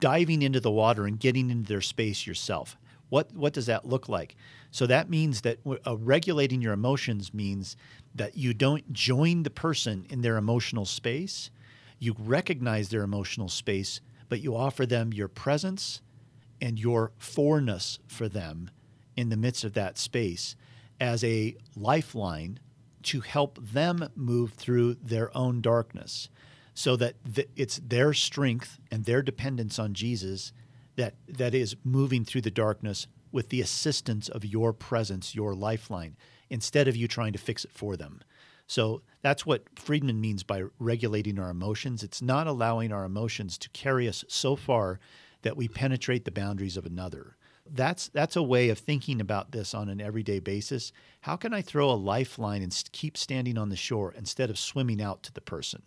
diving 0.00 0.42
into 0.42 0.60
the 0.60 0.70
water 0.70 1.06
and 1.06 1.20
getting 1.20 1.50
into 1.50 1.68
their 1.68 1.80
space 1.80 2.26
yourself? 2.26 2.76
What, 3.08 3.32
what 3.32 3.52
does 3.52 3.66
that 3.66 3.86
look 3.86 4.08
like? 4.08 4.36
So 4.70 4.86
that 4.86 5.08
means 5.08 5.40
that 5.42 5.58
uh, 5.86 5.96
regulating 5.96 6.60
your 6.60 6.72
emotions 6.72 7.32
means 7.32 7.76
that 8.14 8.36
you 8.36 8.52
don't 8.52 8.92
join 8.92 9.42
the 9.42 9.50
person 9.50 10.06
in 10.10 10.20
their 10.20 10.36
emotional 10.36 10.84
space. 10.84 11.50
You 11.98 12.14
recognize 12.18 12.90
their 12.90 13.02
emotional 13.02 13.48
space, 13.48 14.00
but 14.28 14.40
you 14.40 14.56
offer 14.56 14.84
them 14.84 15.12
your 15.12 15.28
presence 15.28 16.02
and 16.60 16.78
your 16.78 17.12
forness 17.18 17.98
for 18.06 18.28
them 18.28 18.70
in 19.16 19.30
the 19.30 19.36
midst 19.36 19.64
of 19.64 19.74
that 19.74 19.98
space 19.98 20.54
as 21.00 21.24
a 21.24 21.56
lifeline 21.76 22.60
to 23.04 23.20
help 23.20 23.58
them 23.60 24.08
move 24.14 24.52
through 24.52 24.94
their 24.94 25.34
own 25.36 25.60
darkness 25.60 26.28
so 26.74 26.94
that 26.96 27.14
th- 27.34 27.48
it's 27.56 27.80
their 27.84 28.12
strength 28.12 28.78
and 28.90 29.04
their 29.04 29.22
dependence 29.22 29.78
on 29.78 29.94
Jesus 29.94 30.52
that 30.98 31.14
that 31.26 31.54
is 31.54 31.76
moving 31.82 32.24
through 32.24 32.42
the 32.42 32.50
darkness 32.50 33.06
with 33.32 33.48
the 33.48 33.62
assistance 33.62 34.28
of 34.28 34.44
your 34.44 34.74
presence, 34.74 35.34
your 35.34 35.54
lifeline, 35.54 36.16
instead 36.50 36.88
of 36.88 36.96
you 36.96 37.08
trying 37.08 37.32
to 37.32 37.38
fix 37.38 37.64
it 37.64 37.72
for 37.72 37.96
them. 37.96 38.20
So 38.66 39.00
that's 39.22 39.46
what 39.46 39.64
Friedman 39.78 40.20
means 40.20 40.42
by 40.42 40.64
regulating 40.78 41.38
our 41.38 41.48
emotions. 41.48 42.02
It's 42.02 42.20
not 42.20 42.46
allowing 42.46 42.92
our 42.92 43.04
emotions 43.04 43.56
to 43.58 43.70
carry 43.70 44.06
us 44.06 44.24
so 44.28 44.56
far 44.56 45.00
that 45.40 45.56
we 45.56 45.68
penetrate 45.68 46.26
the 46.26 46.30
boundaries 46.30 46.76
of 46.76 46.84
another 46.84 47.38
that's 47.74 48.08
that's 48.08 48.36
a 48.36 48.42
way 48.42 48.68
of 48.68 48.78
thinking 48.78 49.20
about 49.20 49.52
this 49.52 49.74
on 49.74 49.88
an 49.88 50.00
everyday 50.00 50.40
basis. 50.40 50.92
How 51.22 51.36
can 51.36 51.52
I 51.52 51.62
throw 51.62 51.90
a 51.90 51.92
lifeline 51.92 52.62
and 52.62 52.84
keep 52.92 53.16
standing 53.16 53.58
on 53.58 53.68
the 53.68 53.76
shore 53.76 54.14
instead 54.16 54.50
of 54.50 54.58
swimming 54.58 55.02
out 55.02 55.22
to 55.24 55.32
the 55.32 55.40
person? 55.40 55.82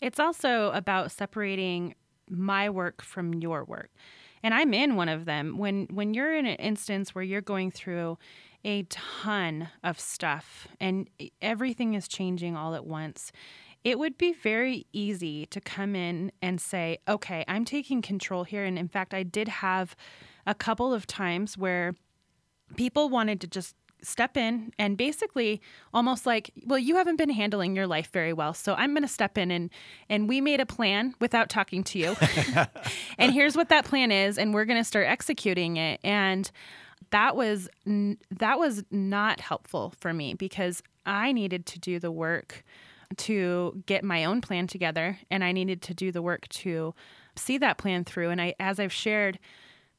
It's 0.00 0.20
also 0.20 0.70
about 0.72 1.10
separating 1.10 1.94
my 2.28 2.70
work 2.70 3.02
from 3.02 3.34
your 3.34 3.64
work. 3.64 3.90
And 4.42 4.52
I'm 4.52 4.74
in 4.74 4.96
one 4.96 5.08
of 5.08 5.24
them. 5.24 5.56
When 5.58 5.86
when 5.90 6.14
you're 6.14 6.36
in 6.36 6.46
an 6.46 6.56
instance 6.56 7.14
where 7.14 7.24
you're 7.24 7.40
going 7.40 7.70
through 7.70 8.18
a 8.64 8.82
ton 8.84 9.68
of 9.82 10.00
stuff 10.00 10.66
and 10.80 11.08
everything 11.42 11.94
is 11.94 12.08
changing 12.08 12.56
all 12.56 12.74
at 12.74 12.86
once, 12.86 13.32
it 13.84 13.98
would 13.98 14.16
be 14.16 14.32
very 14.32 14.86
easy 14.92 15.46
to 15.46 15.60
come 15.60 15.94
in 15.94 16.32
and 16.42 16.60
say, 16.60 16.98
"Okay, 17.08 17.44
I'm 17.48 17.64
taking 17.64 18.02
control 18.02 18.44
here." 18.44 18.64
And 18.64 18.78
in 18.78 18.88
fact, 18.88 19.14
I 19.14 19.22
did 19.22 19.48
have 19.48 19.96
a 20.46 20.54
couple 20.54 20.92
of 20.92 21.06
times 21.06 21.56
where 21.56 21.94
people 22.76 23.08
wanted 23.08 23.40
to 23.42 23.46
just 23.46 23.76
step 24.04 24.36
in 24.36 24.72
and 24.78 24.96
basically 24.96 25.60
almost 25.92 26.26
like 26.26 26.50
well 26.66 26.78
you 26.78 26.96
haven't 26.96 27.16
been 27.16 27.30
handling 27.30 27.74
your 27.74 27.86
life 27.86 28.10
very 28.12 28.32
well 28.32 28.52
so 28.52 28.74
i'm 28.74 28.92
going 28.92 29.02
to 29.02 29.08
step 29.08 29.38
in 29.38 29.50
and 29.50 29.70
and 30.08 30.28
we 30.28 30.40
made 30.40 30.60
a 30.60 30.66
plan 30.66 31.14
without 31.20 31.48
talking 31.48 31.82
to 31.84 31.98
you. 31.98 32.16
And 33.18 33.32
here's 33.32 33.56
what 33.56 33.68
that 33.68 33.84
plan 33.84 34.10
is 34.10 34.38
and 34.38 34.52
we're 34.52 34.64
going 34.64 34.80
to 34.80 34.84
start 34.84 35.06
executing 35.06 35.76
it. 35.76 36.00
And 36.02 36.50
that 37.10 37.36
was 37.36 37.68
that 37.86 38.58
was 38.58 38.82
not 38.90 39.40
helpful 39.40 39.92
for 40.00 40.12
me 40.12 40.34
because 40.34 40.82
i 41.06 41.32
needed 41.32 41.66
to 41.66 41.78
do 41.78 41.98
the 42.00 42.10
work 42.10 42.64
to 43.16 43.82
get 43.86 44.02
my 44.02 44.24
own 44.24 44.40
plan 44.40 44.66
together 44.66 45.18
and 45.30 45.44
i 45.44 45.52
needed 45.52 45.82
to 45.82 45.94
do 45.94 46.10
the 46.10 46.22
work 46.22 46.48
to 46.48 46.94
see 47.36 47.58
that 47.58 47.78
plan 47.78 48.04
through. 48.04 48.30
And 48.30 48.40
i 48.40 48.54
as 48.58 48.80
i've 48.80 48.92
shared 48.92 49.38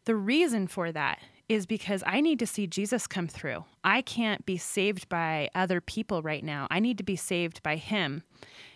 the 0.05 0.15
reason 0.15 0.67
for 0.67 0.91
that 0.91 1.19
is 1.47 1.65
because 1.65 2.03
I 2.05 2.21
need 2.21 2.39
to 2.39 2.47
see 2.47 2.67
Jesus 2.67 3.07
come 3.07 3.27
through. 3.27 3.65
I 3.83 4.01
can't 4.01 4.45
be 4.45 4.57
saved 4.57 5.07
by 5.09 5.49
other 5.53 5.79
people 5.79 6.21
right 6.21 6.43
now. 6.43 6.67
I 6.71 6.79
need 6.79 6.97
to 6.97 7.03
be 7.03 7.15
saved 7.15 7.61
by 7.61 7.75
him. 7.75 8.23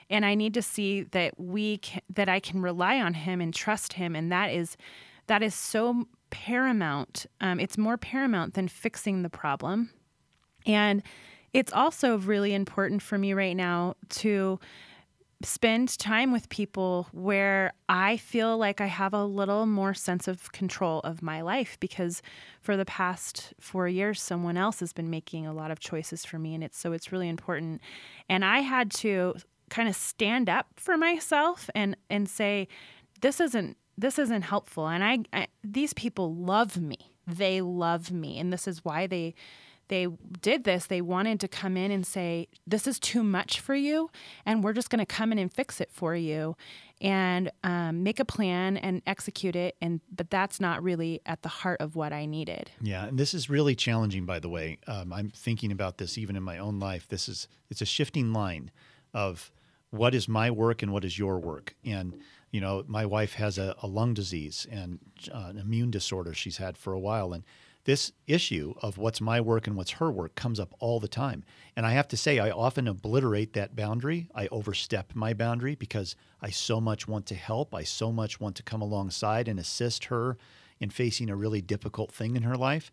And 0.09 0.25
I 0.25 0.35
need 0.35 0.53
to 0.55 0.61
see 0.61 1.03
that 1.03 1.39
we 1.39 1.77
can, 1.79 2.01
that 2.09 2.29
I 2.29 2.39
can 2.39 2.61
rely 2.61 2.99
on 2.99 3.13
him 3.13 3.41
and 3.41 3.53
trust 3.53 3.93
him 3.93 4.15
and 4.15 4.31
that 4.31 4.51
is 4.51 4.75
that 5.27 5.43
is 5.43 5.53
so 5.53 6.07
paramount. 6.31 7.27
Um, 7.39 7.59
it's 7.59 7.77
more 7.77 7.97
paramount 7.97 8.55
than 8.55 8.67
fixing 8.67 9.21
the 9.21 9.29
problem. 9.29 9.91
And 10.65 11.03
it's 11.53 11.71
also 11.71 12.17
really 12.17 12.53
important 12.53 13.01
for 13.03 13.17
me 13.17 13.33
right 13.33 13.55
now 13.55 13.95
to 14.09 14.59
spend 15.41 15.97
time 15.97 16.31
with 16.31 16.49
people 16.49 17.07
where 17.13 17.73
I 17.87 18.17
feel 18.17 18.57
like 18.57 18.81
I 18.81 18.87
have 18.87 19.13
a 19.13 19.23
little 19.23 19.65
more 19.65 19.93
sense 19.93 20.27
of 20.27 20.51
control 20.51 20.99
of 21.01 21.21
my 21.21 21.41
life 21.41 21.77
because 21.79 22.21
for 22.61 22.75
the 22.75 22.85
past 22.85 23.53
4 23.59 23.87
years 23.87 24.21
someone 24.21 24.57
else 24.57 24.81
has 24.81 24.91
been 24.91 25.09
making 25.09 25.47
a 25.47 25.53
lot 25.53 25.71
of 25.71 25.79
choices 25.79 26.25
for 26.25 26.39
me 26.39 26.53
and 26.55 26.63
it's 26.63 26.77
so 26.77 26.91
it's 26.91 27.11
really 27.11 27.29
important. 27.29 27.81
And 28.27 28.43
I 28.43 28.59
had 28.59 28.91
to 28.91 29.35
kind 29.69 29.87
of 29.87 29.95
stand 29.95 30.49
up 30.49 30.67
for 30.75 30.97
myself 30.97 31.69
and 31.73 31.95
and 32.09 32.27
say 32.27 32.67
this 33.21 33.39
isn't 33.39 33.77
this 33.97 34.19
isn't 34.19 34.43
helpful. 34.43 34.87
And 34.87 35.03
I, 35.03 35.19
I 35.31 35.47
these 35.63 35.93
people 35.93 36.35
love 36.35 36.77
me. 36.77 36.97
They 37.25 37.61
love 37.61 38.11
me 38.11 38.39
and 38.39 38.51
this 38.51 38.67
is 38.67 38.83
why 38.83 39.07
they 39.07 39.35
they 39.89 40.07
did 40.41 40.63
this 40.63 40.87
they 40.87 41.01
wanted 41.01 41.39
to 41.39 41.47
come 41.47 41.75
in 41.75 41.91
and 41.91 42.07
say 42.07 42.47
this 42.65 42.87
is 42.87 42.99
too 42.99 43.21
much 43.21 43.59
for 43.59 43.75
you 43.75 44.09
and 44.45 44.63
we're 44.63 44.73
just 44.73 44.89
going 44.89 44.99
to 44.99 45.05
come 45.05 45.31
in 45.31 45.37
and 45.37 45.53
fix 45.53 45.81
it 45.81 45.91
for 45.91 46.15
you 46.15 46.55
and 47.01 47.51
um, 47.63 48.03
make 48.03 48.19
a 48.19 48.25
plan 48.25 48.77
and 48.77 49.01
execute 49.05 49.55
it 49.55 49.75
and 49.81 49.99
but 50.15 50.29
that's 50.29 50.59
not 50.59 50.81
really 50.81 51.21
at 51.25 51.41
the 51.41 51.49
heart 51.49 51.79
of 51.81 51.95
what 51.95 52.13
i 52.13 52.25
needed. 52.25 52.71
Yeah 52.81 53.05
and 53.05 53.17
this 53.17 53.33
is 53.33 53.49
really 53.49 53.75
challenging 53.75 54.25
by 54.25 54.39
the 54.39 54.49
way. 54.49 54.77
Um, 54.87 55.11
i'm 55.11 55.29
thinking 55.29 55.71
about 55.71 55.97
this 55.97 56.17
even 56.17 56.35
in 56.35 56.43
my 56.43 56.57
own 56.57 56.79
life. 56.79 57.07
This 57.07 57.27
is 57.27 57.47
it's 57.69 57.81
a 57.81 57.85
shifting 57.85 58.31
line 58.31 58.71
of 59.13 59.51
what 59.91 60.13
is 60.13 60.27
my 60.27 60.51
work 60.51 60.83
and 60.83 60.93
what 60.93 61.03
is 61.03 61.17
your 61.17 61.39
work. 61.39 61.75
And 61.83 62.15
you 62.51 62.61
know 62.61 62.83
my 62.87 63.05
wife 63.05 63.33
has 63.33 63.57
a, 63.57 63.75
a 63.81 63.87
lung 63.87 64.13
disease 64.13 64.67
and 64.71 64.99
uh, 65.33 65.47
an 65.49 65.57
immune 65.57 65.91
disorder 65.91 66.33
she's 66.33 66.57
had 66.57 66.77
for 66.77 66.93
a 66.93 66.99
while 66.99 67.33
and 67.33 67.43
this 67.85 68.11
issue 68.27 68.73
of 68.81 68.97
what's 68.97 69.21
my 69.21 69.41
work 69.41 69.65
and 69.65 69.75
what's 69.75 69.91
her 69.91 70.11
work 70.11 70.35
comes 70.35 70.59
up 70.59 70.73
all 70.79 70.99
the 70.99 71.07
time. 71.07 71.43
And 71.75 71.85
I 71.85 71.91
have 71.91 72.07
to 72.09 72.17
say, 72.17 72.37
I 72.37 72.51
often 72.51 72.87
obliterate 72.87 73.53
that 73.53 73.75
boundary. 73.75 74.29
I 74.35 74.47
overstep 74.47 75.15
my 75.15 75.33
boundary 75.33 75.75
because 75.75 76.15
I 76.41 76.49
so 76.49 76.79
much 76.81 77.07
want 77.07 77.25
to 77.27 77.35
help. 77.35 77.73
I 77.73 77.83
so 77.83 78.11
much 78.11 78.39
want 78.39 78.55
to 78.57 78.63
come 78.63 78.81
alongside 78.81 79.47
and 79.47 79.59
assist 79.59 80.05
her 80.05 80.37
in 80.79 80.89
facing 80.89 81.29
a 81.29 81.35
really 81.35 81.61
difficult 81.61 82.11
thing 82.11 82.35
in 82.35 82.43
her 82.43 82.57
life. 82.57 82.91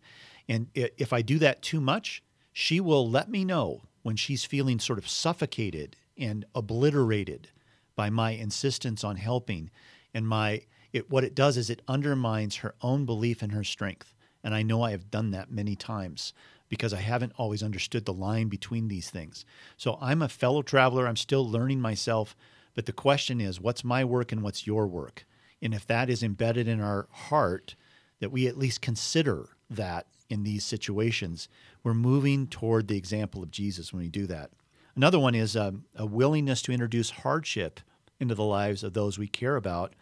And 0.49 0.67
if 0.73 1.13
I 1.13 1.21
do 1.21 1.37
that 1.39 1.61
too 1.61 1.81
much, 1.81 2.23
she 2.53 2.79
will 2.79 3.09
let 3.09 3.29
me 3.29 3.45
know 3.45 3.83
when 4.01 4.15
she's 4.15 4.45
feeling 4.45 4.79
sort 4.79 4.99
of 4.99 5.07
suffocated 5.07 5.95
and 6.17 6.45
obliterated 6.55 7.49
by 7.95 8.09
my 8.09 8.31
insistence 8.31 9.03
on 9.03 9.17
helping. 9.17 9.69
And 10.13 10.27
my 10.27 10.63
it, 10.93 11.11
what 11.11 11.25
it 11.25 11.35
does 11.35 11.57
is 11.57 11.69
it 11.69 11.81
undermines 11.87 12.57
her 12.57 12.73
own 12.81 13.05
belief 13.05 13.43
in 13.43 13.49
her 13.49 13.63
strength. 13.63 14.15
And 14.47 14.55
I 14.55 14.63
know 14.63 14.81
I 14.81 14.91
have 14.91 15.11
done 15.11 15.31
that 15.31 15.51
many 15.51 15.75
times 15.75 16.31
because 16.69 16.93
I 16.93 17.01
haven't 17.01 17.33
always 17.35 17.61
understood 17.61 18.05
the 18.05 18.13
line 18.13 18.47
between 18.47 18.87
these 18.87 19.09
things. 19.09 19.43
So 19.75 19.97
I'm 19.99 20.21
a 20.21 20.29
fellow 20.29 20.61
traveler. 20.61 21.05
I'm 21.05 21.17
still 21.17 21.45
learning 21.45 21.81
myself. 21.81 22.33
But 22.73 22.85
the 22.85 22.93
question 22.93 23.41
is, 23.41 23.59
what's 23.59 23.83
my 23.83 24.05
work 24.05 24.31
and 24.31 24.41
what's 24.41 24.65
your 24.65 24.87
work? 24.87 25.25
And 25.61 25.73
if 25.73 25.85
that 25.87 26.09
is 26.09 26.23
embedded 26.23 26.65
in 26.65 26.79
our 26.79 27.09
heart, 27.11 27.75
that 28.21 28.31
we 28.31 28.47
at 28.47 28.57
least 28.57 28.79
consider 28.79 29.49
that 29.69 30.07
in 30.29 30.43
these 30.43 30.63
situations, 30.63 31.49
we're 31.83 31.93
moving 31.93 32.47
toward 32.47 32.87
the 32.87 32.95
example 32.95 33.43
of 33.43 33.51
Jesus 33.51 33.91
when 33.91 34.01
we 34.01 34.07
do 34.07 34.27
that. 34.27 34.51
Another 34.95 35.19
one 35.19 35.35
is 35.35 35.57
um, 35.57 35.83
a 35.93 36.05
willingness 36.05 36.61
to 36.61 36.71
introduce 36.71 37.09
hardship 37.09 37.81
into 38.17 38.33
the 38.33 38.45
lives 38.45 38.81
of 38.81 38.93
those 38.93 39.19
we 39.19 39.27
care 39.27 39.57
about 39.57 39.93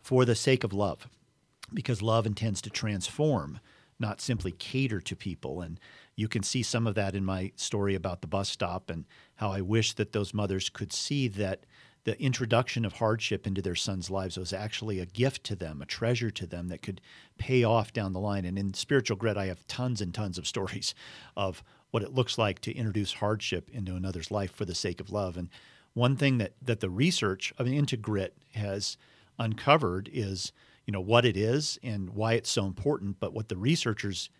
for 0.00 0.24
the 0.24 0.34
sake 0.34 0.64
of 0.64 0.72
love, 0.72 1.06
because 1.72 2.02
love 2.02 2.26
intends 2.26 2.60
to 2.62 2.68
transform 2.68 3.60
not 4.02 4.20
simply 4.20 4.52
cater 4.52 5.00
to 5.00 5.16
people. 5.16 5.62
And 5.62 5.80
you 6.14 6.28
can 6.28 6.42
see 6.42 6.62
some 6.62 6.86
of 6.86 6.94
that 6.96 7.14
in 7.14 7.24
my 7.24 7.52
story 7.56 7.94
about 7.94 8.20
the 8.20 8.26
bus 8.26 8.50
stop 8.50 8.90
and 8.90 9.06
how 9.36 9.50
I 9.50 9.62
wish 9.62 9.94
that 9.94 10.12
those 10.12 10.34
mothers 10.34 10.68
could 10.68 10.92
see 10.92 11.28
that 11.28 11.64
the 12.04 12.20
introduction 12.20 12.84
of 12.84 12.94
hardship 12.94 13.46
into 13.46 13.62
their 13.62 13.76
sons' 13.76 14.10
lives 14.10 14.36
was 14.36 14.52
actually 14.52 14.98
a 14.98 15.06
gift 15.06 15.44
to 15.44 15.56
them, 15.56 15.80
a 15.80 15.86
treasure 15.86 16.30
to 16.32 16.46
them 16.46 16.68
that 16.68 16.82
could 16.82 17.00
pay 17.38 17.62
off 17.62 17.92
down 17.92 18.12
the 18.12 18.20
line. 18.20 18.44
And 18.44 18.58
in 18.58 18.74
Spiritual 18.74 19.16
Grit, 19.16 19.36
I 19.36 19.46
have 19.46 19.66
tons 19.68 20.00
and 20.00 20.12
tons 20.12 20.36
of 20.36 20.46
stories 20.52 20.94
of 21.36 21.62
what 21.90 22.02
it 22.02 22.12
looks 22.12 22.38
like 22.38 22.60
to 22.60 22.74
introduce 22.74 23.14
hardship 23.14 23.70
into 23.72 23.94
another's 23.94 24.30
life 24.30 24.52
for 24.52 24.64
the 24.64 24.74
sake 24.74 25.00
of 25.00 25.12
love. 25.12 25.36
And 25.36 25.48
one 25.94 26.16
thing 26.16 26.38
that, 26.38 26.52
that 26.60 26.80
the 26.80 26.90
research 26.90 27.52
of 27.58 27.66
into 27.66 27.96
grit 27.96 28.34
has 28.54 28.96
uncovered 29.38 30.10
is 30.12 30.52
you 30.86 30.92
know 30.92 31.00
what 31.00 31.24
it 31.24 31.36
is 31.36 31.78
and 31.82 32.10
why 32.10 32.34
it's 32.34 32.50
so 32.50 32.66
important. 32.66 33.20
But 33.20 33.32
what 33.32 33.48
the 33.48 33.56
researchers 33.56 34.30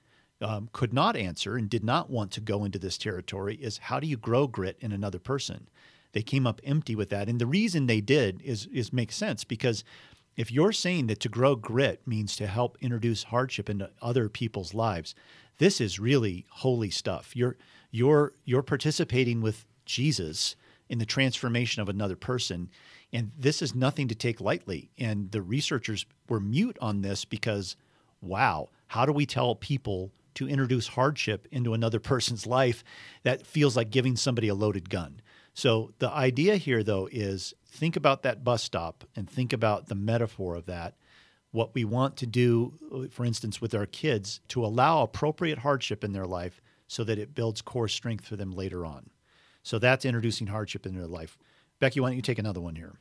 um, 0.41 0.69
could 0.73 0.93
not 0.93 1.17
answer 1.17 1.57
and 1.57 1.71
did 1.71 1.85
not 1.85 2.11
want 2.11 2.31
to 2.33 2.41
go 2.41 2.65
into 2.65 2.79
this 2.79 2.99
territory 2.99 3.57
is 3.57 3.79
how 3.79 4.01
do 4.01 4.07
you 4.07 4.17
grow 4.17 4.47
grit 4.47 4.77
in 4.81 4.93
another 4.93 5.19
person? 5.19 5.69
They 6.13 6.23
came 6.23 6.47
up 6.47 6.61
empty 6.65 6.95
with 6.95 7.09
that, 7.11 7.29
and 7.29 7.41
the 7.41 7.47
reason 7.47 7.87
they 7.87 8.01
did 8.01 8.43
is 8.43 8.67
is 8.67 8.93
makes 8.93 9.17
sense 9.17 9.45
because 9.45 9.85
if 10.37 10.51
you're 10.51 10.73
saying 10.73 11.07
that 11.09 11.21
to 11.21 11.29
grow 11.29 11.55
grit 11.55 12.01
means 12.07 12.37
to 12.37 12.47
help 12.47 12.79
introduce 12.81 13.25
hardship 13.25 13.69
into 13.69 13.91
other 14.01 14.29
people's 14.29 14.73
lives, 14.73 15.15
this 15.59 15.81
is 15.81 15.99
really 15.99 16.47
holy 16.51 16.91
stuff. 16.91 17.37
You're 17.37 17.57
you're 17.91 18.33
you're 18.45 18.63
participating 18.63 19.41
with 19.41 19.67
Jesus 19.85 20.57
in 20.89 20.99
the 20.99 21.07
transformation 21.07 21.81
of 21.83 21.89
another 21.89 22.17
person 22.17 22.71
and 23.13 23.31
this 23.39 23.61
is 23.61 23.75
nothing 23.75 24.09
to 24.09 24.15
take 24.15 24.41
lightly. 24.41 24.91
And 24.99 25.31
the 25.31 25.43
researchers 25.43 26.07
were 26.29 26.41
mute 26.41 26.79
on 26.81 27.03
this 27.03 27.25
because, 27.25 27.77
wow, 28.21 28.69
how 28.89 29.05
do 29.05 29.13
we 29.13 29.27
tell 29.27 29.55
people 29.55 30.13
to 30.35 30.49
introduce 30.49 30.89
hardship 30.89 31.47
into 31.51 31.75
another 31.75 32.01
person's 32.13 32.47
life 32.47 32.83
that 33.23 33.47
feels 33.47 33.77
like 33.77 33.91
giving 33.91 34.17
somebody 34.17 34.49
a 34.49 34.55
loaded 34.55 34.89
gun? 34.89 35.21
So 35.55 35.93
the 35.99 36.11
idea 36.11 36.57
here, 36.57 36.83
though, 36.83 37.09
is 37.13 37.53
think 37.67 37.97
about 37.97 38.23
that 38.23 38.43
bus 38.43 38.63
stop 38.63 39.05
and 39.15 39.29
think 39.29 39.53
about 39.53 39.89
the 39.89 39.95
metaphor 39.95 40.55
of 40.55 40.67
that. 40.67 40.95
What 41.51 41.75
we 41.75 41.85
want 41.85 42.17
to 42.17 42.27
do, 42.27 43.09
for 43.11 43.27
instance, 43.27 43.61
with 43.61 43.75
our 43.75 43.85
kids, 43.85 44.41
to 44.49 44.65
allow 44.65 45.03
appropriate 45.03 45.59
hardship 45.59 46.03
in 46.03 46.13
their 46.13 46.27
life 46.27 46.63
so 46.89 47.05
that 47.05 47.19
it 47.19 47.35
builds 47.35 47.61
core 47.61 47.89
strength 47.89 48.27
for 48.27 48.37
them 48.37 48.53
later 48.53 48.87
on. 48.87 49.11
So 49.63 49.79
that's 49.79 50.07
introducing 50.07 50.47
hardship 50.47 50.87
in 50.87 50.95
their 50.95 51.07
life. 51.07 51.39
Becky, 51.83 51.99
why 51.99 52.11
don't 52.11 52.17
you 52.17 52.23
take 52.23 52.39
another 52.39 52.61
one 52.61 52.77
here? 52.77 52.93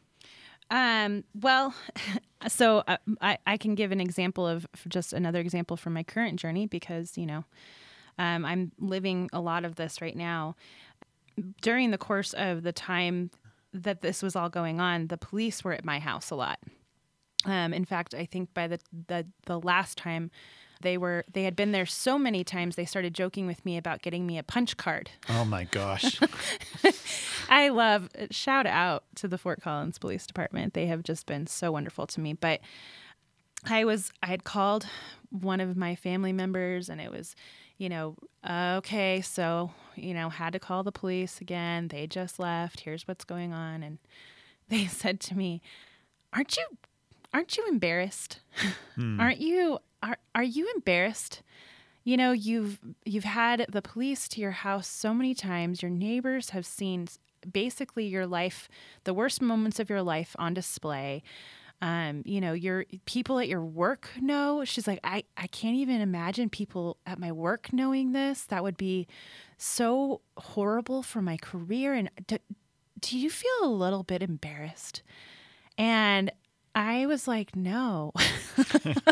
Um, 0.72 1.24
well, 1.40 1.76
so 2.48 2.80
uh, 2.88 2.98
I, 3.22 3.38
I 3.46 3.58
can 3.58 3.76
give 3.76 3.92
an 3.92 4.02
example 4.02 4.48
of 4.48 4.66
just 4.88 5.14
another 5.14 5.40
example 5.40 5.78
from 5.78 5.94
my 5.94 6.02
current 6.02 6.40
journey 6.40 6.66
because, 6.66 7.16
you 7.16 7.28
know, 7.28 7.46
um, 8.18 8.44
I'm 8.44 8.72
living 8.80 9.30
a 9.34 9.40
lot 9.40 9.66
of 9.66 9.76
this 9.76 10.02
right 10.02 10.16
now. 10.16 10.56
During 11.62 11.92
the 11.92 12.00
course 12.00 12.34
of 12.34 12.64
the 12.64 12.72
time 12.72 13.30
that 13.72 14.02
this 14.02 14.24
was 14.24 14.36
all 14.36 14.50
going 14.50 14.82
on, 14.82 15.08
the 15.08 15.18
police 15.18 15.64
were 15.64 15.74
at 15.74 15.86
my 15.86 16.00
house 16.00 16.32
a 16.32 16.36
lot. 16.36 16.58
Um, 17.46 17.76
in 17.76 17.86
fact, 17.86 18.16
I 18.16 18.26
think 18.26 18.52
by 18.56 18.68
the, 18.68 18.80
the 19.08 19.28
the 19.46 19.60
last 19.60 19.96
time 19.96 20.32
they 20.82 20.98
were 20.98 21.24
they 21.32 21.44
had 21.44 21.56
been 21.56 21.72
there 21.72 21.86
so 21.86 22.18
many 22.18 22.44
times 22.44 22.76
they 22.76 22.86
started 22.86 23.14
joking 23.14 23.48
with 23.48 23.64
me 23.66 23.78
about 23.78 24.02
getting 24.02 24.26
me 24.26 24.38
a 24.38 24.44
punch 24.44 24.78
card. 24.78 25.12
Oh 25.30 25.46
my 25.46 25.66
gosh. 25.66 26.20
I 27.50 27.70
love 27.70 28.10
shout 28.30 28.66
out 28.66 29.04
to 29.16 29.28
the 29.28 29.38
Fort 29.38 29.62
Collins 29.62 29.98
Police 29.98 30.26
Department. 30.28 30.74
They 30.74 30.88
have 30.88 31.04
just 31.04 31.26
been 31.26 31.48
so 31.48 31.72
wonderful 31.72 32.08
to 32.08 32.20
me. 32.20 32.34
But 32.34 32.62
I 33.66 33.86
was 33.86 34.12
I 34.24 34.28
had 34.28 34.44
called 34.44 34.88
one 35.30 35.60
of 35.60 35.78
my 35.78 35.96
family 35.96 36.34
members 36.34 36.90
and 36.90 37.00
it 37.00 37.12
was 37.12 37.36
you 37.82 37.90
know, 37.90 38.16
okay, 38.48 39.22
so, 39.22 39.72
you 39.96 40.14
know, 40.14 40.30
had 40.30 40.54
to 40.54 40.60
call 40.60 40.84
the 40.84 40.92
police 40.92 41.42
again. 41.42 41.88
They 41.88 42.06
just 42.06 42.38
left. 42.38 42.82
Here's 42.82 43.08
what's 43.08 43.26
going 43.26 43.54
on. 43.54 43.82
And 43.82 43.98
they 44.70 44.86
said 44.86 45.20
to 45.22 45.36
me, 45.36 45.64
Aren't 46.32 46.56
you 46.58 46.66
aren't 47.34 47.58
you 47.58 47.68
embarrassed? 47.68 48.40
Hmm. 48.96 49.20
aren't 49.20 49.40
you 49.40 49.80
are 50.04 50.18
are 50.36 50.44
you 50.44 50.72
embarrassed? 50.76 51.42
You 52.04 52.18
know, 52.18 52.32
you've 52.32 52.80
you've 53.06 53.24
had 53.24 53.68
the 53.70 53.82
police 53.82 54.28
to 54.30 54.42
your 54.42 54.52
house 54.52 54.88
so 54.88 55.14
many 55.14 55.34
times. 55.34 55.82
Your 55.82 55.92
neighbors 55.92 56.50
have 56.50 56.66
seen 56.66 57.08
basically 57.52 58.06
your 58.06 58.28
life, 58.28 58.70
the 59.04 59.14
worst 59.14 59.42
moments 59.42 59.80
of 59.80 59.90
your 59.90 60.02
life 60.02 60.36
on 60.40 60.54
display. 60.54 61.24
Um, 61.84 62.22
you 62.26 62.40
know, 62.42 62.54
your 62.54 62.86
people 63.06 63.40
at 63.40 63.48
your 63.48 63.66
work 63.66 64.10
know. 64.20 64.64
She's 64.64 64.86
like, 64.86 65.00
I, 65.04 65.24
I 65.36 65.48
can't 65.48 65.76
even 65.78 66.00
imagine 66.00 66.50
people 66.50 66.98
at 67.08 67.18
my 67.18 67.32
work 67.32 67.74
knowing 67.74 68.12
this. 68.12 68.44
That 68.44 68.62
would 68.62 68.78
be 68.78 69.08
so 69.58 70.22
horrible 70.38 71.02
for 71.02 71.24
my 71.24 71.38
career. 71.38 71.96
And 71.96 72.12
do, 72.28 72.38
do 73.00 73.18
you 73.18 73.32
feel 73.32 73.64
a 73.64 73.66
little 73.66 74.04
bit 74.04 74.22
embarrassed? 74.22 75.02
And 75.76 76.32
I 76.74 77.06
was 77.06 77.28
like, 77.28 77.56
no, 77.56 78.14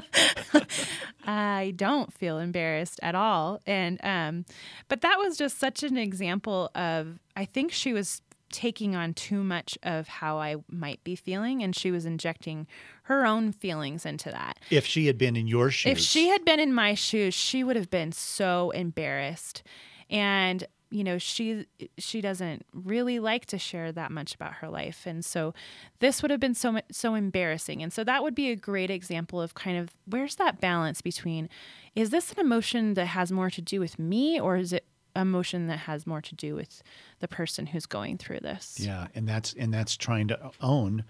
I 1.25 1.73
don't 1.75 2.13
feel 2.13 2.39
embarrassed 2.39 2.99
at 3.03 3.15
all. 3.15 3.59
And, 3.67 3.99
um, 4.03 4.45
but 4.87 5.01
that 5.01 5.17
was 5.17 5.37
just 5.37 5.59
such 5.59 5.83
an 5.83 5.97
example 5.97 6.71
of, 6.73 7.19
I 7.35 7.45
think 7.45 7.71
she 7.71 7.91
was 7.91 8.21
taking 8.51 8.95
on 8.95 9.13
too 9.13 9.43
much 9.43 9.77
of 9.83 10.07
how 10.07 10.39
I 10.39 10.57
might 10.69 11.03
be 11.03 11.15
feeling, 11.15 11.61
and 11.61 11.75
she 11.75 11.91
was 11.91 12.05
injecting 12.05 12.67
her 13.03 13.25
own 13.25 13.51
feelings 13.51 14.05
into 14.05 14.31
that. 14.31 14.57
If 14.71 14.85
she 14.85 15.07
had 15.07 15.17
been 15.17 15.35
in 15.35 15.47
your 15.47 15.69
shoes, 15.69 15.91
if 15.91 15.99
she 15.99 16.29
had 16.29 16.43
been 16.45 16.59
in 16.59 16.73
my 16.73 16.93
shoes, 16.93 17.33
she 17.33 17.63
would 17.63 17.75
have 17.75 17.89
been 17.89 18.11
so 18.11 18.71
embarrassed. 18.71 19.63
And 20.09 20.65
you 20.91 21.03
know 21.03 21.17
she 21.17 21.65
she 21.97 22.21
doesn't 22.21 22.65
really 22.73 23.19
like 23.19 23.45
to 23.45 23.57
share 23.57 23.91
that 23.91 24.11
much 24.11 24.33
about 24.33 24.53
her 24.55 24.67
life 24.67 25.05
and 25.05 25.23
so 25.23 25.53
this 25.99 26.21
would 26.21 26.31
have 26.31 26.39
been 26.39 26.55
so 26.55 26.79
so 26.91 27.13
embarrassing 27.15 27.83
and 27.83 27.93
so 27.93 28.03
that 28.03 28.23
would 28.23 28.35
be 28.35 28.49
a 28.49 28.55
great 28.55 28.89
example 28.89 29.41
of 29.41 29.53
kind 29.53 29.77
of 29.77 29.91
where's 30.05 30.35
that 30.35 30.59
balance 30.59 31.01
between 31.01 31.47
is 31.95 32.09
this 32.09 32.31
an 32.31 32.39
emotion 32.39 32.95
that 32.95 33.07
has 33.07 33.31
more 33.31 33.49
to 33.49 33.61
do 33.61 33.79
with 33.79 33.99
me 33.99 34.39
or 34.39 34.57
is 34.57 34.73
it 34.73 34.85
emotion 35.15 35.67
that 35.67 35.79
has 35.79 36.07
more 36.07 36.21
to 36.21 36.35
do 36.35 36.55
with 36.55 36.81
the 37.19 37.27
person 37.27 37.67
who's 37.67 37.85
going 37.85 38.17
through 38.17 38.39
this. 38.39 38.77
Yeah, 38.79 39.07
and 39.15 39.27
that's 39.27 39.53
and 39.53 39.73
that's 39.73 39.97
trying 39.97 40.27
to 40.29 40.51
own 40.61 41.03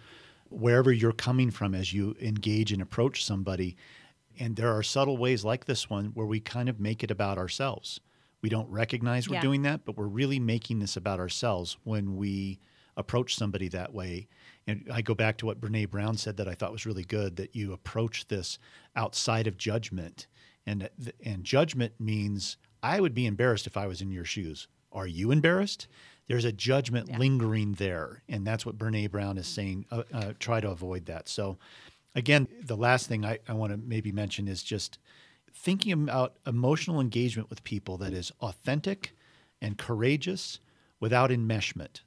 wherever 0.49 0.91
you're 0.91 1.11
coming 1.11 1.51
from 1.51 1.75
as 1.75 1.93
you 1.93 2.15
engage 2.21 2.71
and 2.71 2.82
approach 2.82 3.23
somebody. 3.23 3.75
And 4.39 4.55
there 4.55 4.75
are 4.75 4.84
subtle 4.84 5.17
ways 5.17 5.43
like 5.43 5.65
this 5.65 5.89
one 5.89 6.05
where 6.13 6.25
we 6.25 6.39
kind 6.39 6.69
of 6.69 6.80
make 6.80 7.03
it 7.03 7.11
about 7.11 7.38
ourselves. 7.38 7.99
We 8.41 8.49
don't 8.49 8.69
recognize 8.69 9.27
we're 9.27 9.35
Yeah. 9.35 9.41
doing 9.41 9.63
that, 9.63 9.85
but 9.85 9.97
we're 9.97 10.07
really 10.07 10.39
making 10.39 10.79
this 10.79 10.95
about 10.95 11.19
ourselves 11.19 11.77
when 11.83 12.15
we 12.15 12.59
approach 12.95 13.35
somebody 13.35 13.67
that 13.69 13.93
way. 13.93 14.27
And 14.67 14.87
I 14.91 15.01
go 15.01 15.13
back 15.15 15.37
to 15.37 15.45
what 15.45 15.59
Brene 15.61 15.89
Brown 15.89 16.17
said 16.17 16.37
that 16.37 16.47
I 16.47 16.53
thought 16.53 16.71
was 16.71 16.85
really 16.85 17.03
good 17.05 17.35
that 17.37 17.55
you 17.55 17.73
approach 17.73 18.27
this 18.27 18.57
outside 18.95 19.47
of 19.47 19.57
judgment. 19.57 20.27
And 20.65 20.89
and 21.23 21.43
judgment 21.43 21.93
means 21.99 22.57
I 22.83 22.99
would 22.99 23.13
be 23.13 23.25
embarrassed 23.25 23.67
if 23.67 23.77
I 23.77 23.87
was 23.87 24.01
in 24.01 24.11
your 24.11 24.25
shoes. 24.25 24.67
Are 24.91 25.07
you 25.07 25.31
embarrassed? 25.31 25.87
There's 26.27 26.45
a 26.45 26.51
judgment 26.51 27.09
Yeah. 27.09 27.17
lingering 27.17 27.73
there, 27.73 28.23
and 28.29 28.45
that's 28.45 28.65
what 28.65 28.77
Brene 28.77 29.09
Brown 29.09 29.37
is 29.37 29.47
saying. 29.47 29.85
Uh, 29.89 30.03
uh, 30.13 30.33
try 30.39 30.59
to 30.59 30.69
avoid 30.69 31.05
that. 31.07 31.27
So, 31.27 31.57
again, 32.15 32.47
the 32.61 32.77
last 32.77 33.07
thing 33.07 33.25
I, 33.25 33.39
I 33.47 33.53
want 33.53 33.71
to 33.71 33.77
maybe 33.77 34.11
mention 34.11 34.47
is 34.47 34.61
just 34.61 34.99
thinking 35.53 35.91
about 35.91 36.37
emotional 36.45 36.99
engagement 36.99 37.49
with 37.49 37.63
people 37.63 37.97
that 37.97 38.13
is 38.13 38.31
authentic 38.41 39.15
and 39.61 39.77
courageous 39.77 40.59
without 40.99 41.29
enmeshment. 41.29 42.01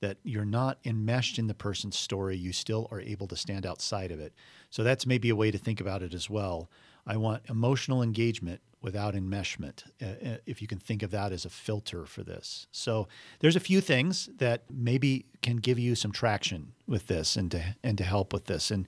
That 0.00 0.18
you're 0.22 0.44
not 0.44 0.78
enmeshed 0.84 1.38
in 1.38 1.48
the 1.48 1.54
person's 1.54 1.98
story, 1.98 2.36
you 2.36 2.52
still 2.52 2.86
are 2.92 3.00
able 3.00 3.26
to 3.28 3.36
stand 3.36 3.66
outside 3.66 4.12
of 4.12 4.20
it. 4.20 4.32
So 4.70 4.84
that's 4.84 5.06
maybe 5.06 5.28
a 5.28 5.36
way 5.36 5.50
to 5.50 5.58
think 5.58 5.80
about 5.80 6.02
it 6.02 6.14
as 6.14 6.30
well. 6.30 6.70
I 7.04 7.16
want 7.16 7.42
emotional 7.48 8.02
engagement 8.02 8.60
without 8.80 9.14
enmeshment, 9.14 9.84
uh, 10.00 10.06
uh, 10.06 10.36
if 10.46 10.62
you 10.62 10.68
can 10.68 10.78
think 10.78 11.02
of 11.02 11.10
that 11.10 11.32
as 11.32 11.44
a 11.44 11.50
filter 11.50 12.04
for 12.06 12.22
this. 12.22 12.68
So 12.70 13.08
there's 13.40 13.56
a 13.56 13.60
few 13.60 13.80
things 13.80 14.28
that 14.36 14.62
maybe 14.70 15.26
can 15.42 15.56
give 15.56 15.78
you 15.78 15.94
some 15.94 16.12
traction 16.12 16.74
with 16.86 17.08
this 17.08 17.34
and 17.36 17.50
to 17.50 17.74
and 17.82 17.98
to 17.98 18.04
help 18.04 18.32
with 18.32 18.44
this. 18.44 18.70
And 18.70 18.86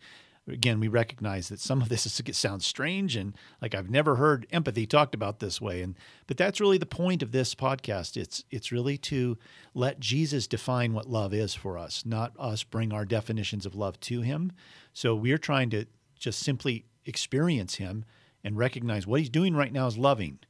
again, 0.48 0.80
we 0.80 0.88
recognize 0.88 1.48
that 1.48 1.60
some 1.60 1.82
of 1.82 1.88
this 1.88 2.06
is, 2.06 2.36
sounds 2.36 2.66
strange 2.66 3.16
and 3.16 3.34
like 3.60 3.74
I've 3.74 3.90
never 3.90 4.16
heard 4.16 4.46
empathy 4.50 4.86
talked 4.86 5.14
about 5.14 5.40
this 5.40 5.60
way. 5.60 5.82
And 5.82 5.96
but 6.26 6.36
that's 6.36 6.60
really 6.60 6.78
the 6.78 6.86
point 6.86 7.22
of 7.22 7.32
this 7.32 7.54
podcast. 7.54 8.16
It's 8.16 8.44
it's 8.50 8.72
really 8.72 8.98
to 8.98 9.36
let 9.74 10.00
Jesus 10.00 10.46
define 10.46 10.92
what 10.92 11.08
love 11.08 11.32
is 11.34 11.54
for 11.54 11.78
us, 11.78 12.04
not 12.04 12.32
us 12.38 12.62
bring 12.62 12.92
our 12.92 13.04
definitions 13.04 13.66
of 13.66 13.74
love 13.74 13.98
to 14.00 14.22
Him. 14.22 14.52
So 14.92 15.14
we're 15.14 15.38
trying 15.38 15.70
to 15.70 15.86
just 16.18 16.40
simply 16.40 16.84
experience 17.06 17.76
Him 17.76 18.04
and 18.42 18.56
recognize 18.56 19.06
what 19.06 19.20
He's 19.20 19.30
doing 19.30 19.54
right 19.54 19.72
now 19.72 19.86
is 19.86 19.98
loving. 19.98 20.40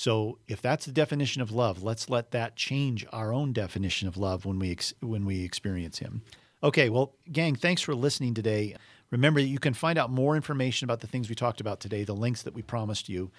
So 0.00 0.38
if 0.48 0.62
that's 0.62 0.86
the 0.86 0.92
definition 0.92 1.42
of 1.42 1.50
love, 1.50 1.82
let's 1.82 2.08
let 2.08 2.30
that 2.30 2.56
change 2.56 3.04
our 3.12 3.34
own 3.34 3.52
definition 3.52 4.08
of 4.08 4.16
love 4.16 4.46
when 4.46 4.58
we 4.58 4.70
ex- 4.70 4.94
when 5.00 5.26
we 5.26 5.44
experience 5.44 5.98
him. 5.98 6.22
Okay, 6.62 6.88
well, 6.88 7.14
gang, 7.30 7.54
thanks 7.54 7.82
for 7.82 7.94
listening 7.94 8.32
today. 8.32 8.76
Remember 9.10 9.40
that 9.40 9.48
you 9.48 9.58
can 9.58 9.74
find 9.74 9.98
out 9.98 10.10
more 10.10 10.36
information 10.36 10.84
about 10.84 11.00
the 11.00 11.06
things 11.06 11.28
we 11.28 11.34
talked 11.34 11.60
about 11.60 11.80
today, 11.80 12.04
the 12.04 12.14
links 12.14 12.42
that 12.42 12.54
we 12.54 12.62
promised 12.62 13.08
you, 13.08 13.30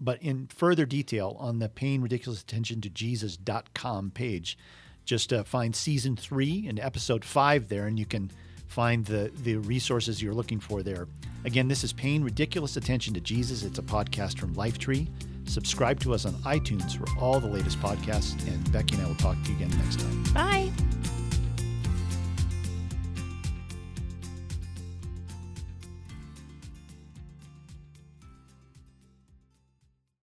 but 0.00 0.22
in 0.22 0.46
further 0.46 0.86
detail 0.86 1.36
on 1.38 1.58
the 1.58 1.68
paying 1.68 2.00
ridiculous 2.00 2.42
attention 2.42 2.80
to 2.80 2.90
Jesus.com 2.90 4.10
page. 4.12 4.56
Just 5.04 5.32
uh, 5.32 5.42
find 5.44 5.74
season 5.74 6.16
three 6.16 6.66
and 6.68 6.78
episode 6.78 7.24
five 7.24 7.68
there, 7.68 7.86
and 7.86 7.98
you 7.98 8.06
can 8.06 8.30
find 8.66 9.06
the, 9.06 9.32
the 9.42 9.56
resources 9.56 10.22
you're 10.22 10.34
looking 10.34 10.60
for 10.60 10.82
there. 10.82 11.08
Again, 11.44 11.68
this 11.68 11.82
is 11.82 11.92
Paying 11.92 12.22
Ridiculous 12.22 12.76
Attention 12.76 13.14
to 13.14 13.20
Jesus. 13.20 13.62
It's 13.62 13.78
a 13.78 13.82
podcast 13.82 14.38
from 14.38 14.54
Lifetree. 14.54 15.08
Subscribe 15.48 15.98
to 16.00 16.12
us 16.12 16.26
on 16.26 16.34
iTunes 16.42 16.96
for 16.96 17.06
all 17.18 17.40
the 17.40 17.48
latest 17.48 17.80
podcasts, 17.80 18.46
and 18.46 18.72
Becky 18.72 18.96
and 18.96 19.04
I 19.04 19.08
will 19.08 19.14
talk 19.16 19.42
to 19.44 19.50
you 19.50 19.56
again 19.56 19.70
next 19.78 20.00
time. 20.00 20.24
Bye. 20.34 21.17